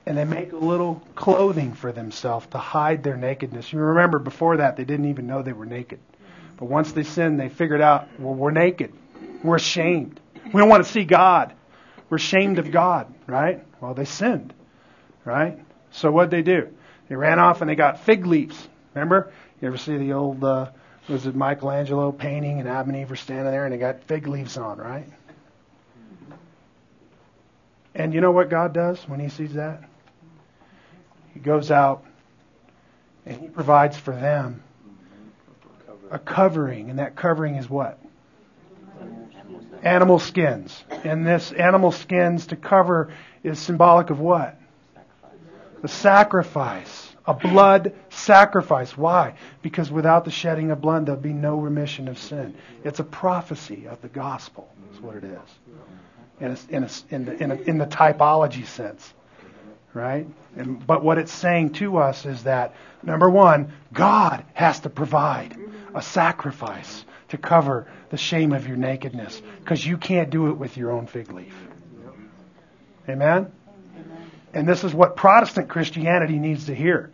And 0.07 0.19
they 0.19 0.25
make 0.25 0.53
a 0.53 0.57
little 0.57 1.03
clothing 1.15 1.73
for 1.73 1.91
themselves 1.91 2.47
to 2.49 2.59
hide 2.59 3.03
their 3.03 3.17
nakedness. 3.17 3.73
You 3.73 3.79
remember 3.79 4.19
before 4.19 4.59
that 4.59 4.77
they 4.77 4.85
didn't 4.85 5.07
even 5.07 5.27
know 5.27 5.43
they 5.43 5.55
were 5.55 5.65
naked. 5.65 5.99
But 6.57 6.67
once 6.67 6.93
they 6.93 7.05
sinned, 7.05 7.41
they 7.41 7.49
figured 7.49 7.81
out, 7.81 8.09
well, 8.19 8.35
we're 8.35 8.51
naked. 8.51 8.93
We're 9.43 9.57
ashamed. 9.57 10.21
We 10.53 10.61
don't 10.61 10.69
want 10.69 10.85
to 10.85 10.91
see 10.91 11.05
God. 11.05 11.55
We're 12.11 12.17
ashamed 12.17 12.59
of 12.59 12.71
God, 12.71 13.13
right? 13.27 13.65
Well, 13.81 13.95
they 13.95 14.05
sinned, 14.05 14.53
right? 15.25 15.59
So 15.91 16.11
what'd 16.11 16.31
they 16.31 16.43
do? 16.43 16.69
They 17.09 17.17
ran 17.17 17.39
off 17.39 17.61
and 17.61 17.69
they 17.69 17.75
got 17.75 18.01
fig 18.01 18.27
leaves. 18.27 18.69
Remember? 18.95 19.33
You 19.61 19.69
ever 19.69 19.79
see 19.79 19.97
the 19.97 20.13
old, 20.13 20.45
uh, 20.45 20.71
was 21.09 21.27
it 21.27 21.35
Michelangelo 21.35 22.13
painting 22.13 22.61
and 22.61 22.69
Adam 22.69 22.91
and 22.91 22.99
Eve 22.99 23.11
were 23.11 23.17
standing 23.17 23.51
there 23.51 23.65
and 23.65 23.73
they 23.73 23.79
got 23.79 24.05
fig 24.05 24.27
leaves 24.27 24.57
on, 24.57 24.79
right? 24.79 25.09
And 27.95 28.13
you 28.13 28.21
know 28.21 28.33
what 28.33 28.51
God 28.51 28.73
does 28.73 28.99
when 29.09 29.21
He 29.21 29.29
sees 29.29 29.55
that? 29.55 29.85
He 31.35 31.41
goes 31.41 31.71
out 31.71 32.05
and 33.27 33.41
He 33.41 33.49
provides 33.49 33.97
for 33.97 34.13
them 34.15 34.63
a 36.11 36.19
covering, 36.19 36.91
and 36.91 36.99
that 36.99 37.17
covering 37.17 37.57
is 37.57 37.69
what? 37.69 37.99
Animal 39.83 40.19
skins. 40.19 40.85
And 41.03 41.27
this 41.27 41.53
animal 41.53 41.93
skins 41.93 42.47
to 42.49 42.57
cover 42.57 43.13
is 43.43 43.59
symbolic 43.59 44.11
of 44.11 44.21
what? 44.21 44.59
the 45.85 45.89
sacrifice, 45.89 47.15
a 47.27 47.35
blood 47.35 47.93
sacrifice. 48.09 48.97
Why? 48.97 49.35
Because 49.61 49.91
without 49.91 50.25
the 50.25 50.31
shedding 50.31 50.71
of 50.71 50.81
blood, 50.81 51.05
there'll 51.05 51.21
be 51.21 51.35
no 51.35 51.57
remission 51.57 52.09
of 52.09 52.19
sin. 52.19 52.55
It's 52.85 53.01
a 53.01 53.05
prophecy 53.05 53.87
of 53.87 54.01
the 54.01 54.09
gospel, 54.09 54.67
is 54.95 55.01
what 55.03 55.15
it 55.17 55.25
is. 55.25 55.39
In, 56.41 56.53
a, 56.53 56.57
in, 56.71 56.85
a, 56.85 56.91
in, 57.11 57.25
the, 57.27 57.43
in, 57.43 57.51
a, 57.51 57.55
in 57.57 57.77
the 57.77 57.85
typology 57.85 58.65
sense. 58.65 59.13
Right? 59.95 60.27
And, 60.57 60.85
but 60.85 61.05
what 61.05 61.19
it's 61.19 61.33
saying 61.33 61.75
to 61.75 61.99
us 61.99 62.27
is 62.27 62.43
that, 62.45 62.75
number 63.03 63.31
one, 63.31 63.73
God 63.93 64.45
has 64.53 64.81
to 64.81 64.91
provide 64.91 65.57
a 65.95 66.03
sacrifice 66.03 67.05
to 67.29 67.39
cover 67.39 67.87
the 68.11 68.17
shame 68.17 68.53
of 68.53 68.67
your 68.67 68.77
nakedness 68.77 69.41
because 69.61 69.87
you 69.87 69.97
can't 69.97 70.31
do 70.31 70.49
it 70.51 70.55
with 70.55 70.77
your 70.77 70.91
own 70.91 71.07
fig 71.07 71.33
leaf. 71.33 71.55
Amen? 73.09 73.53
And 74.53 74.69
this 74.69 74.85
is 74.85 74.95
what 74.95 75.17
Protestant 75.17 75.69
Christianity 75.69 76.39
needs 76.39 76.67
to 76.67 76.75
hear. 76.75 77.11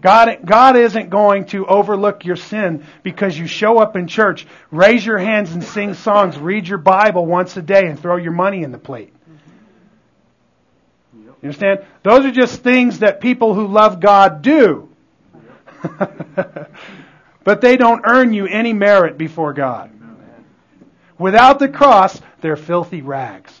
God, 0.00 0.38
God 0.44 0.76
isn't 0.76 1.10
going 1.10 1.46
to 1.46 1.66
overlook 1.66 2.24
your 2.24 2.36
sin 2.36 2.84
because 3.02 3.36
you 3.36 3.46
show 3.46 3.78
up 3.78 3.96
in 3.96 4.06
church, 4.06 4.46
raise 4.70 5.04
your 5.04 5.18
hands 5.18 5.52
and 5.52 5.62
sing 5.62 5.94
songs, 5.94 6.38
read 6.38 6.68
your 6.68 6.78
Bible 6.78 7.26
once 7.26 7.56
a 7.56 7.62
day, 7.62 7.86
and 7.86 7.98
throw 7.98 8.16
your 8.16 8.32
money 8.32 8.62
in 8.62 8.70
the 8.70 8.78
plate. 8.78 9.12
You 11.42 11.48
understand? 11.48 11.84
Those 12.02 12.24
are 12.24 12.32
just 12.32 12.62
things 12.62 12.98
that 13.00 13.20
people 13.20 13.54
who 13.54 13.66
love 13.68 14.00
God 14.00 14.42
do. 14.42 14.88
but 17.44 17.60
they 17.60 17.76
don't 17.76 18.02
earn 18.04 18.32
you 18.32 18.46
any 18.46 18.72
merit 18.72 19.16
before 19.16 19.52
God. 19.52 19.90
Without 21.18 21.58
the 21.58 21.68
cross, 21.68 22.20
they're 22.40 22.56
filthy 22.56 23.02
rags. 23.02 23.60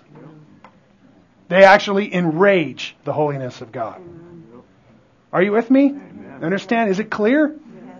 They 1.48 1.64
actually 1.64 2.12
enrage 2.12 2.96
the 3.04 3.12
holiness 3.12 3.60
of 3.60 3.72
God. 3.72 4.00
Are 5.32 5.42
you 5.42 5.52
with 5.52 5.70
me? 5.70 5.88
Amen. 5.88 6.40
Understand? 6.42 6.90
Is 6.90 6.98
it 6.98 7.10
clear? 7.10 7.48
Yes. 7.48 7.96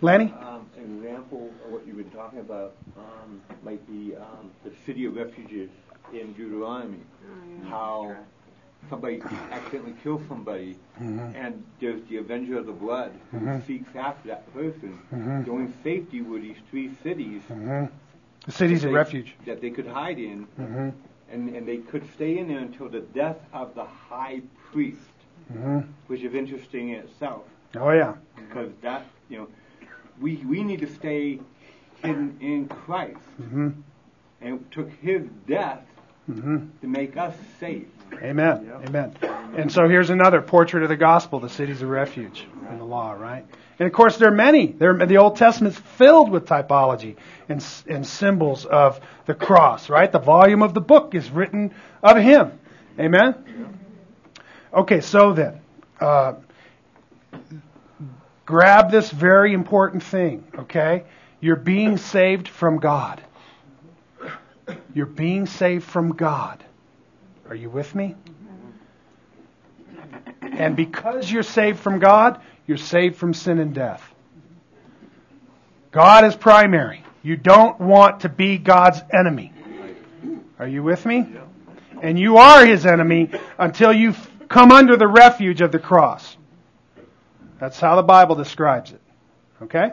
Lanny? 0.00 0.32
Um, 0.32 0.66
an 0.76 0.96
example 0.96 1.50
of 1.64 1.72
what 1.72 1.86
you've 1.86 1.96
been 1.96 2.10
talking 2.10 2.40
about 2.40 2.74
um, 2.96 3.40
might 3.62 3.86
be 3.86 4.16
um, 4.16 4.50
the 4.64 4.72
city 4.86 5.04
of 5.06 5.14
refuges 5.14 5.70
in 6.12 6.32
Deuteronomy. 6.32 6.98
Oh, 7.64 7.68
How 7.68 8.16
somebody 8.88 9.20
accidentally 9.50 9.94
kills 10.02 10.22
somebody, 10.28 10.76
mm-hmm. 11.00 11.18
and 11.36 11.62
there's 11.80 12.02
the 12.08 12.18
avenger 12.18 12.58
of 12.58 12.66
the 12.66 12.72
blood 12.72 13.12
who 13.30 13.38
mm-hmm. 13.38 13.66
seeks 13.66 13.94
after 13.96 14.28
that 14.28 14.52
person. 14.54 14.98
Mm-hmm. 15.12 15.44
The 15.44 15.50
only 15.50 15.72
safety 15.82 16.22
were 16.22 16.38
these 16.38 16.56
three 16.70 16.90
cities. 17.02 17.42
Mm-hmm. 17.50 17.86
The 18.46 18.52
cities 18.52 18.84
of 18.84 18.90
they, 18.90 18.94
refuge. 18.94 19.34
That 19.46 19.60
they 19.60 19.70
could 19.70 19.86
hide 19.86 20.18
in. 20.18 20.46
Mm-hmm 20.58 20.90
and, 21.30 21.54
and 21.54 21.66
they 21.66 21.78
could 21.78 22.08
stay 22.14 22.38
in 22.38 22.48
there 22.48 22.58
until 22.58 22.88
the 22.88 23.00
death 23.00 23.38
of 23.52 23.74
the 23.74 23.84
high 23.84 24.40
priest, 24.70 24.98
mm-hmm. 25.52 25.80
which 26.06 26.22
is 26.22 26.34
interesting 26.34 26.90
in 26.90 27.00
itself. 27.00 27.42
Oh 27.76 27.90
yeah, 27.90 28.14
because 28.36 28.70
that 28.82 29.04
you 29.28 29.38
know, 29.38 29.48
we 30.20 30.36
we 30.36 30.62
need 30.62 30.80
to 30.80 30.94
stay 30.94 31.40
hidden 32.02 32.38
in 32.40 32.68
Christ, 32.68 33.18
and 33.38 33.84
it 34.40 34.70
took 34.70 34.90
His 34.90 35.22
death 35.48 35.82
mm-hmm. 36.30 36.66
to 36.80 36.86
make 36.86 37.16
us 37.16 37.34
safe. 37.60 37.86
Amen. 38.22 38.66
Yep. 38.66 38.88
Amen. 38.88 39.16
And 39.56 39.72
so 39.72 39.88
here's 39.88 40.10
another 40.10 40.40
portrait 40.40 40.82
of 40.82 40.88
the 40.88 40.96
gospel: 40.96 41.40
the 41.40 41.48
cities 41.48 41.82
of 41.82 41.88
refuge 41.88 42.46
in 42.70 42.78
the 42.78 42.84
law, 42.84 43.12
right? 43.12 43.44
And 43.78 43.86
of 43.86 43.92
course, 43.92 44.18
there 44.18 44.28
are 44.28 44.34
many. 44.34 44.66
There, 44.68 44.94
the 45.06 45.16
Old 45.16 45.36
Testament's 45.36 45.78
filled 45.78 46.30
with 46.30 46.46
typology 46.46 47.16
and, 47.48 47.64
and 47.88 48.06
symbols 48.06 48.64
of 48.66 49.00
the 49.26 49.34
cross, 49.34 49.88
right? 49.90 50.10
The 50.10 50.20
volume 50.20 50.62
of 50.62 50.74
the 50.74 50.80
book 50.80 51.14
is 51.14 51.28
written 51.30 51.74
of 52.02 52.16
Him. 52.16 52.52
Amen? 52.98 53.80
Okay, 54.72 55.00
so 55.00 55.32
then, 55.32 55.60
uh, 56.00 56.34
grab 58.46 58.90
this 58.90 59.10
very 59.10 59.52
important 59.52 60.02
thing, 60.02 60.44
okay? 60.56 61.04
You're 61.40 61.56
being 61.56 61.96
saved 61.96 62.48
from 62.48 62.78
God. 62.78 63.22
You're 64.94 65.06
being 65.06 65.46
saved 65.46 65.84
from 65.84 66.14
God. 66.14 66.62
Are 67.48 67.54
you 67.54 67.68
with 67.68 67.94
me? 67.94 68.14
And 70.42 70.76
because 70.76 71.30
you're 71.30 71.42
saved 71.42 71.80
from 71.80 71.98
God, 71.98 72.40
you're 72.66 72.78
saved 72.78 73.16
from 73.16 73.34
sin 73.34 73.58
and 73.58 73.74
death. 73.74 74.02
God 75.90 76.24
is 76.24 76.34
primary. 76.34 77.04
You 77.22 77.36
don't 77.36 77.80
want 77.80 78.20
to 78.20 78.28
be 78.28 78.58
God's 78.58 79.00
enemy. 79.12 79.52
Are 80.58 80.68
you 80.68 80.82
with 80.82 81.04
me? 81.04 81.26
And 82.02 82.18
you 82.18 82.36
are 82.36 82.64
his 82.66 82.86
enemy 82.86 83.30
until 83.58 83.92
you 83.92 84.14
come 84.48 84.72
under 84.72 84.96
the 84.96 85.06
refuge 85.06 85.60
of 85.60 85.72
the 85.72 85.78
cross. 85.78 86.36
That's 87.58 87.80
how 87.80 87.96
the 87.96 88.02
Bible 88.02 88.34
describes 88.34 88.92
it. 88.92 89.00
Okay? 89.62 89.92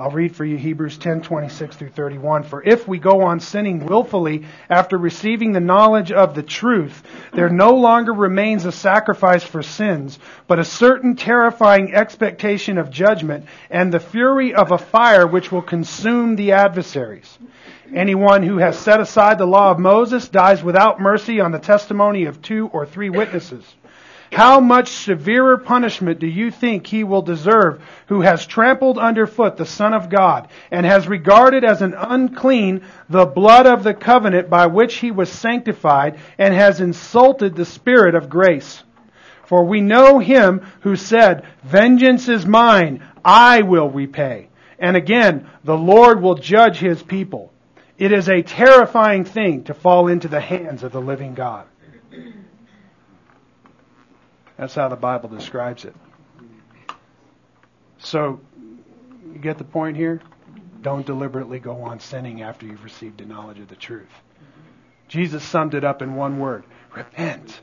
I'll 0.00 0.10
read 0.10 0.34
for 0.34 0.46
you 0.46 0.56
Hebrews 0.56 0.96
10:26 0.96 1.74
through 1.74 1.90
31. 1.90 2.44
For 2.44 2.62
if 2.64 2.88
we 2.88 2.98
go 2.98 3.20
on 3.20 3.38
sinning 3.38 3.84
willfully 3.84 4.46
after 4.70 4.96
receiving 4.96 5.52
the 5.52 5.60
knowledge 5.60 6.10
of 6.10 6.34
the 6.34 6.42
truth, 6.42 7.02
there 7.34 7.50
no 7.50 7.74
longer 7.74 8.14
remains 8.14 8.64
a 8.64 8.72
sacrifice 8.72 9.44
for 9.44 9.62
sins, 9.62 10.18
but 10.46 10.58
a 10.58 10.64
certain 10.64 11.16
terrifying 11.16 11.92
expectation 11.92 12.78
of 12.78 12.90
judgment 12.90 13.44
and 13.68 13.92
the 13.92 14.00
fury 14.00 14.54
of 14.54 14.72
a 14.72 14.78
fire 14.78 15.26
which 15.26 15.52
will 15.52 15.60
consume 15.60 16.34
the 16.34 16.52
adversaries. 16.52 17.38
Anyone 17.94 18.42
who 18.42 18.56
has 18.56 18.78
set 18.78 19.00
aside 19.00 19.36
the 19.36 19.44
law 19.44 19.70
of 19.70 19.78
Moses 19.78 20.30
dies 20.30 20.64
without 20.64 20.98
mercy 20.98 21.40
on 21.40 21.52
the 21.52 21.58
testimony 21.58 22.24
of 22.24 22.40
two 22.40 22.68
or 22.72 22.86
three 22.86 23.10
witnesses. 23.10 23.74
How 24.32 24.60
much 24.60 24.90
severer 24.90 25.58
punishment 25.58 26.20
do 26.20 26.26
you 26.26 26.52
think 26.52 26.86
he 26.86 27.02
will 27.02 27.22
deserve 27.22 27.82
who 28.06 28.20
has 28.20 28.46
trampled 28.46 28.96
underfoot 28.96 29.56
the 29.56 29.66
Son 29.66 29.92
of 29.92 30.08
God 30.08 30.48
and 30.70 30.86
has 30.86 31.08
regarded 31.08 31.64
as 31.64 31.82
an 31.82 31.94
unclean 31.94 32.82
the 33.08 33.26
blood 33.26 33.66
of 33.66 33.82
the 33.82 33.94
covenant 33.94 34.48
by 34.48 34.66
which 34.66 34.96
he 34.96 35.10
was 35.10 35.30
sanctified 35.30 36.20
and 36.38 36.54
has 36.54 36.80
insulted 36.80 37.56
the 37.56 37.64
Spirit 37.64 38.14
of 38.14 38.28
grace? 38.28 38.84
For 39.46 39.64
we 39.64 39.80
know 39.80 40.20
him 40.20 40.64
who 40.82 40.94
said, 40.94 41.44
Vengeance 41.64 42.28
is 42.28 42.46
mine, 42.46 43.02
I 43.24 43.62
will 43.62 43.90
repay. 43.90 44.48
And 44.78 44.96
again, 44.96 45.50
the 45.64 45.76
Lord 45.76 46.22
will 46.22 46.36
judge 46.36 46.78
his 46.78 47.02
people. 47.02 47.52
It 47.98 48.12
is 48.12 48.28
a 48.28 48.42
terrifying 48.42 49.24
thing 49.24 49.64
to 49.64 49.74
fall 49.74 50.06
into 50.06 50.28
the 50.28 50.40
hands 50.40 50.84
of 50.84 50.92
the 50.92 51.00
living 51.00 51.34
God. 51.34 51.66
That's 54.60 54.74
how 54.74 54.88
the 54.88 54.96
Bible 54.96 55.30
describes 55.30 55.86
it. 55.86 55.96
So, 57.96 58.42
you 59.32 59.38
get 59.38 59.56
the 59.56 59.64
point 59.64 59.96
here? 59.96 60.20
Don't 60.82 61.06
deliberately 61.06 61.58
go 61.58 61.80
on 61.80 61.98
sinning 61.98 62.42
after 62.42 62.66
you've 62.66 62.84
received 62.84 63.22
a 63.22 63.24
knowledge 63.24 63.58
of 63.58 63.68
the 63.68 63.74
truth. 63.74 64.12
Jesus 65.08 65.42
summed 65.42 65.72
it 65.72 65.82
up 65.82 66.02
in 66.02 66.14
one 66.14 66.38
word 66.38 66.64
repent. 66.94 67.58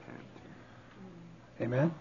Amen? 1.61 1.93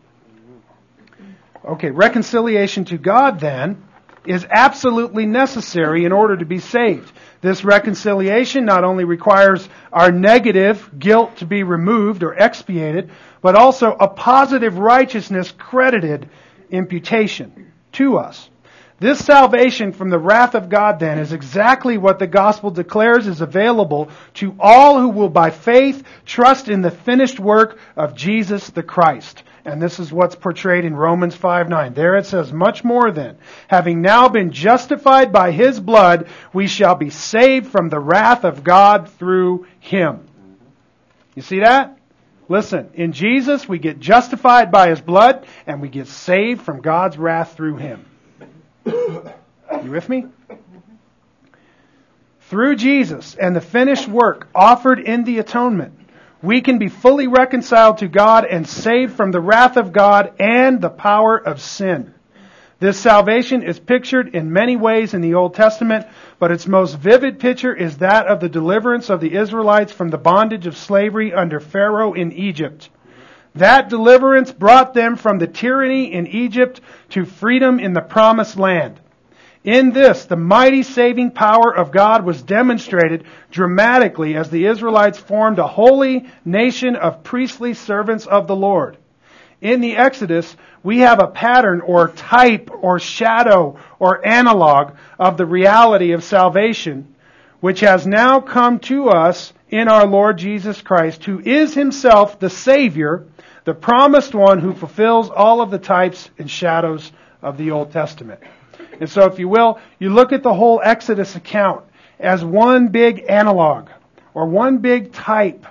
Okay, 1.62 1.90
reconciliation 1.90 2.86
to 2.86 2.96
God 2.96 3.38
then 3.38 3.82
is 4.26 4.46
absolutely 4.50 5.26
necessary 5.26 6.04
in 6.04 6.12
order 6.12 6.36
to 6.36 6.44
be 6.44 6.58
saved. 6.58 7.12
This 7.40 7.64
reconciliation 7.64 8.64
not 8.64 8.84
only 8.84 9.04
requires 9.04 9.68
our 9.92 10.10
negative 10.10 10.90
guilt 10.98 11.36
to 11.36 11.46
be 11.46 11.62
removed 11.62 12.22
or 12.22 12.34
expiated, 12.34 13.10
but 13.46 13.54
also 13.54 13.92
a 13.92 14.08
positive 14.08 14.76
righteousness 14.76 15.52
credited 15.56 16.28
imputation 16.68 17.72
to 17.92 18.18
us. 18.18 18.50
This 18.98 19.24
salvation 19.24 19.92
from 19.92 20.10
the 20.10 20.18
wrath 20.18 20.56
of 20.56 20.68
God 20.68 20.98
then 20.98 21.20
is 21.20 21.32
exactly 21.32 21.96
what 21.96 22.18
the 22.18 22.26
gospel 22.26 22.72
declares 22.72 23.28
is 23.28 23.40
available 23.40 24.10
to 24.34 24.56
all 24.58 25.00
who 25.00 25.10
will 25.10 25.28
by 25.28 25.50
faith 25.50 26.02
trust 26.24 26.68
in 26.68 26.82
the 26.82 26.90
finished 26.90 27.38
work 27.38 27.78
of 27.94 28.16
Jesus 28.16 28.70
the 28.70 28.82
Christ. 28.82 29.44
And 29.64 29.80
this 29.80 30.00
is 30.00 30.12
what's 30.12 30.34
portrayed 30.34 30.84
in 30.84 30.96
Romans 30.96 31.36
5 31.36 31.68
9. 31.68 31.94
There 31.94 32.16
it 32.16 32.26
says, 32.26 32.52
Much 32.52 32.82
more 32.82 33.12
then, 33.12 33.38
having 33.68 34.02
now 34.02 34.28
been 34.28 34.50
justified 34.50 35.32
by 35.32 35.52
his 35.52 35.78
blood, 35.78 36.26
we 36.52 36.66
shall 36.66 36.96
be 36.96 37.10
saved 37.10 37.68
from 37.68 37.90
the 37.90 38.00
wrath 38.00 38.42
of 38.42 38.64
God 38.64 39.08
through 39.08 39.68
him. 39.78 40.26
You 41.36 41.42
see 41.42 41.60
that? 41.60 41.95
Listen, 42.48 42.90
in 42.94 43.12
Jesus 43.12 43.68
we 43.68 43.78
get 43.78 43.98
justified 43.98 44.70
by 44.70 44.88
his 44.88 45.00
blood 45.00 45.46
and 45.66 45.80
we 45.80 45.88
get 45.88 46.06
saved 46.06 46.62
from 46.62 46.80
God's 46.80 47.18
wrath 47.18 47.56
through 47.56 47.76
him. 47.76 48.04
You 48.86 49.90
with 49.90 50.08
me? 50.08 50.26
Through 52.42 52.76
Jesus 52.76 53.34
and 53.34 53.56
the 53.56 53.60
finished 53.60 54.06
work 54.06 54.48
offered 54.54 55.00
in 55.00 55.24
the 55.24 55.40
atonement, 55.40 55.98
we 56.42 56.60
can 56.60 56.78
be 56.78 56.88
fully 56.88 57.26
reconciled 57.26 57.98
to 57.98 58.08
God 58.08 58.44
and 58.44 58.68
saved 58.68 59.14
from 59.14 59.32
the 59.32 59.40
wrath 59.40 59.76
of 59.76 59.92
God 59.92 60.34
and 60.38 60.80
the 60.80 60.90
power 60.90 61.36
of 61.36 61.60
sin. 61.60 62.14
This 62.78 62.98
salvation 62.98 63.62
is 63.62 63.78
pictured 63.80 64.34
in 64.34 64.52
many 64.52 64.76
ways 64.76 65.14
in 65.14 65.22
the 65.22 65.34
Old 65.34 65.54
Testament, 65.54 66.06
but 66.38 66.50
its 66.50 66.66
most 66.66 66.98
vivid 66.98 67.38
picture 67.38 67.74
is 67.74 67.98
that 67.98 68.26
of 68.26 68.40
the 68.40 68.50
deliverance 68.50 69.08
of 69.08 69.20
the 69.20 69.34
Israelites 69.34 69.92
from 69.92 70.10
the 70.10 70.18
bondage 70.18 70.66
of 70.66 70.76
slavery 70.76 71.32
under 71.32 71.58
Pharaoh 71.58 72.12
in 72.12 72.32
Egypt. 72.32 72.90
That 73.54 73.88
deliverance 73.88 74.52
brought 74.52 74.92
them 74.92 75.16
from 75.16 75.38
the 75.38 75.46
tyranny 75.46 76.12
in 76.12 76.26
Egypt 76.26 76.82
to 77.10 77.24
freedom 77.24 77.80
in 77.80 77.94
the 77.94 78.02
promised 78.02 78.58
land. 78.58 79.00
In 79.64 79.92
this, 79.92 80.26
the 80.26 80.36
mighty 80.36 80.82
saving 80.82 81.30
power 81.30 81.74
of 81.74 81.90
God 81.90 82.26
was 82.26 82.42
demonstrated 82.42 83.24
dramatically 83.50 84.36
as 84.36 84.50
the 84.50 84.66
Israelites 84.66 85.18
formed 85.18 85.58
a 85.58 85.66
holy 85.66 86.26
nation 86.44 86.94
of 86.94 87.24
priestly 87.24 87.72
servants 87.72 88.26
of 88.26 88.46
the 88.46 88.54
Lord. 88.54 88.98
In 89.62 89.80
the 89.80 89.96
Exodus, 89.96 90.54
we 90.86 90.98
have 90.98 91.20
a 91.20 91.26
pattern 91.26 91.80
or 91.80 92.10
type 92.12 92.70
or 92.72 93.00
shadow 93.00 93.76
or 93.98 94.24
analog 94.24 94.92
of 95.18 95.36
the 95.36 95.44
reality 95.44 96.12
of 96.12 96.22
salvation, 96.22 97.12
which 97.58 97.80
has 97.80 98.06
now 98.06 98.38
come 98.38 98.78
to 98.78 99.08
us 99.08 99.52
in 99.68 99.88
our 99.88 100.06
Lord 100.06 100.38
Jesus 100.38 100.80
Christ, 100.80 101.24
who 101.24 101.40
is 101.40 101.74
himself 101.74 102.38
the 102.38 102.48
Savior, 102.48 103.26
the 103.64 103.74
promised 103.74 104.32
one 104.32 104.60
who 104.60 104.74
fulfills 104.74 105.28
all 105.28 105.60
of 105.60 105.72
the 105.72 105.80
types 105.80 106.30
and 106.38 106.48
shadows 106.48 107.10
of 107.42 107.58
the 107.58 107.72
Old 107.72 107.90
Testament. 107.90 108.38
And 109.00 109.10
so, 109.10 109.24
if 109.24 109.40
you 109.40 109.48
will, 109.48 109.80
you 109.98 110.10
look 110.10 110.32
at 110.32 110.44
the 110.44 110.54
whole 110.54 110.80
Exodus 110.84 111.34
account 111.34 111.84
as 112.20 112.44
one 112.44 112.90
big 112.90 113.24
analog 113.28 113.88
or 114.34 114.46
one 114.46 114.78
big 114.78 115.12
type 115.12 115.66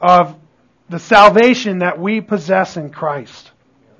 of 0.00 0.36
the 0.88 1.00
salvation 1.00 1.80
that 1.80 1.98
we 1.98 2.20
possess 2.20 2.76
in 2.76 2.90
Christ. 2.90 3.50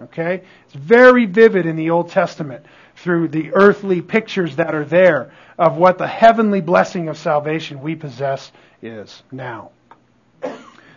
Okay? 0.00 0.42
It's 0.64 0.74
very 0.74 1.26
vivid 1.26 1.66
in 1.66 1.76
the 1.76 1.90
Old 1.90 2.10
Testament 2.10 2.66
through 2.96 3.28
the 3.28 3.52
earthly 3.54 4.02
pictures 4.02 4.56
that 4.56 4.74
are 4.74 4.84
there 4.84 5.32
of 5.58 5.76
what 5.76 5.98
the 5.98 6.06
heavenly 6.06 6.60
blessing 6.60 7.08
of 7.08 7.16
salvation 7.16 7.80
we 7.80 7.94
possess 7.94 8.52
is 8.82 9.22
now. 9.30 9.70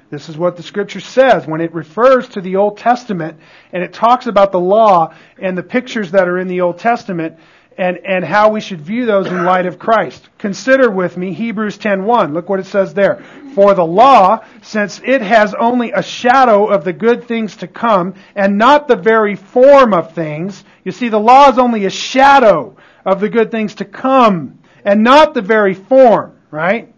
This 0.09 0.29
is 0.29 0.37
what 0.37 0.55
the 0.55 0.63
scripture 0.63 1.01
says 1.01 1.45
when 1.45 1.59
it 1.59 1.73
refers 1.73 2.29
to 2.29 2.41
the 2.41 2.55
Old 2.55 2.77
Testament 2.77 3.39
and 3.73 3.83
it 3.83 3.91
talks 3.91 4.25
about 4.25 4.53
the 4.53 4.59
law 4.59 5.13
and 5.37 5.57
the 5.57 5.63
pictures 5.63 6.11
that 6.11 6.29
are 6.29 6.37
in 6.37 6.47
the 6.47 6.61
Old 6.61 6.79
Testament 6.79 7.37
and, 7.77 7.99
and 8.05 8.25
how 8.25 8.49
we 8.49 8.59
should 8.59 8.81
view 8.81 9.05
those 9.05 9.27
in 9.27 9.45
light 9.45 9.67
of 9.67 9.77
Christ. 9.77 10.27
Consider 10.39 10.89
with 10.89 11.15
me 11.15 11.33
Hebrews 11.33 11.77
10.1. 11.77 12.33
Look 12.33 12.49
what 12.49 12.59
it 12.59 12.65
says 12.65 12.93
there. 12.93 13.23
For 13.53 13.75
the 13.75 13.85
law, 13.85 14.43
since 14.63 14.99
it 15.03 15.21
has 15.21 15.53
only 15.53 15.91
a 15.91 16.01
shadow 16.01 16.67
of 16.67 16.83
the 16.83 16.93
good 16.93 17.27
things 17.27 17.57
to 17.57 17.67
come 17.67 18.15
and 18.35 18.57
not 18.57 18.87
the 18.87 18.95
very 18.95 19.35
form 19.35 19.93
of 19.93 20.13
things, 20.13 20.63
you 20.83 20.91
see, 20.91 21.09
the 21.09 21.19
law 21.19 21.49
is 21.49 21.59
only 21.59 21.85
a 21.85 21.91
shadow 21.91 22.75
of 23.05 23.19
the 23.19 23.29
good 23.29 23.51
things 23.51 23.75
to 23.75 23.85
come 23.85 24.59
and 24.83 25.03
not 25.03 25.33
the 25.33 25.41
very 25.41 25.73
form, 25.73 26.35
right? 26.49 26.93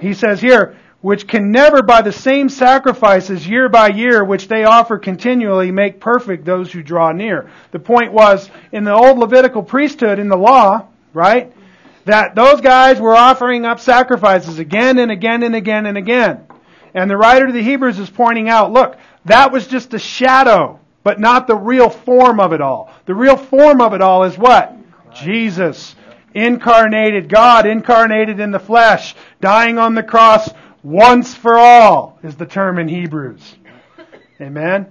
He 0.00 0.14
says 0.14 0.40
here, 0.40 0.76
which 1.00 1.28
can 1.28 1.52
never 1.52 1.82
by 1.82 2.02
the 2.02 2.12
same 2.12 2.48
sacrifices 2.48 3.46
year 3.46 3.68
by 3.68 3.88
year 3.88 4.24
which 4.24 4.48
they 4.48 4.64
offer 4.64 4.98
continually 4.98 5.70
make 5.70 6.00
perfect 6.00 6.44
those 6.44 6.72
who 6.72 6.82
draw 6.82 7.12
near. 7.12 7.50
The 7.70 7.78
point 7.78 8.12
was 8.12 8.50
in 8.72 8.84
the 8.84 8.92
old 8.92 9.18
Levitical 9.18 9.62
priesthood 9.62 10.18
in 10.18 10.28
the 10.28 10.36
law, 10.36 10.88
right? 11.12 11.52
That 12.04 12.34
those 12.34 12.60
guys 12.60 13.00
were 13.00 13.14
offering 13.14 13.64
up 13.64 13.78
sacrifices 13.78 14.58
again 14.58 14.98
and 14.98 15.12
again 15.12 15.42
and 15.44 15.54
again 15.54 15.86
and 15.86 15.96
again. 15.96 16.44
And 16.94 17.08
the 17.08 17.16
writer 17.16 17.46
to 17.46 17.52
the 17.52 17.62
Hebrews 17.62 17.98
is 17.98 18.10
pointing 18.10 18.48
out, 18.48 18.72
look, 18.72 18.96
that 19.26 19.52
was 19.52 19.68
just 19.68 19.94
a 19.94 19.98
shadow, 19.98 20.80
but 21.04 21.20
not 21.20 21.46
the 21.46 21.54
real 21.54 21.90
form 21.90 22.40
of 22.40 22.52
it 22.52 22.60
all. 22.60 22.92
The 23.06 23.14
real 23.14 23.36
form 23.36 23.80
of 23.80 23.92
it 23.92 24.00
all 24.00 24.24
is 24.24 24.36
what? 24.36 24.74
Jesus. 25.14 25.94
Incarnated, 26.34 27.28
God 27.28 27.66
incarnated 27.66 28.40
in 28.40 28.50
the 28.50 28.58
flesh, 28.58 29.14
dying 29.40 29.78
on 29.78 29.94
the 29.94 30.02
cross 30.02 30.50
once 30.82 31.34
for 31.34 31.58
all 31.58 32.18
is 32.22 32.36
the 32.36 32.46
term 32.46 32.78
in 32.78 32.88
Hebrews. 32.88 33.56
Amen? 34.40 34.88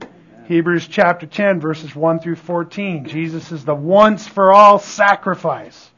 Hebrews 0.47 0.87
chapter 0.87 1.25
10, 1.25 1.59
verses 1.59 1.95
1 1.95 2.19
through 2.19 2.35
14. 2.35 3.05
Jesus 3.05 3.51
is 3.51 3.65
the 3.65 3.75
once 3.75 4.27
for 4.27 4.53
all 4.53 4.79
sacrifice. 4.79 5.89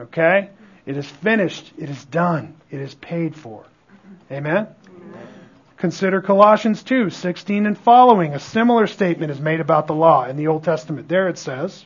Okay? 0.00 0.50
It 0.86 0.96
is 0.96 1.06
finished. 1.06 1.72
It 1.78 1.90
is 1.90 2.04
done. 2.06 2.54
It 2.70 2.80
is 2.80 2.94
paid 2.94 3.36
for. 3.36 3.64
Amen? 4.30 4.68
Consider 5.76 6.20
Colossians 6.20 6.82
2, 6.82 7.10
16 7.10 7.66
and 7.66 7.76
following. 7.76 8.34
A 8.34 8.38
similar 8.38 8.86
statement 8.86 9.32
is 9.32 9.40
made 9.40 9.60
about 9.60 9.86
the 9.86 9.94
law 9.94 10.26
in 10.26 10.36
the 10.36 10.46
Old 10.46 10.64
Testament. 10.64 11.08
There 11.08 11.28
it 11.28 11.38
says, 11.38 11.84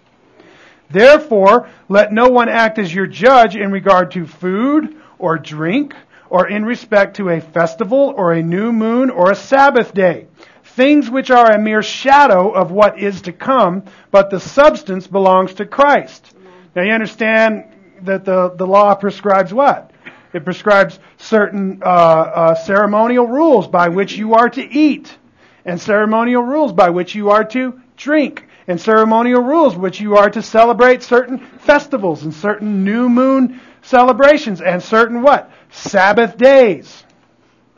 Therefore, 0.90 1.68
let 1.88 2.12
no 2.12 2.28
one 2.28 2.48
act 2.48 2.78
as 2.78 2.94
your 2.94 3.06
judge 3.06 3.56
in 3.56 3.72
regard 3.72 4.12
to 4.12 4.26
food 4.26 4.96
or 5.18 5.38
drink 5.38 5.94
or 6.30 6.48
in 6.48 6.64
respect 6.64 7.16
to 7.16 7.28
a 7.30 7.40
festival 7.40 8.14
or 8.16 8.32
a 8.32 8.42
new 8.42 8.72
moon 8.72 9.10
or 9.10 9.30
a 9.30 9.36
Sabbath 9.36 9.94
day. 9.94 10.26
Things 10.64 11.08
which 11.08 11.30
are 11.30 11.52
a 11.52 11.58
mere 11.58 11.82
shadow 11.82 12.50
of 12.50 12.70
what 12.70 12.98
is 12.98 13.22
to 13.22 13.32
come, 13.32 13.84
but 14.10 14.30
the 14.30 14.40
substance 14.40 15.06
belongs 15.06 15.54
to 15.54 15.66
Christ. 15.66 16.34
Now 16.74 16.82
you 16.82 16.92
understand 16.92 17.64
that 18.02 18.24
the, 18.24 18.50
the 18.50 18.66
law 18.66 18.94
prescribes 18.94 19.54
what? 19.54 19.90
It 20.32 20.44
prescribes 20.44 20.98
certain 21.16 21.80
uh, 21.82 21.86
uh, 21.86 22.54
ceremonial 22.54 23.26
rules 23.26 23.68
by 23.68 23.88
which 23.88 24.16
you 24.16 24.34
are 24.34 24.50
to 24.50 24.62
eat, 24.62 25.16
and 25.64 25.80
ceremonial 25.80 26.42
rules 26.42 26.72
by 26.72 26.90
which 26.90 27.14
you 27.14 27.30
are 27.30 27.44
to 27.44 27.80
drink, 27.96 28.44
and 28.68 28.78
ceremonial 28.78 29.40
rules 29.40 29.76
which 29.76 30.00
you 30.00 30.16
are 30.16 30.28
to 30.28 30.42
celebrate 30.42 31.02
certain 31.02 31.38
festivals 31.38 32.24
and 32.24 32.34
certain 32.34 32.84
new 32.84 33.08
moon 33.08 33.60
celebrations 33.80 34.60
and 34.60 34.82
certain 34.82 35.22
what? 35.22 35.50
Sabbath 35.76 36.36
days. 36.36 37.04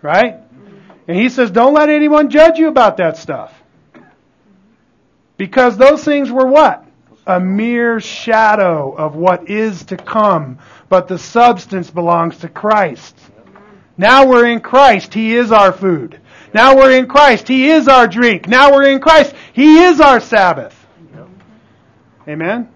Right? 0.00 0.36
And 1.06 1.16
he 1.16 1.28
says, 1.28 1.50
don't 1.50 1.74
let 1.74 1.88
anyone 1.88 2.30
judge 2.30 2.58
you 2.58 2.68
about 2.68 2.98
that 2.98 3.16
stuff. 3.16 3.54
Because 5.36 5.76
those 5.76 6.04
things 6.04 6.30
were 6.30 6.46
what? 6.46 6.84
A 7.26 7.40
mere 7.40 8.00
shadow 8.00 8.92
of 8.92 9.14
what 9.14 9.48
is 9.48 9.84
to 9.86 9.96
come, 9.96 10.58
but 10.88 11.08
the 11.08 11.18
substance 11.18 11.90
belongs 11.90 12.38
to 12.38 12.48
Christ. 12.48 13.18
Now 13.96 14.26
we're 14.26 14.46
in 14.46 14.60
Christ. 14.60 15.12
He 15.14 15.34
is 15.34 15.50
our 15.52 15.72
food. 15.72 16.20
Now 16.54 16.76
we're 16.76 16.92
in 16.92 17.06
Christ. 17.06 17.48
He 17.48 17.70
is 17.70 17.88
our 17.88 18.06
drink. 18.06 18.48
Now 18.48 18.72
we're 18.72 18.88
in 18.88 19.00
Christ. 19.00 19.34
He 19.52 19.78
is 19.78 20.00
our 20.00 20.20
Sabbath. 20.20 20.74
Amen? 22.26 22.68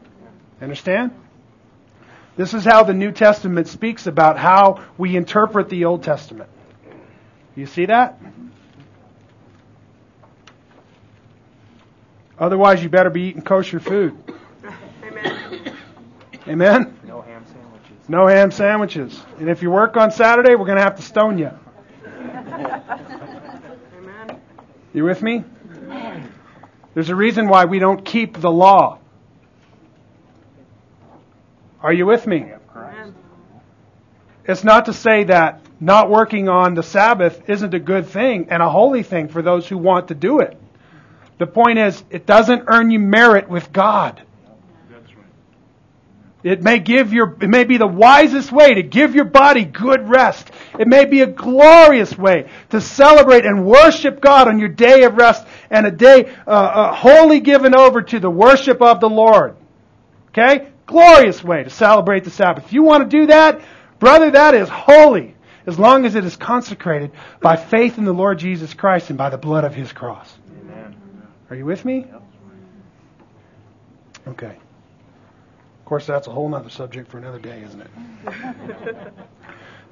Understand? 0.61 1.13
This 2.37 2.55
is 2.55 2.65
how 2.65 2.85
the 2.85 2.95
New 2.95 3.13
Testament 3.13 3.69
speaks 3.69 4.07
about 4.07 4.39
how 4.39 4.83
we 4.97 5.17
interpret 5.17 5.69
the 5.69 5.85
Old 5.85 6.03
Testament. 6.03 6.49
You 7.55 7.67
see 7.67 7.85
that? 7.87 8.19
Otherwise, 12.39 12.83
you 12.83 12.89
better 12.89 13.11
be 13.11 13.25
eating 13.25 13.43
kosher 13.43 13.79
food. 13.79 14.17
Amen. 15.05 15.77
Amen? 16.49 16.99
No 17.07 17.21
ham 17.21 17.45
sandwiches. 17.47 18.09
No 18.09 18.27
ham 18.27 18.51
sandwiches. 18.51 19.23
And 19.39 19.51
if 19.51 19.63
you 19.63 19.71
work 19.71 19.99
on 19.99 20.11
Saturday, 20.11 20.55
we're 20.55 20.65
going 20.65 20.79
to 20.79 20.83
have 20.83 20.97
to 20.97 21.03
stone 21.03 21.39
you. 21.39 21.51
Amen. 22.07 24.41
You 24.95 25.05
with 25.05 25.23
me? 25.23 25.45
There's 26.95 27.11
a 27.11 27.15
reason 27.15 27.49
why 27.49 27.67
we 27.67 27.79
don't 27.79 28.05
keep 28.05 28.41
the 28.41 28.51
law. 28.51 28.99
Are 31.83 31.93
you 31.93 32.07
with 32.07 32.27
me? 32.27 32.47
It's 34.45 34.65
not 34.65 34.87
to 34.87 34.93
say 34.93 35.25
that 35.25 35.61
not 35.81 36.11
working 36.11 36.49
on 36.49 36.75
the 36.75 36.83
Sabbath 36.83 37.49
isn't 37.49 37.75
a 37.75 37.81
good 37.81 38.07
thing 38.07 38.49
and 38.51 38.63
a 38.63 38.69
holy 38.69 39.03
thing 39.03 39.29
for 39.29 39.43
those 39.43 39.69
who 39.69 39.79
want 39.79 40.09
to 40.09 40.15
do 40.15 40.41
it. 40.41 40.57
The 41.39 41.47
point 41.47 41.79
is, 41.79 42.03
it 42.11 42.27
doesn't 42.27 42.65
earn 42.69 42.91
you 42.91 42.99
merit 42.99 43.49
with 43.49 43.73
God. 43.73 44.23
It 46.45 46.61
may 46.61 46.81
give 46.81 47.13
your, 47.13 47.37
it 47.41 47.49
may 47.49 47.63
be 47.63 47.77
the 47.77 47.87
wisest 47.87 48.51
way 48.51 48.75
to 48.75 48.83
give 48.83 49.15
your 49.15 49.25
body 49.25 49.65
good 49.65 50.09
rest. 50.09 50.51
It 50.77 50.89
may 50.89 51.05
be 51.05 51.21
a 51.21 51.27
glorious 51.27 52.17
way 52.19 52.49
to 52.71 52.81
celebrate 52.81 53.45
and 53.45 53.65
worship 53.65 54.21
God 54.21 54.49
on 54.49 54.59
your 54.59 54.69
day 54.69 55.05
of 55.05 55.15
rest 55.15 55.47
and 55.71 55.87
a 55.87 55.91
day 55.93 56.35
uh, 56.47 56.51
uh, 56.51 56.95
wholly 56.95 57.39
given 57.39 57.77
over 57.77 58.03
to 58.03 58.19
the 58.19 58.31
worship 58.31 58.83
of 58.83 58.99
the 58.99 59.09
Lord. 59.09 59.55
Okay? 60.31 60.72
Glorious 60.87 61.43
way 61.43 61.63
to 61.63 61.71
celebrate 61.71 62.25
the 62.25 62.31
Sabbath. 62.31 62.65
If 62.65 62.73
you 62.73 62.83
want 62.83 63.09
to 63.09 63.21
do 63.21 63.27
that, 63.27 63.61
brother, 63.99 64.31
that 64.31 64.55
is 64.55 64.69
holy. 64.69 65.37
As 65.65 65.79
long 65.79 66.05
as 66.05 66.17
it 66.17 66.25
is 66.25 66.37
consecrated 66.37 67.13
by 67.41 67.57
faith 67.57 67.97
in 67.97 68.05
the 68.05 68.13
Lord 68.13 68.39
Jesus 68.41 68.75
Christ 68.75 69.11
and 69.11 69.19
by 69.19 69.31
the 69.31 69.39
blood 69.39 69.65
of 69.65 69.75
His 69.75 69.93
cross. 69.93 70.37
Amen. 70.65 70.97
Are 71.51 71.57
you 71.57 71.65
with 71.65 71.85
me? 71.85 72.07
Okay. 74.27 74.57
Of 75.79 75.85
course, 75.85 76.07
that's 76.07 76.27
a 76.27 76.33
whole 76.33 76.53
other 76.55 76.71
subject 76.71 77.11
for 77.11 77.19
another 77.19 77.39
day, 77.39 77.63
isn't 77.63 77.81
it? 77.81 79.13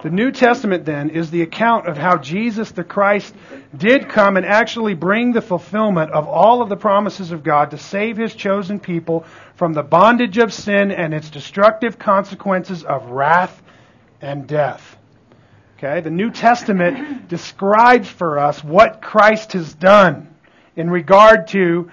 the 0.02 0.10
New 0.10 0.32
Testament, 0.32 0.84
then, 0.84 1.10
is 1.10 1.30
the 1.30 1.42
account 1.42 1.86
of 1.86 1.96
how 1.96 2.16
Jesus 2.16 2.70
the 2.70 2.84
Christ 2.84 3.34
did 3.76 4.08
come 4.08 4.36
and 4.36 4.46
actually 4.46 4.94
bring 4.94 5.32
the 5.32 5.42
fulfillment 5.42 6.10
of 6.12 6.26
all 6.26 6.62
of 6.62 6.68
the 6.68 6.76
promises 6.76 7.32
of 7.32 7.42
God 7.42 7.70
to 7.72 7.78
save 7.78 8.16
His 8.16 8.34
chosen 8.34 8.80
people 8.80 9.24
from 9.56 9.74
the 9.74 9.82
bondage 9.82 10.38
of 10.38 10.52
sin 10.52 10.90
and 10.90 11.12
its 11.12 11.28
destructive 11.28 11.98
consequences 11.98 12.82
of 12.82 13.10
wrath 13.10 13.62
and 14.22 14.46
death. 14.46 14.96
Okay? 15.76 16.00
The 16.00 16.10
New 16.10 16.30
Testament 16.30 17.28
describes 17.28 18.08
for 18.08 18.38
us 18.38 18.64
what 18.64 19.02
Christ 19.02 19.52
has 19.52 19.74
done 19.74 20.34
in 20.76 20.88
regard 20.88 21.48
to 21.48 21.90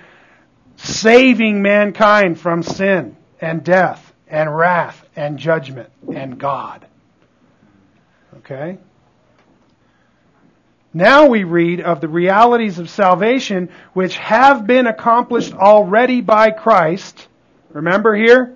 saving 0.78 1.62
mankind 1.62 2.40
from 2.40 2.64
sin 2.64 3.18
and 3.42 3.64
death 3.64 4.14
and 4.28 4.56
wrath 4.56 5.06
and 5.16 5.38
judgment 5.38 5.90
and 6.14 6.38
God. 6.38 6.87
Okay? 8.50 8.78
Now 10.94 11.28
we 11.28 11.44
read 11.44 11.82
of 11.82 12.00
the 12.00 12.08
realities 12.08 12.80
of 12.80 12.90
salvation 12.90 13.70
which 13.94 14.18
have 14.18 14.66
been 14.66 14.88
accomplished 14.88 15.54
already 15.54 16.22
by 16.22 16.52
Christ. 16.52 17.28
Remember 17.74 18.16
here? 18.16 18.56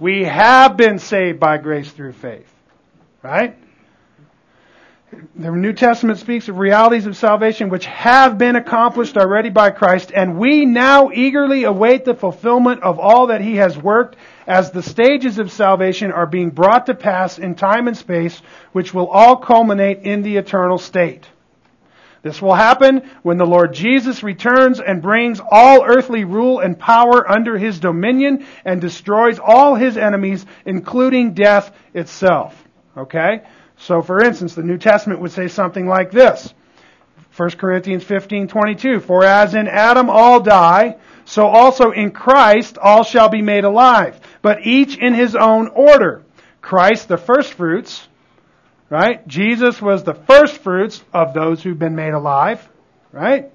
We 0.00 0.24
have 0.24 0.76
been 0.76 0.98
saved 0.98 1.38
by 1.38 1.58
grace 1.58 1.90
through 1.90 2.14
faith. 2.14 2.52
Right? 3.22 3.56
The 5.36 5.52
New 5.52 5.72
Testament 5.72 6.18
speaks 6.18 6.48
of 6.48 6.58
realities 6.58 7.06
of 7.06 7.16
salvation 7.16 7.68
which 7.68 7.86
have 7.86 8.38
been 8.38 8.56
accomplished 8.56 9.16
already 9.16 9.50
by 9.50 9.70
Christ, 9.70 10.10
and 10.12 10.38
we 10.38 10.64
now 10.64 11.10
eagerly 11.12 11.64
await 11.64 12.04
the 12.04 12.14
fulfillment 12.14 12.82
of 12.82 12.98
all 12.98 13.28
that 13.28 13.40
He 13.40 13.56
has 13.56 13.78
worked 13.78 14.16
as 14.46 14.70
the 14.70 14.82
stages 14.82 15.38
of 15.38 15.52
salvation 15.52 16.12
are 16.12 16.26
being 16.26 16.50
brought 16.50 16.86
to 16.86 16.94
pass 16.94 17.38
in 17.38 17.54
time 17.54 17.88
and 17.88 17.96
space, 17.96 18.40
which 18.72 18.92
will 18.92 19.08
all 19.08 19.36
culminate 19.36 20.02
in 20.02 20.22
the 20.22 20.36
eternal 20.36 20.78
state. 20.78 21.28
This 22.22 22.40
will 22.40 22.54
happen 22.54 23.10
when 23.22 23.36
the 23.36 23.46
Lord 23.46 23.74
Jesus 23.74 24.22
returns 24.22 24.80
and 24.80 25.02
brings 25.02 25.40
all 25.40 25.84
earthly 25.84 26.24
rule 26.24 26.60
and 26.60 26.78
power 26.78 27.28
under 27.28 27.58
His 27.58 27.80
dominion 27.80 28.46
and 28.64 28.80
destroys 28.80 29.40
all 29.40 29.74
His 29.74 29.96
enemies, 29.96 30.46
including 30.64 31.34
death 31.34 31.74
itself. 31.94 32.56
Okay? 32.96 33.42
So, 33.76 34.02
for 34.02 34.22
instance, 34.22 34.54
the 34.54 34.62
New 34.62 34.78
Testament 34.78 35.20
would 35.20 35.32
say 35.32 35.48
something 35.48 35.88
like 35.88 36.12
this. 36.12 36.54
1 37.36 37.50
Corinthians 37.52 38.04
15:22 38.04 39.02
For 39.02 39.24
as 39.24 39.54
in 39.54 39.66
Adam 39.66 40.08
all 40.08 40.38
die 40.38 40.96
so 41.24 41.46
also 41.46 41.90
in 41.90 42.10
Christ 42.10 42.78
all 42.78 43.04
shall 43.04 43.28
be 43.28 43.42
made 43.42 43.64
alive 43.64 44.20
but 44.42 44.66
each 44.66 44.96
in 44.96 45.14
his 45.14 45.34
own 45.34 45.68
order 45.68 46.22
Christ 46.60 47.08
the 47.08 47.16
first 47.16 47.54
fruits 47.54 48.06
right 48.90 49.26
Jesus 49.26 49.80
was 49.80 50.04
the 50.04 50.14
first 50.14 50.58
fruits 50.58 51.02
of 51.12 51.34
those 51.34 51.62
who've 51.62 51.78
been 51.78 51.96
made 51.96 52.14
alive 52.14 52.66
right 53.12 53.50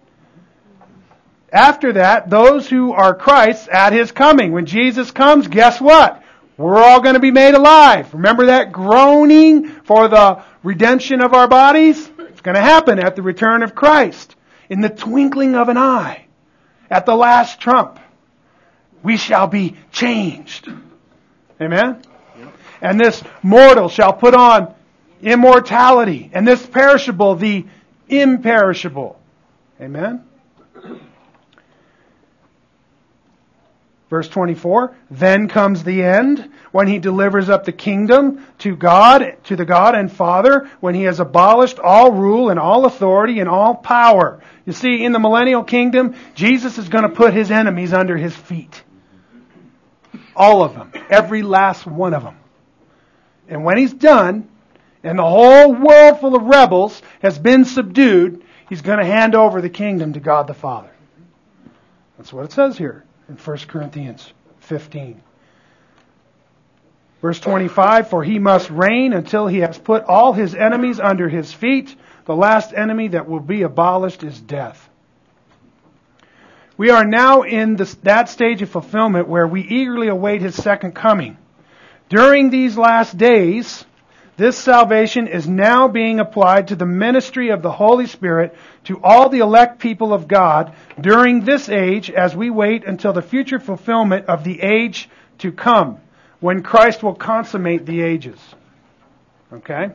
after 1.51 1.93
that 1.93 2.29
those 2.29 2.69
who 2.69 2.93
are 2.93 3.15
Christ's 3.15 3.67
at 3.71 3.93
his 3.93 4.11
coming 4.11 4.51
when 4.51 4.65
Jesus 4.65 5.11
comes 5.11 5.47
guess 5.47 5.79
what 5.79 6.23
we're 6.57 6.81
all 6.81 7.01
going 7.01 7.13
to 7.13 7.19
be 7.19 7.31
made 7.31 7.53
alive. 7.53 8.13
Remember 8.13 8.47
that 8.47 8.71
groaning 8.71 9.67
for 9.67 10.07
the 10.07 10.43
redemption 10.63 11.21
of 11.21 11.33
our 11.33 11.47
bodies? 11.47 12.09
It's 12.17 12.41
going 12.41 12.55
to 12.55 12.61
happen 12.61 12.97
at 12.99 13.15
the 13.15 13.21
return 13.21 13.61
of 13.61 13.75
Christ. 13.75 14.35
In 14.69 14.81
the 14.81 14.89
twinkling 14.89 15.55
of 15.55 15.69
an 15.69 15.77
eye. 15.77 16.26
At 16.89 17.05
the 17.05 17.15
last 17.15 17.59
trump. 17.59 17.99
We 19.03 19.17
shall 19.17 19.47
be 19.47 19.75
changed. 19.91 20.69
Amen? 21.61 22.01
And 22.81 22.99
this 22.99 23.23
mortal 23.41 23.89
shall 23.89 24.13
put 24.13 24.33
on 24.33 24.73
immortality. 25.21 26.29
And 26.33 26.47
this 26.47 26.65
perishable, 26.65 27.35
the 27.35 27.65
imperishable. 28.09 29.19
Amen? 29.79 30.23
Verse 34.09 34.29
24, 34.29 34.95
then 35.11 35.47
comes 35.49 35.83
the 35.83 36.03
end 36.03 36.49
when 36.71 36.87
he 36.87 36.99
delivers 36.99 37.49
up 37.49 37.65
the 37.65 37.71
kingdom 37.71 38.45
to 38.59 38.75
God, 38.75 39.37
to 39.45 39.55
the 39.55 39.65
God 39.65 39.95
and 39.95 40.11
Father, 40.11 40.69
when 40.79 40.95
he 40.95 41.03
has 41.03 41.19
abolished 41.19 41.79
all 41.79 42.11
rule 42.11 42.49
and 42.49 42.59
all 42.59 42.85
authority 42.85 43.39
and 43.39 43.49
all 43.49 43.75
power. 43.75 44.41
You 44.65 44.73
see, 44.73 45.03
in 45.03 45.11
the 45.11 45.19
millennial 45.19 45.63
kingdom, 45.63 46.15
Jesus 46.35 46.77
is 46.77 46.89
going 46.89 47.03
to 47.03 47.09
put 47.09 47.33
his 47.33 47.51
enemies 47.51 47.93
under 47.93 48.17
his 48.17 48.35
feet. 48.35 48.83
All 50.35 50.63
of 50.63 50.73
them. 50.73 50.91
Every 51.09 51.41
last 51.41 51.85
one 51.85 52.13
of 52.13 52.23
them. 52.23 52.37
And 53.47 53.63
when 53.63 53.77
he's 53.77 53.93
done, 53.93 54.49
and 55.03 55.17
the 55.17 55.23
whole 55.23 55.73
world 55.73 56.19
full 56.19 56.35
of 56.35 56.43
rebels 56.43 57.01
has 57.21 57.39
been 57.39 57.65
subdued, 57.65 58.43
he's 58.67 58.81
going 58.81 58.99
to 58.99 59.05
hand 59.05 59.35
over 59.35 59.61
the 59.61 59.69
kingdom 59.69 60.13
to 60.13 60.19
God 60.19 60.47
the 60.47 60.53
Father. 60.53 60.91
That's 62.17 62.33
what 62.33 62.45
it 62.45 62.51
says 62.51 62.77
here 62.77 63.05
in 63.29 63.35
1 63.35 63.57
Corinthians 63.67 64.33
15. 64.59 65.21
Verse 67.21 67.39
25, 67.39 68.09
for 68.09 68.23
he 68.23 68.37
must 68.37 68.69
reign 68.69 69.13
until 69.13 69.47
he 69.47 69.59
has 69.59 69.77
put 69.77 70.03
all 70.03 70.33
his 70.33 70.53
enemies 70.53 70.99
under 70.99 71.27
his 71.27 71.51
feet. 71.51 71.95
The 72.25 72.35
last 72.35 72.73
enemy 72.73 73.09
that 73.09 73.27
will 73.27 73.39
be 73.39 73.63
abolished 73.63 74.23
is 74.23 74.39
death. 74.39 74.87
We 76.77 76.91
are 76.91 77.05
now 77.05 77.41
in 77.41 77.75
this, 77.75 77.95
that 78.03 78.29
stage 78.29 78.61
of 78.61 78.69
fulfillment 78.69 79.27
where 79.27 79.47
we 79.47 79.61
eagerly 79.61 80.09
await 80.09 80.41
his 80.41 80.53
second 80.53 80.91
coming. 80.91 81.37
During 82.07 82.51
these 82.51 82.77
last 82.77 83.17
days, 83.17 83.83
this 84.37 84.55
salvation 84.55 85.25
is 85.25 85.47
now 85.47 85.87
being 85.87 86.19
applied 86.19 86.67
to 86.67 86.75
the 86.75 86.85
ministry 86.85 87.49
of 87.49 87.63
the 87.63 87.71
Holy 87.71 88.05
Spirit 88.05 88.55
to 88.83 89.01
all 89.03 89.29
the 89.29 89.39
elect 89.39 89.79
people 89.79 90.13
of 90.13 90.27
God 90.27 90.75
during 91.01 91.43
this 91.43 91.67
age 91.67 92.11
as 92.11 92.35
we 92.35 92.51
wait 92.51 92.85
until 92.85 93.11
the 93.11 93.23
future 93.23 93.59
fulfillment 93.59 94.27
of 94.27 94.43
the 94.43 94.61
age 94.61 95.09
to 95.39 95.51
come 95.51 95.99
when 96.39 96.63
Christ 96.63 97.03
will 97.03 97.15
consummate 97.15 97.85
the 97.85 98.01
ages. 98.01 98.39
Okay? 99.51 99.89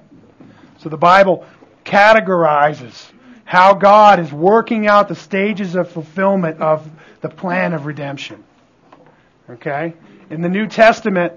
So 0.78 0.88
the 0.88 0.97
Bible 0.97 1.47
categorizes 1.84 3.11
how 3.45 3.74
God 3.74 4.18
is 4.18 4.32
working 4.32 4.86
out 4.86 5.09
the 5.09 5.14
stages 5.14 5.74
of 5.74 5.90
fulfillment 5.90 6.61
of 6.61 6.88
the 7.20 7.28
plan 7.28 7.74
of 7.74 7.86
redemption. 7.86 8.43
Okay? 9.51 9.95
In 10.30 10.40
the 10.40 10.49
New 10.49 10.66
Testament, 10.66 11.34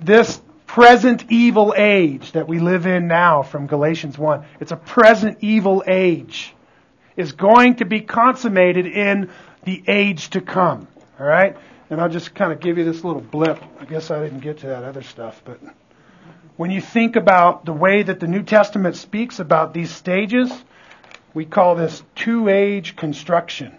this 0.00 0.40
present 0.66 1.24
evil 1.30 1.74
age 1.76 2.32
that 2.32 2.46
we 2.46 2.60
live 2.60 2.86
in 2.86 3.08
now 3.08 3.42
from 3.42 3.66
Galatians 3.66 4.16
1, 4.16 4.44
it's 4.60 4.70
a 4.70 4.76
present 4.76 5.38
evil 5.40 5.82
age, 5.88 6.54
is 7.16 7.32
going 7.32 7.76
to 7.76 7.84
be 7.84 8.00
consummated 8.00 8.86
in 8.86 9.30
the 9.64 9.82
age 9.88 10.30
to 10.30 10.40
come. 10.40 10.86
All 11.18 11.26
right? 11.26 11.56
And 11.90 12.00
I'll 12.00 12.10
just 12.10 12.34
kind 12.34 12.52
of 12.52 12.60
give 12.60 12.76
you 12.78 12.84
this 12.84 13.02
little 13.02 13.22
blip. 13.22 13.62
I 13.80 13.84
guess 13.86 14.10
I 14.10 14.22
didn't 14.22 14.40
get 14.40 14.58
to 14.58 14.66
that 14.68 14.84
other 14.84 15.02
stuff, 15.02 15.40
but 15.44 15.58
when 16.56 16.70
you 16.70 16.80
think 16.80 17.16
about 17.16 17.64
the 17.64 17.72
way 17.72 18.02
that 18.02 18.18
the 18.20 18.26
New 18.26 18.42
Testament 18.42 18.96
speaks 18.96 19.38
about 19.38 19.72
these 19.72 19.94
stages, 19.94 20.52
we 21.32 21.44
call 21.44 21.76
this 21.76 22.02
two 22.16 22.48
age 22.48 22.96
construction. 22.96 23.74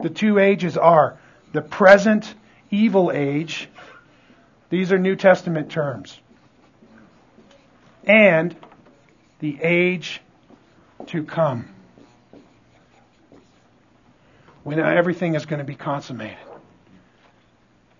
The 0.00 0.10
two 0.10 0.40
ages 0.40 0.76
are 0.76 1.16
the 1.52 1.62
present 1.62 2.34
evil 2.72 3.12
age, 3.12 3.68
these 4.68 4.90
are 4.90 4.98
New 4.98 5.14
Testament 5.14 5.70
terms, 5.70 6.18
and 8.04 8.56
the 9.38 9.60
age 9.62 10.20
to 11.08 11.24
come. 11.24 11.68
When 14.64 14.78
everything 14.78 15.34
is 15.34 15.44
going 15.44 15.58
to 15.58 15.64
be 15.64 15.74
consummated. 15.74 16.38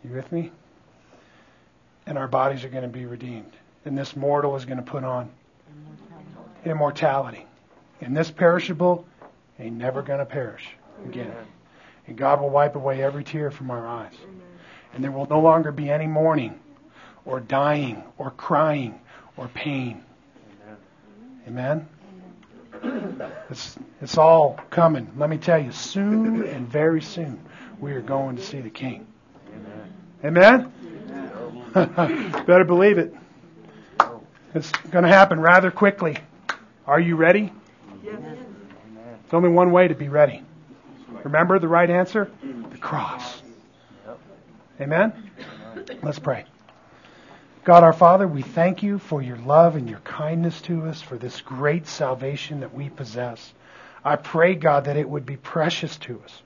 You 0.04 0.10
with 0.14 0.30
me? 0.30 0.52
And 2.06 2.18
our 2.18 2.28
bodies 2.28 2.64
are 2.64 2.68
going 2.68 2.82
to 2.82 2.88
be 2.88 3.06
redeemed. 3.06 3.52
And 3.84 3.96
this 3.96 4.16
mortal 4.16 4.56
is 4.56 4.64
going 4.64 4.78
to 4.78 4.84
put 4.84 5.04
on 5.04 5.30
immortality. 6.64 7.46
And 8.00 8.16
this 8.16 8.30
perishable 8.30 9.06
ain't 9.58 9.76
never 9.76 10.02
going 10.02 10.18
to 10.18 10.24
perish 10.24 10.68
again. 11.04 11.32
And 12.06 12.16
God 12.16 12.40
will 12.40 12.50
wipe 12.50 12.74
away 12.74 13.02
every 13.02 13.24
tear 13.24 13.50
from 13.50 13.70
our 13.70 13.86
eyes. 13.86 14.14
And 14.94 15.02
there 15.02 15.12
will 15.12 15.26
no 15.26 15.40
longer 15.40 15.72
be 15.72 15.90
any 15.90 16.06
mourning 16.06 16.58
or 17.24 17.40
dying 17.40 18.02
or 18.18 18.30
crying 18.30 19.00
or 19.36 19.48
pain. 19.48 20.02
Amen? 20.62 20.76
Amen? 21.48 21.88
It's, 23.50 23.78
it's 24.00 24.18
all 24.18 24.58
coming. 24.70 25.10
Let 25.16 25.30
me 25.30 25.38
tell 25.38 25.62
you, 25.62 25.72
soon 25.72 26.46
and 26.46 26.68
very 26.68 27.02
soon, 27.02 27.40
we 27.80 27.92
are 27.92 28.00
going 28.00 28.36
to 28.36 28.42
see 28.42 28.60
the 28.60 28.70
King. 28.70 29.06
Amen? 30.24 30.72
Amen? 31.74 32.42
Better 32.46 32.64
believe 32.64 32.98
it. 32.98 33.14
It's 34.54 34.70
going 34.90 35.04
to 35.04 35.10
happen 35.10 35.40
rather 35.40 35.70
quickly. 35.70 36.18
Are 36.86 37.00
you 37.00 37.16
ready? 37.16 37.52
Yes. 38.04 38.20
There's 38.20 39.32
only 39.32 39.48
one 39.48 39.72
way 39.72 39.88
to 39.88 39.94
be 39.94 40.08
ready. 40.08 40.42
Remember 41.24 41.58
the 41.58 41.68
right 41.68 41.88
answer? 41.88 42.30
The 42.70 42.78
cross. 42.78 43.42
Amen? 44.80 45.30
Let's 46.02 46.18
pray. 46.18 46.44
God 47.64 47.84
our 47.84 47.92
Father, 47.92 48.26
we 48.26 48.42
thank 48.42 48.82
you 48.82 48.98
for 48.98 49.22
your 49.22 49.36
love 49.36 49.76
and 49.76 49.88
your 49.88 50.00
kindness 50.00 50.60
to 50.62 50.86
us, 50.86 51.00
for 51.00 51.16
this 51.16 51.40
great 51.42 51.86
salvation 51.86 52.60
that 52.60 52.74
we 52.74 52.88
possess. 52.88 53.54
I 54.04 54.16
pray, 54.16 54.56
God, 54.56 54.86
that 54.86 54.96
it 54.96 55.08
would 55.08 55.24
be 55.24 55.36
precious 55.36 55.96
to 55.98 56.20
us. 56.24 56.42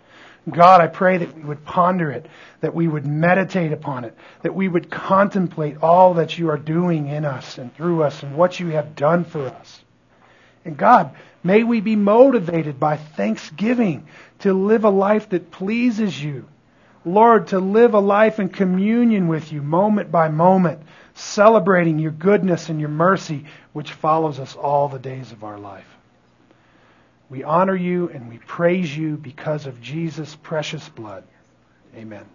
God, 0.49 0.83
I 0.83 0.89
pray 0.89 1.17
that 1.17 1.35
we 1.35 1.43
would 1.43 1.65
ponder 1.65 2.11
it, 2.11 2.27
that 2.61 2.75
we 2.75 2.87
would 2.87 3.07
meditate 3.07 3.73
upon 3.73 4.05
it, 4.05 4.15
that 4.43 4.55
we 4.55 4.69
would 4.69 4.91
contemplate 4.91 5.83
all 5.83 6.15
that 6.15 6.37
you 6.37 6.51
are 6.51 6.59
doing 6.59 7.09
in 7.09 7.25
us 7.25 7.57
and 7.57 7.75
through 7.75 8.03
us 8.03 8.23
and 8.23 8.37
what 8.37 8.61
you 8.61 8.69
have 8.69 8.95
done 8.95 9.25
for 9.25 9.47
us. 9.47 9.83
And 10.67 10.77
God, 10.77 11.17
may 11.43 11.63
we 11.63 11.81
be 11.81 11.97
motivated 11.97 12.79
by 12.79 12.99
thanksgiving 12.99 14.07
to 14.41 14.53
live 14.53 14.85
a 14.85 14.91
life 14.91 15.31
that 15.31 15.51
pleases 15.51 16.23
you. 16.23 16.47
Lord, 17.07 17.49
to 17.49 17.61
live 17.61 17.95
a 17.95 18.01
life 18.01 18.39
in 18.39 18.49
communion 18.49 19.29
with 19.29 19.53
you 19.53 19.63
moment 19.63 20.11
by 20.11 20.29
moment, 20.29 20.81
celebrating 21.17 21.99
your 21.99 22.13
goodness 22.13 22.69
and 22.69 22.79
your 22.79 22.91
mercy, 22.91 23.47
which 23.73 23.93
follows 23.93 24.39
us 24.39 24.55
all 24.55 24.89
the 24.89 24.99
days 24.99 25.33
of 25.33 25.43
our 25.43 25.59
life. 25.59 25.89
We 27.29 27.43
honor 27.43 27.75
you 27.75 28.09
and 28.11 28.29
we 28.29 28.39
praise 28.39 28.97
you 28.97 29.17
because 29.17 29.67
of 29.67 29.81
Jesus' 29.81 30.37
precious 30.37 30.89
blood. 30.89 31.25
Amen. 31.97 32.27